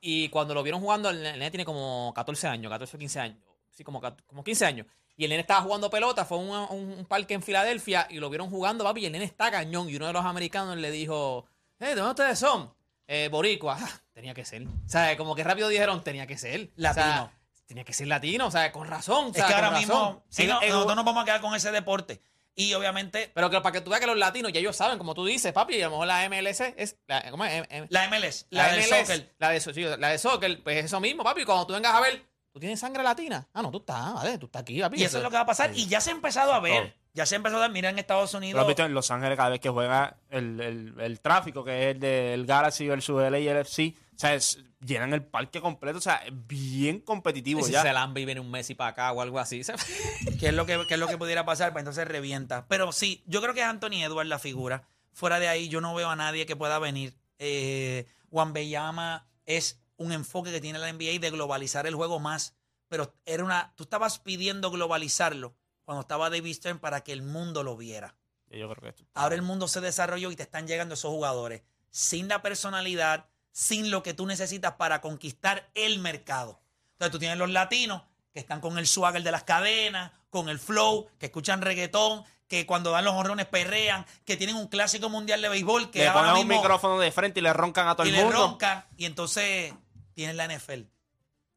Y 0.00 0.28
cuando 0.28 0.54
lo 0.54 0.62
vieron 0.62 0.80
jugando, 0.80 1.10
el 1.10 1.22
nene 1.22 1.50
tiene 1.50 1.64
como 1.64 2.12
14 2.14 2.46
años, 2.48 2.70
14 2.70 2.96
o 2.96 2.98
15 2.98 3.20
años. 3.20 3.38
Sí, 3.70 3.82
como, 3.84 4.00
como 4.26 4.44
15 4.44 4.64
años. 4.66 4.86
Y 5.16 5.24
el 5.24 5.30
nene 5.30 5.40
estaba 5.40 5.62
jugando 5.62 5.88
pelota, 5.90 6.24
fue 6.24 6.36
a 6.38 6.40
un, 6.40 6.50
un- 6.50 7.06
parque 7.06 7.34
en 7.34 7.42
Filadelfia 7.42 8.06
y 8.10 8.16
lo 8.18 8.28
vieron 8.28 8.50
jugando, 8.50 8.84
papi, 8.84 9.00
y 9.02 9.06
el 9.06 9.12
nene 9.12 9.24
está 9.24 9.50
cañón. 9.50 9.88
Y 9.88 9.96
uno 9.96 10.06
de 10.06 10.12
los 10.12 10.24
americanos 10.24 10.76
le 10.76 10.90
dijo, 10.90 11.46
eh, 11.80 11.86
¿de 11.86 11.94
dónde 11.96 12.10
ustedes 12.10 12.38
son? 12.38 12.72
Eh, 13.06 13.28
boricua. 13.30 13.78
Ah, 13.80 14.00
tenía 14.12 14.34
que 14.34 14.44
ser. 14.44 14.62
O 14.66 14.88
sea, 14.88 15.16
como 15.16 15.34
que 15.34 15.42
rápido 15.44 15.68
dijeron, 15.68 16.02
tenía 16.04 16.26
que 16.26 16.36
ser. 16.36 16.70
O 16.76 16.80
sea, 16.80 16.92
Latino. 16.94 17.32
tenía 17.66 17.84
que 17.84 17.92
ser 17.94 18.08
latino, 18.08 18.46
o 18.46 18.50
sea, 18.50 18.70
con 18.72 18.86
razón. 18.86 19.26
o 19.26 19.28
Es 19.28 19.42
que 19.44 19.54
ahora 19.54 19.70
mismo, 19.70 19.94
no, 19.94 20.60
nosotros 20.60 20.96
nos 20.96 21.04
vamos 21.04 21.22
a 21.22 21.24
quedar 21.24 21.40
con 21.40 21.54
ese 21.54 21.70
deporte. 21.72 22.20
Y 22.58 22.72
obviamente, 22.72 23.30
Pero 23.34 23.50
que 23.50 23.60
para 23.60 23.72
que 23.72 23.82
tú 23.82 23.90
veas 23.90 24.00
que 24.00 24.06
los 24.06 24.16
latinos 24.16 24.50
ya 24.50 24.60
ellos 24.60 24.74
saben, 24.74 24.96
como 24.96 25.14
tú 25.14 25.26
dices, 25.26 25.52
papi, 25.52 25.74
y 25.76 25.82
a 25.82 25.86
lo 25.86 25.90
mejor 25.90 26.06
la 26.06 26.26
MLS 26.28 26.60
es. 26.76 26.96
La, 27.06 27.30
¿Cómo 27.30 27.44
es? 27.44 27.62
La 27.90 28.08
MLS, 28.08 28.46
la, 28.48 28.72
del 28.72 28.80
MLS, 28.80 28.88
soccer. 29.06 29.34
La 29.38 29.50
de, 29.50 29.60
sí, 29.60 29.84
la 29.98 30.08
de 30.08 30.18
soccer, 30.18 30.62
pues 30.62 30.84
eso 30.84 30.98
mismo, 30.98 31.22
papi. 31.22 31.44
Cuando 31.44 31.66
tú 31.66 31.74
vengas 31.74 31.94
a 31.94 32.00
ver, 32.00 32.24
tú 32.52 32.58
tienes 32.58 32.80
sangre 32.80 33.02
latina. 33.02 33.46
Ah, 33.52 33.60
no, 33.60 33.70
tú 33.70 33.78
estás, 33.78 34.14
vale, 34.14 34.38
tú 34.38 34.46
estás 34.46 34.62
aquí, 34.62 34.80
papi. 34.80 34.98
Y 34.98 35.04
eso 35.04 35.18
es 35.18 35.22
lo 35.22 35.28
que 35.28 35.36
va 35.36 35.42
a 35.42 35.46
pasar. 35.46 35.70
Y 35.76 35.86
ya 35.86 36.00
se 36.00 36.10
ha 36.10 36.14
empezado 36.14 36.54
a 36.54 36.60
ver. 36.60 36.82
Todo. 36.84 36.92
Ya 37.12 37.26
se 37.26 37.34
ha 37.34 37.36
empezado 37.36 37.62
a 37.62 37.66
ver. 37.66 37.74
Mira 37.74 37.90
en 37.90 37.98
Estados 37.98 38.32
Lo 38.32 38.38
Unidos. 38.38 38.60
has 38.62 38.66
visto 38.66 38.84
en 38.84 38.94
Los 38.94 39.10
Ángeles 39.10 39.36
cada 39.36 39.50
vez 39.50 39.60
que 39.60 39.68
juega 39.68 40.16
el, 40.30 40.58
el, 40.60 40.94
el 40.98 41.20
tráfico, 41.20 41.62
que 41.62 41.90
es 41.90 41.94
el 41.94 42.00
del 42.00 42.46
Galaxy 42.46 42.88
versus 42.88 43.22
el 43.22 43.34
LFC. 43.34 43.94
O 44.16 44.18
sea, 44.18 44.34
es- 44.34 44.58
llenan 44.84 45.12
el 45.12 45.24
parque 45.24 45.60
completo. 45.60 45.98
O 45.98 46.00
sea, 46.00 46.16
es 46.16 46.32
bien 46.46 47.00
competitivo 47.00 47.62
si 47.62 47.72
ya. 47.72 47.82
se 47.82 47.92
la 47.92 48.10
y 48.16 48.24
viene 48.24 48.40
un 48.40 48.50
Messi 48.50 48.74
para 48.74 48.90
acá 48.90 49.12
o 49.12 49.20
algo 49.20 49.38
así. 49.38 49.60
¿Qué 50.40 50.48
es 50.48 50.54
lo 50.54 50.66
que, 50.66 50.78
qué 50.88 50.94
es 50.94 51.00
lo 51.00 51.06
que 51.08 51.18
pudiera 51.18 51.44
pasar? 51.44 51.72
Pues 51.72 51.82
entonces 51.82 52.06
revienta. 52.08 52.66
Pero 52.68 52.92
sí, 52.92 53.22
yo 53.26 53.42
creo 53.42 53.54
que 53.54 53.60
es 53.60 53.66
Anthony 53.66 54.02
Edwards 54.02 54.28
la 54.28 54.38
figura. 54.38 54.88
Fuera 55.12 55.38
de 55.38 55.48
ahí, 55.48 55.68
yo 55.68 55.80
no 55.80 55.94
veo 55.94 56.08
a 56.08 56.16
nadie 56.16 56.46
que 56.46 56.56
pueda 56.56 56.78
venir. 56.78 57.16
Eh, 57.38 58.06
Juan 58.30 58.52
Bellama 58.52 59.28
es 59.44 59.80
un 59.96 60.12
enfoque 60.12 60.50
que 60.52 60.60
tiene 60.60 60.78
la 60.78 60.88
NBA 60.92 61.18
de 61.20 61.30
globalizar 61.30 61.86
el 61.86 61.94
juego 61.94 62.18
más. 62.18 62.54
Pero 62.88 63.14
era 63.24 63.44
una. 63.44 63.72
Tú 63.76 63.84
estabas 63.84 64.18
pidiendo 64.18 64.70
globalizarlo 64.70 65.56
cuando 65.84 66.02
estaba 66.02 66.30
David 66.30 66.54
Stern 66.54 66.78
para 66.78 67.02
que 67.02 67.12
el 67.12 67.22
mundo 67.22 67.62
lo 67.62 67.76
viera. 67.76 68.16
Yo 68.50 68.68
creo 68.68 68.80
que 68.80 68.88
esto. 68.90 69.04
Ahora 69.14 69.34
el 69.34 69.42
mundo 69.42 69.68
se 69.68 69.80
desarrolló 69.80 70.30
y 70.30 70.36
te 70.36 70.44
están 70.44 70.66
llegando 70.66 70.94
esos 70.94 71.10
jugadores 71.10 71.62
sin 71.90 72.28
la 72.28 72.42
personalidad, 72.42 73.30
sin 73.56 73.90
lo 73.90 74.02
que 74.02 74.12
tú 74.12 74.26
necesitas 74.26 74.74
para 74.74 75.00
conquistar 75.00 75.70
el 75.72 75.98
mercado. 75.98 76.60
Entonces 76.92 77.10
tú 77.10 77.18
tienes 77.18 77.38
los 77.38 77.48
latinos 77.48 78.02
que 78.30 78.40
están 78.40 78.60
con 78.60 78.76
el 78.76 78.86
swagger 78.86 79.22
de 79.22 79.30
las 79.30 79.44
cadenas, 79.44 80.12
con 80.28 80.50
el 80.50 80.58
flow, 80.58 81.08
que 81.18 81.24
escuchan 81.24 81.62
reggaetón, 81.62 82.22
que 82.48 82.66
cuando 82.66 82.90
dan 82.90 83.06
los 83.06 83.14
honrones 83.14 83.46
perrean, 83.46 84.04
que 84.26 84.36
tienen 84.36 84.56
un 84.56 84.66
clásico 84.68 85.08
mundial 85.08 85.40
de 85.40 85.48
béisbol 85.48 85.90
que 85.90 86.04
le 86.04 86.10
ponen 86.10 86.36
un 86.36 86.46
micrófono 86.46 86.98
de 86.98 87.10
frente 87.10 87.40
y 87.40 87.42
le 87.42 87.54
roncan 87.54 87.88
a 87.88 87.96
todo 87.96 88.06
y 88.06 88.10
el 88.10 88.16
le 88.16 88.24
mundo. 88.24 88.36
roncan 88.36 88.84
y 88.98 89.06
entonces 89.06 89.72
tienes 90.12 90.36
la 90.36 90.48
NFL. 90.54 90.82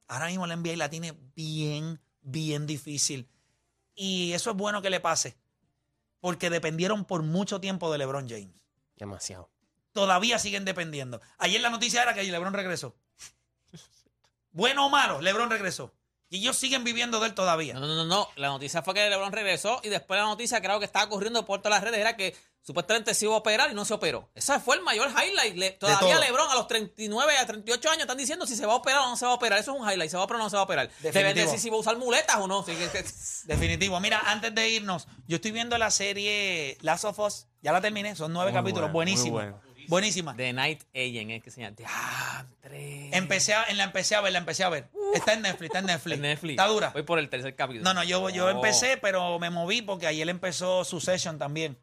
Ahora 0.08 0.28
mismo 0.28 0.48
la 0.48 0.56
NBA 0.56 0.78
la 0.78 0.90
tiene 0.90 1.14
bien, 1.36 2.00
bien 2.22 2.66
difícil. 2.66 3.28
Y 3.94 4.32
eso 4.32 4.52
es 4.52 4.56
bueno 4.56 4.82
que 4.82 4.90
le 4.90 5.02
pase, 5.02 5.36
porque 6.22 6.50
dependieron 6.50 7.04
por 7.04 7.24
mucho 7.24 7.60
tiempo 7.60 7.92
de 7.92 7.98
LeBron 7.98 8.30
James 8.30 8.56
Demasiado. 8.96 9.50
Todavía 9.94 10.40
siguen 10.40 10.66
dependiendo. 10.66 11.22
Ayer 11.38 11.62
la 11.62 11.70
noticia 11.70 12.02
era 12.04 12.14
que 12.14 12.24
LeBron 12.24 12.54
regresó. 12.54 12.96
Bueno 14.52 14.88
o 14.88 14.90
malo, 14.90 15.22
LeBron 15.22 15.50
regresó. 15.50 15.94
Y 16.32 16.38
ellos 16.40 16.58
siguen 16.58 16.84
viviendo 16.84 17.20
de 17.20 17.28
él 17.28 17.34
todavía. 17.34 17.74
No, 17.74 17.82
no, 17.82 17.96
no, 17.96 18.06
no. 18.06 18.30
La 18.36 18.50
noticia 18.50 18.84
fue 18.84 18.94
que 18.94 19.10
LeBron 19.10 19.32
regresó 19.32 19.80
y 19.84 19.90
después 19.90 20.20
la 20.20 20.26
noticia, 20.28 20.62
creo 20.62 20.78
que 20.80 20.86
estaba 20.86 21.10
corriendo 21.10 21.44
por 21.46 21.62
todas 21.62 21.78
las 21.80 21.84
redes, 21.84 22.00
era 22.00 22.16
que 22.16 22.36
supuestamente 22.62 23.16
se 23.16 23.26
iba 23.26 23.34
a 23.34 23.38
operar 23.38 23.72
y 23.72 23.74
no 23.74 23.84
se 23.84 23.96
operó. 23.96 24.30
Ese 24.36 24.60
fue 24.60 24.76
el 24.76 24.84
mayor 24.84 25.10
highlight. 25.10 25.56
Le- 25.56 25.72
todavía. 25.72 26.20
LeBron 26.20 26.52
a 26.52 26.54
los 26.56 26.68
39, 26.68 27.36
a 27.38 27.48
38 27.48 27.90
años 27.90 28.02
están 28.02 28.18
diciendo 28.18 28.46
si 28.46 28.56
se 28.56 28.66
va 28.68 28.74
a 28.74 28.76
operar 28.76 29.00
o 29.02 29.10
no 29.10 29.18
se 29.18 29.26
va 29.26 29.32
a 29.32 29.36
operar. 29.36 29.58
Eso 29.58 29.74
es 29.74 29.82
un 29.82 29.90
highlight. 29.90 30.12
¿Se 30.12 30.18
va 30.18 30.22
a 30.22 30.26
operar 30.26 30.42
o 30.42 30.44
no 30.44 30.50
se 30.52 30.56
va 30.56 30.62
a 30.62 30.66
operar? 30.66 30.88
Deben 31.00 31.14
Definitivo. 31.14 31.46
decir 31.46 31.60
si 31.60 31.70
va 31.72 31.78
a 31.78 31.80
usar 31.80 31.98
muletas 31.98 32.36
o 32.38 32.48
no. 32.48 32.64
Sí, 32.64 32.76
que- 32.76 32.90
que- 32.92 33.06
Definitivo. 33.46 34.00
Mira, 34.00 34.20
antes 34.26 34.54
de 34.54 34.70
irnos, 34.70 35.08
yo 35.28 35.38
estoy 35.38 35.50
viendo 35.52 35.80
la 35.80 35.90
serie 35.90 36.78
Last 36.82 37.06
of 37.06 37.18
Us. 37.20 37.48
Ya 37.64 37.72
la 37.72 37.82
terminé, 37.82 38.16
son 38.16 38.34
nueve 38.34 38.52
Muy 38.52 38.60
capítulos. 38.60 38.92
bueno, 38.92 39.12
muy 39.12 39.20
Buenísima. 39.90 40.36
The 40.36 40.54
Night 40.54 40.84
Agent, 40.96 41.32
es 41.32 41.44
que 41.44 41.52
se 41.52 41.62
llama. 41.62 41.76
Diantre. 41.76 43.10
Empecé 43.18 43.54
a, 43.56 43.64
en 43.66 43.78
la 43.78 43.84
empecé 43.86 44.16
a 44.16 44.22
ver, 44.22 44.32
la 44.32 44.40
empecé 44.40 44.64
a 44.64 44.70
ver. 44.70 44.88
Está 45.14 45.34
en 45.34 45.42
Netflix, 45.42 45.66
está 45.70 45.80
en 45.80 45.86
Netflix. 45.88 46.16
En 46.16 46.22
Netflix. 46.22 46.52
Está 46.52 46.68
dura. 46.68 46.90
Voy 46.92 47.04
por 47.04 47.18
el 47.20 47.28
tercer 47.30 47.56
capítulo. 47.56 47.84
No, 47.84 47.94
no, 47.94 48.04
yo, 48.04 48.30
yo 48.30 48.46
Oh. 48.46 48.50
empecé, 48.50 48.98
pero 48.98 49.40
me 49.40 49.50
moví 49.50 49.82
porque 49.82 50.06
ayer 50.08 50.30
empezó 50.30 50.84
Succession 50.86 51.38
también. 51.40 51.78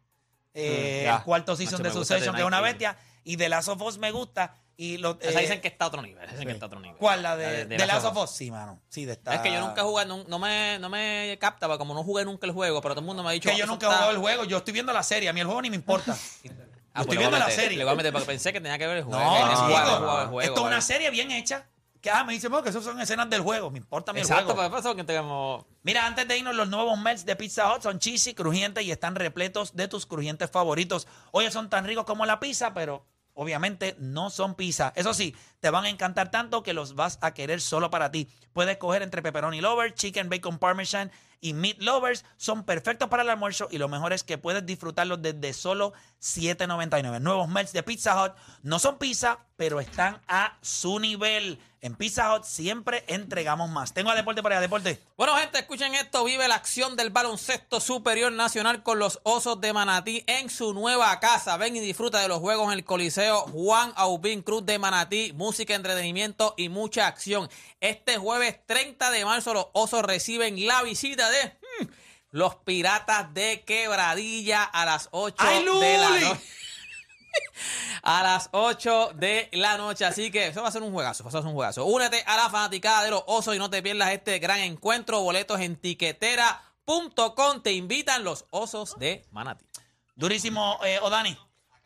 Eh, 0.55 1.07
Mm, 1.11 1.14
el 1.16 1.23
cuarto 1.23 1.55
season 1.57 1.83
Macho, 1.83 1.85
de 1.85 1.92
Succession, 1.92 2.35
que 2.35 2.40
es 2.40 2.47
una 2.47 2.61
bestia. 2.61 2.97
Y 3.25 3.37
The 3.37 3.49
Last 3.49 3.69
of 3.69 3.83
Us 3.83 3.99
me 3.99 4.11
gusta. 4.12 4.55
Y 4.79 4.99
lo, 4.99 5.19
Esa 5.21 5.38
eh, 5.38 5.42
dicen 5.42 5.61
que 5.62 5.69
está 5.69 5.87
a 5.87 5.88
otro 5.88 6.03
nivel. 6.03 6.31
Dicen 6.31 6.47
que 6.47 6.53
está 6.53 6.66
a 6.66 6.69
otro 6.69 6.81
nivel. 6.81 6.97
¿Cuál? 6.99 7.23
La 7.23 7.35
de, 7.37 7.64
The 7.64 7.77
The 7.77 7.87
Last 7.87 8.07
of 8.07 8.16
Us. 8.19 8.31
Sí, 8.31 8.51
mano. 8.51 8.81
Sí, 8.88 9.05
de 9.07 9.12
esta. 9.12 9.35
Es 9.35 9.40
que 9.40 9.51
yo 9.51 9.59
nunca 9.61 9.81
he 9.81 9.85
jugado, 9.85 10.07
no, 10.16 10.25
no 10.29 10.38
me, 10.38 10.79
no 10.79 10.88
me 10.90 11.37
capta, 11.40 11.66
porque 11.66 11.79
como 11.79 11.95
no 11.95 12.05
jugué 12.05 12.25
nunca 12.25 12.47
el 12.47 12.53
juego, 12.53 12.81
pero 12.83 12.95
todo 12.95 13.01
el 13.01 13.07
mundo 13.07 13.23
me 13.23 13.31
ha 13.31 13.33
dicho 13.33 13.49
Que 13.49 13.57
yo 13.57 13.64
eso 13.64 13.73
nunca 13.73 13.87
he 13.87 13.90
jugado 13.90 14.11
el 14.12 14.19
juego. 14.19 14.45
Yo 14.45 14.59
estoy 14.59 14.73
viendo 14.75 14.92
la 14.92 15.03
serie. 15.03 15.29
A 15.29 15.33
mí 15.33 15.40
el 15.40 15.47
juego 15.47 15.62
ni 15.62 15.71
me 15.71 15.77
importa. 15.77 16.16
Ah, 16.96 17.04
pues 17.04 17.06
estoy 17.09 17.18
viendo 17.18 17.38
la 17.38 17.50
serie. 17.50 17.76
Le 17.78 17.85
voy 17.85 17.92
a 17.92 17.96
meter 17.96 18.12
porque 18.12 18.26
pensé 18.26 18.52
que 18.52 18.61
tenía 18.61 18.78
que 18.78 18.87
ver 18.87 18.96
el 18.98 19.04
juego. 19.04 19.20
No, 19.22 19.50
el 19.50 19.56
juego, 19.56 20.40
Esto 20.40 20.61
es 20.61 20.66
una 20.66 20.80
serie 20.80 21.11
bien 21.11 21.30
hecha. 21.30 21.66
Que 22.00 22.11
ah, 22.11 22.22
me 22.24 22.35
dicen, 22.35 22.50
"Bueno, 22.50 22.62
que 22.62 22.70
eso 22.70 22.80
son 22.82 23.00
escenas 23.00 23.28
del 23.28 23.40
juego. 23.40 23.70
Me 23.70 23.78
importa 23.78 24.12
mi 24.12 24.20
Exacto, 24.20 24.54
juego. 24.54 24.78
eso 24.78 24.94
que 24.94 25.02
tenemos. 25.02 25.64
Mira, 25.82 26.06
antes 26.06 26.28
de 26.28 26.38
irnos, 26.38 26.54
los 26.54 26.68
nuevos 26.68 26.98
melts 27.00 27.24
de 27.26 27.35
Pizza 27.37 27.72
Hut 27.74 27.82
son 27.82 27.98
cheesy, 27.98 28.32
crujientes 28.35 28.85
y 28.85 28.92
están 28.92 29.14
repletos 29.16 29.74
de 29.74 29.88
tus 29.88 30.06
crujientes 30.06 30.50
favoritos. 30.50 31.09
Oye, 31.32 31.50
son 31.50 31.68
tan 31.68 31.85
ricos 31.85 32.04
como 32.04 32.24
la 32.24 32.38
pizza, 32.38 32.72
pero 32.74 33.04
obviamente 33.35 33.96
no 33.98 34.30
son 34.30 34.54
pizza. 34.54 34.92
Eso 34.94 35.14
sí, 35.14 35.35
te 35.61 35.68
van 35.70 35.85
a 35.85 35.88
encantar 35.90 36.30
tanto 36.30 36.62
que 36.62 36.72
los 36.74 36.94
vas 36.94 37.18
a 37.22 37.35
querer 37.35 37.61
solo 37.61 37.90
para 37.90 38.11
ti. 38.11 38.28
Puedes 38.52 38.76
coger 38.76 39.02
entre 39.02 39.20
pepperoni 39.20 39.61
lovers, 39.61 39.94
chicken, 39.94 40.28
bacon, 40.28 40.59
parmesan 40.59 41.11
y 41.40 41.53
meat 41.53 41.79
lovers. 41.81 42.25
Son 42.37 42.64
perfectos 42.64 43.09
para 43.09 43.22
el 43.22 43.31
almuerzo 43.31 43.68
y 43.70 43.79
lo 43.79 43.88
mejor 43.88 44.12
es 44.12 44.22
que 44.22 44.38
puedes 44.38 44.64
disfrutarlos 44.64 45.22
desde 45.22 45.53
solo 45.53 45.92
$7.99. 46.20 47.20
Nuevos 47.20 47.49
melts 47.49 47.72
de 47.72 47.83
Pizza 47.83 48.22
Hut 48.22 48.33
no 48.62 48.79
son 48.79 48.99
pizza, 48.99 49.38
pero 49.57 49.81
están 49.81 50.20
a 50.29 50.59
su 50.62 50.99
nivel. 50.99 51.59
En 51.81 51.94
Pizza 51.94 52.35
Hut 52.35 52.42
siempre 52.42 53.05
entregamos 53.07 53.70
más. 53.70 53.94
Tengo 53.94 54.11
a 54.11 54.16
Deporte 54.16 54.42
por 54.42 54.51
allá, 54.51 54.61
Deporte. 54.61 55.01
Bueno, 55.16 55.37
gente, 55.37 55.59
escuchen 55.59 55.94
esto. 55.94 56.25
Vive 56.25 56.49
la 56.49 56.57
acción 56.57 56.96
del 56.96 57.11
baloncesto 57.11 57.81
superior 57.81 58.33
nacional 58.33 58.83
con 58.83 58.99
los 58.99 59.20
Osos 59.22 59.61
de 59.61 59.72
Manatí 59.72 60.25
en 60.27 60.51
su 60.51 60.75
nueva 60.75 61.20
casa. 61.20 61.57
Ven 61.59 61.77
y 61.77 61.81
disfruta 61.81 62.20
de 62.20 62.29
los 62.29 62.38
juegos 62.38 62.66
en 62.66 62.79
el 62.79 62.85
Coliseo 62.85 63.42
Juan 63.42 63.92
Aubín 63.94 64.42
Cruz 64.42 64.66
de 64.66 64.81
Manatí. 64.81 65.33
Música, 65.35 65.75
entretenimiento 65.75 66.55
y 66.57 66.70
mucha 66.70 67.07
acción. 67.07 67.49
Este 67.81 68.16
jueves 68.16 68.59
30 68.66 69.11
de 69.11 69.25
marzo 69.25 69.55
los 69.55 69.66
Osos 69.72 70.03
reciben 70.03 70.66
la 70.66 70.83
visita 70.83 71.26
de 71.31 71.59
hmm, 71.81 71.87
los 72.31 72.57
Piratas 72.57 73.33
de 73.35 73.62
Quebradilla 73.65 74.65
a 74.65 74.85
las 74.85 75.09
8 75.11 75.37
¡Ay, 75.39 75.65
de 75.65 75.99
la 75.99 76.11
noche. 76.11 76.41
a 78.03 78.23
las 78.23 78.49
8 78.53 79.12
de 79.15 79.49
la 79.53 79.77
noche. 79.77 80.05
Así 80.05 80.31
que 80.31 80.49
eso 80.49 80.62
va 80.62 80.69
a 80.69 80.73
ser 80.73 80.83
un 80.83 80.93
juegazo. 80.93 81.23
Eso 81.23 81.33
va 81.33 81.41
a 81.41 81.43
ser 81.43 81.49
un 81.49 81.55
juegazo. 81.55 81.85
Únete 81.85 82.23
a 82.27 82.37
la 82.37 82.51
fanaticada 82.51 83.05
de 83.05 83.11
los 83.11 83.23
osos 83.27 83.55
y 83.55 83.59
no 83.59 83.71
te 83.71 83.83
pierdas 83.83 84.12
este 84.12 84.39
gran 84.39 84.61
encuentro. 84.61 85.21
Boletos 85.21 85.61
en 85.61 85.77
tiquetera.com. 85.77 87.62
Te 87.62 87.73
invitan 87.73 88.25
los 88.25 88.47
osos 88.51 88.99
de 88.99 89.25
Manatí. 89.31 89.67
Durísimo, 90.15 90.79
eh, 90.85 90.99
Odani. 91.03 91.37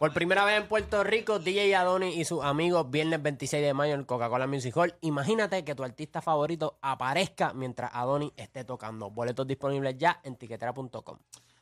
Por 0.01 0.15
primera 0.15 0.47
vez 0.47 0.57
en 0.57 0.67
Puerto 0.67 1.05
Rico, 1.05 1.41
DJ 1.41 1.77
Adoni 1.77 2.19
y 2.19 2.25
sus 2.25 2.43
amigos, 2.43 2.91
viernes 2.91 3.23
26 3.23 3.63
de 3.63 3.75
mayo 3.75 3.93
en 3.93 4.05
Coca-Cola 4.05 4.47
Music 4.47 4.75
Hall. 4.75 4.95
Imagínate 5.03 5.63
que 5.63 5.75
tu 5.75 5.85
artista 5.85 6.23
favorito 6.23 6.79
aparezca 6.81 7.53
mientras 7.53 7.91
Adoni 7.93 8.33
esté 8.39 8.65
tocando. 8.65 9.11
Boletos 9.11 9.47
disponibles 9.47 9.99
ya 9.99 10.19
en 10.25 10.37
tiquetera.com. 10.37 11.19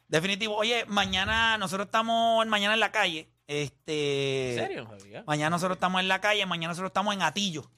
Definitivo. 0.06 0.54
Oye, 0.54 0.84
mañana 0.86 1.58
nosotros 1.58 1.86
estamos 1.86 2.46
mañana 2.46 2.74
en 2.74 2.80
la 2.80 2.92
calle. 2.92 3.28
Este, 3.48 4.52
¿En 4.52 4.66
serio? 4.68 4.86
Javier? 4.86 5.24
Mañana 5.26 5.50
nosotros 5.50 5.74
estamos 5.74 6.00
en 6.00 6.06
la 6.06 6.20
calle, 6.20 6.46
mañana 6.46 6.68
nosotros 6.68 6.90
estamos 6.90 7.14
en 7.14 7.22
Atillo. 7.22 7.68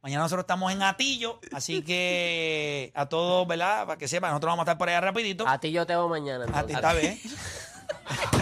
Mañana 0.00 0.22
nosotros 0.22 0.44
estamos 0.44 0.70
en 0.70 0.80
Atillo, 0.80 1.40
así 1.52 1.82
que 1.82 2.92
a 2.94 3.06
todos, 3.06 3.48
¿verdad? 3.48 3.84
Para 3.84 3.98
que 3.98 4.06
sepan, 4.06 4.30
nosotros 4.30 4.52
vamos 4.52 4.60
a 4.60 4.64
estar 4.66 4.78
por 4.78 4.88
allá 4.88 5.00
rapidito. 5.00 5.44
A 5.48 5.58
ti 5.58 5.72
yo 5.72 5.84
te 5.84 5.94
veo 5.94 6.08
mañana. 6.08 6.46
A 6.56 6.64
ti 6.64 6.72
está 6.72 6.92
bien. 6.92 7.18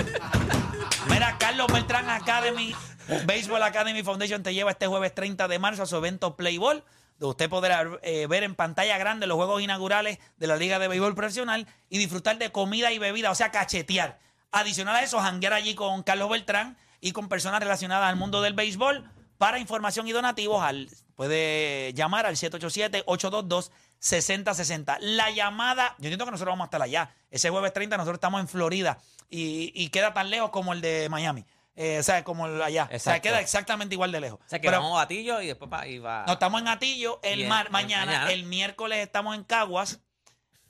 Carlos 1.57 1.73
Beltrán 1.73 2.11
Academy, 2.11 2.75
Baseball 3.25 3.63
Academy 3.63 4.03
Foundation 4.03 4.43
te 4.43 4.53
lleva 4.53 4.73
este 4.73 4.89
jueves 4.89 5.15
30 5.15 5.49
de 5.49 5.59
marzo 5.59 5.85
a 5.85 5.87
su 5.87 5.97
evento 5.97 6.37
Playball, 6.37 6.85
donde 7.19 7.31
usted 7.31 7.49
podrá 7.49 7.99
eh, 8.03 8.27
ver 8.27 8.43
en 8.43 8.55
pantalla 8.55 8.99
grande 8.99 9.27
los 9.27 9.39
juegos 9.39 9.63
inaugurales 9.63 10.19
de 10.37 10.47
la 10.49 10.57
Liga 10.57 10.79
de 10.79 10.87
Béisbol 10.87 11.15
Profesional 11.15 11.67
y 11.89 11.97
disfrutar 11.97 12.37
de 12.37 12.53
comida 12.53 12.93
y 12.93 12.99
bebida, 12.99 13.31
o 13.31 13.35
sea, 13.35 13.53
cachetear. 13.53 14.19
Adicional 14.53 14.97
a 14.97 15.03
eso, 15.03 15.19
janguear 15.19 15.55
allí 15.55 15.75
con 15.75 16.03
Carlos 16.03 16.29
Beltrán 16.29 16.77
y 17.01 17.13
con 17.13 17.31
personas 17.31 17.61
relacionadas 17.61 18.11
al 18.11 18.17
mundo 18.17 18.43
del 18.43 18.53
béisbol. 18.53 19.11
Para 19.39 19.59
información 19.59 20.07
y 20.07 20.13
donativos, 20.13 20.63
al, 20.63 20.91
puede 21.15 21.95
llamar 21.95 22.27
al 22.27 22.37
787-822-6060. 24.01 24.99
La 25.01 25.31
llamada, 25.31 25.91
yo 25.99 26.07
entiendo 26.07 26.25
que 26.25 26.31
nosotros 26.33 26.53
vamos 26.53 26.65
a 26.65 26.69
estar 26.69 26.83
allá. 26.83 27.15
Ese 27.31 27.51
jueves 27.51 27.73
30 27.73 27.97
nosotros 27.97 28.17
estamos 28.17 28.41
en 28.41 28.49
Florida 28.49 28.99
y, 29.31 29.73
y 29.75 29.89
queda 29.91 30.15
tan 30.15 30.31
lejos 30.31 30.51
como 30.51 30.73
el 30.73 30.81
de 30.81 31.09
Miami. 31.09 31.45
Eh, 31.79 31.99
o 31.99 32.03
sea, 32.03 32.25
como 32.25 32.47
el 32.47 32.63
allá. 32.63 32.89
O 32.93 32.99
sea, 32.99 33.21
queda 33.21 33.39
exactamente 33.41 33.95
igual 33.95 34.11
de 34.11 34.21
lejos. 34.21 34.41
O 34.45 34.49
sea 34.49 34.59
que 34.61 34.69
Pero- 34.69 34.81
vamos 34.81 34.93
a 34.97 35.03
Batillo 35.03 35.43
y 35.43 35.49
después 35.49 35.71
y 35.87 35.99
va. 35.99 36.25
no, 36.27 36.33
estamos 36.35 36.61
en 36.63 36.69
Atillo 36.69 37.21
el 37.23 37.47
mar, 37.49 37.71
mañana, 37.71 38.07
mañana. 38.07 38.33
El 38.33 38.45
miércoles 38.45 38.99
estamos 39.01 39.35
en 39.37 39.45
Caguas. 39.45 40.01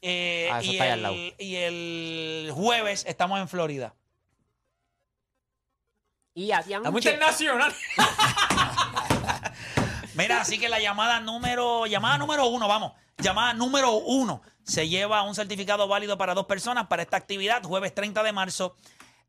eh, 0.02 0.48
Ah, 0.52 0.62
y, 0.62 0.70
está 0.72 0.84
ahí 0.84 0.90
al 0.90 1.02
lado. 1.02 1.14
el, 1.14 1.34
y 1.38 1.56
el 1.56 2.50
jueves 2.52 3.04
estamos 3.06 3.38
en 3.40 3.48
Florida. 3.48 3.94
Y 6.34 6.48
ti, 6.48 6.52
Estamos 6.74 7.04
internacional. 7.04 7.72
Mira, 10.16 10.40
así 10.40 10.58
que 10.58 10.68
la 10.68 10.80
llamada 10.80 11.20
número, 11.20 11.86
llamada 11.86 12.18
número 12.18 12.46
uno, 12.46 12.66
vamos, 12.68 12.92
llamada 13.18 13.52
número 13.54 13.92
uno, 13.92 14.42
se 14.64 14.88
lleva 14.88 15.22
un 15.22 15.34
certificado 15.34 15.86
válido 15.88 16.16
para 16.18 16.34
dos 16.34 16.46
personas 16.46 16.86
para 16.86 17.02
esta 17.02 17.16
actividad, 17.16 17.62
jueves 17.62 17.94
30 17.94 18.22
de 18.22 18.32
marzo, 18.32 18.76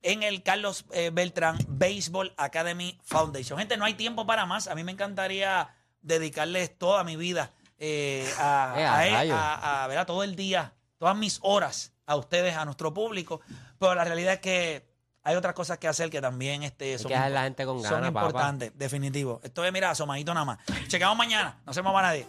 en 0.01 0.23
el 0.23 0.43
Carlos 0.43 0.85
eh, 0.91 1.09
Beltrán 1.11 1.57
Baseball 1.67 2.33
Academy 2.37 2.99
Foundation. 3.03 3.57
Gente, 3.59 3.77
no 3.77 3.85
hay 3.85 3.95
tiempo 3.95 4.25
para 4.25 4.45
más. 4.45 4.67
A 4.67 4.75
mí 4.75 4.83
me 4.83 4.91
encantaría 4.91 5.69
dedicarles 6.01 6.77
toda 6.77 7.03
mi 7.03 7.15
vida 7.15 7.51
eh, 7.79 8.31
a, 8.39 8.73
Eh, 8.77 8.85
a 8.85 8.95
a 8.95 9.07
él, 9.07 9.13
rayos. 9.13 9.37
a- 9.37 9.83
a, 9.83 9.87
¿verdad? 9.87 10.05
todo 10.07 10.23
el 10.23 10.35
día, 10.35 10.73
todas 10.97 11.15
mis 11.17 11.39
horas 11.41 11.93
a 12.05 12.15
ustedes, 12.15 12.55
a 12.55 12.63
nuestro 12.65 12.93
público. 12.93 13.41
Pero 13.79 13.93
la 13.95 14.03
realidad 14.05 14.33
es 14.35 14.39
que 14.39 14.87
hay 15.27 15.35
otras 15.35 15.53
cosas 15.53 15.77
que 15.77 15.89
hacer 15.89 16.09
que 16.09 16.21
también 16.21 16.63
este, 16.63 16.97
son, 16.97 17.09
que 17.09 17.13
dejar 17.15 17.31
la 17.31 17.43
gente 17.43 17.65
con 17.65 17.81
son 17.81 17.91
ganas, 17.91 18.11
papá. 18.11 18.27
importantes, 18.27 18.71
definitivo. 18.75 19.41
Esto 19.43 19.65
es, 19.65 19.73
mira, 19.73 19.89
asomadito 19.89 20.33
nada 20.33 20.45
más. 20.45 20.59
Chequemos 20.87 21.17
mañana. 21.17 21.57
No 21.65 21.73
se 21.73 21.81
mueva 21.81 22.01
nadie. 22.01 22.25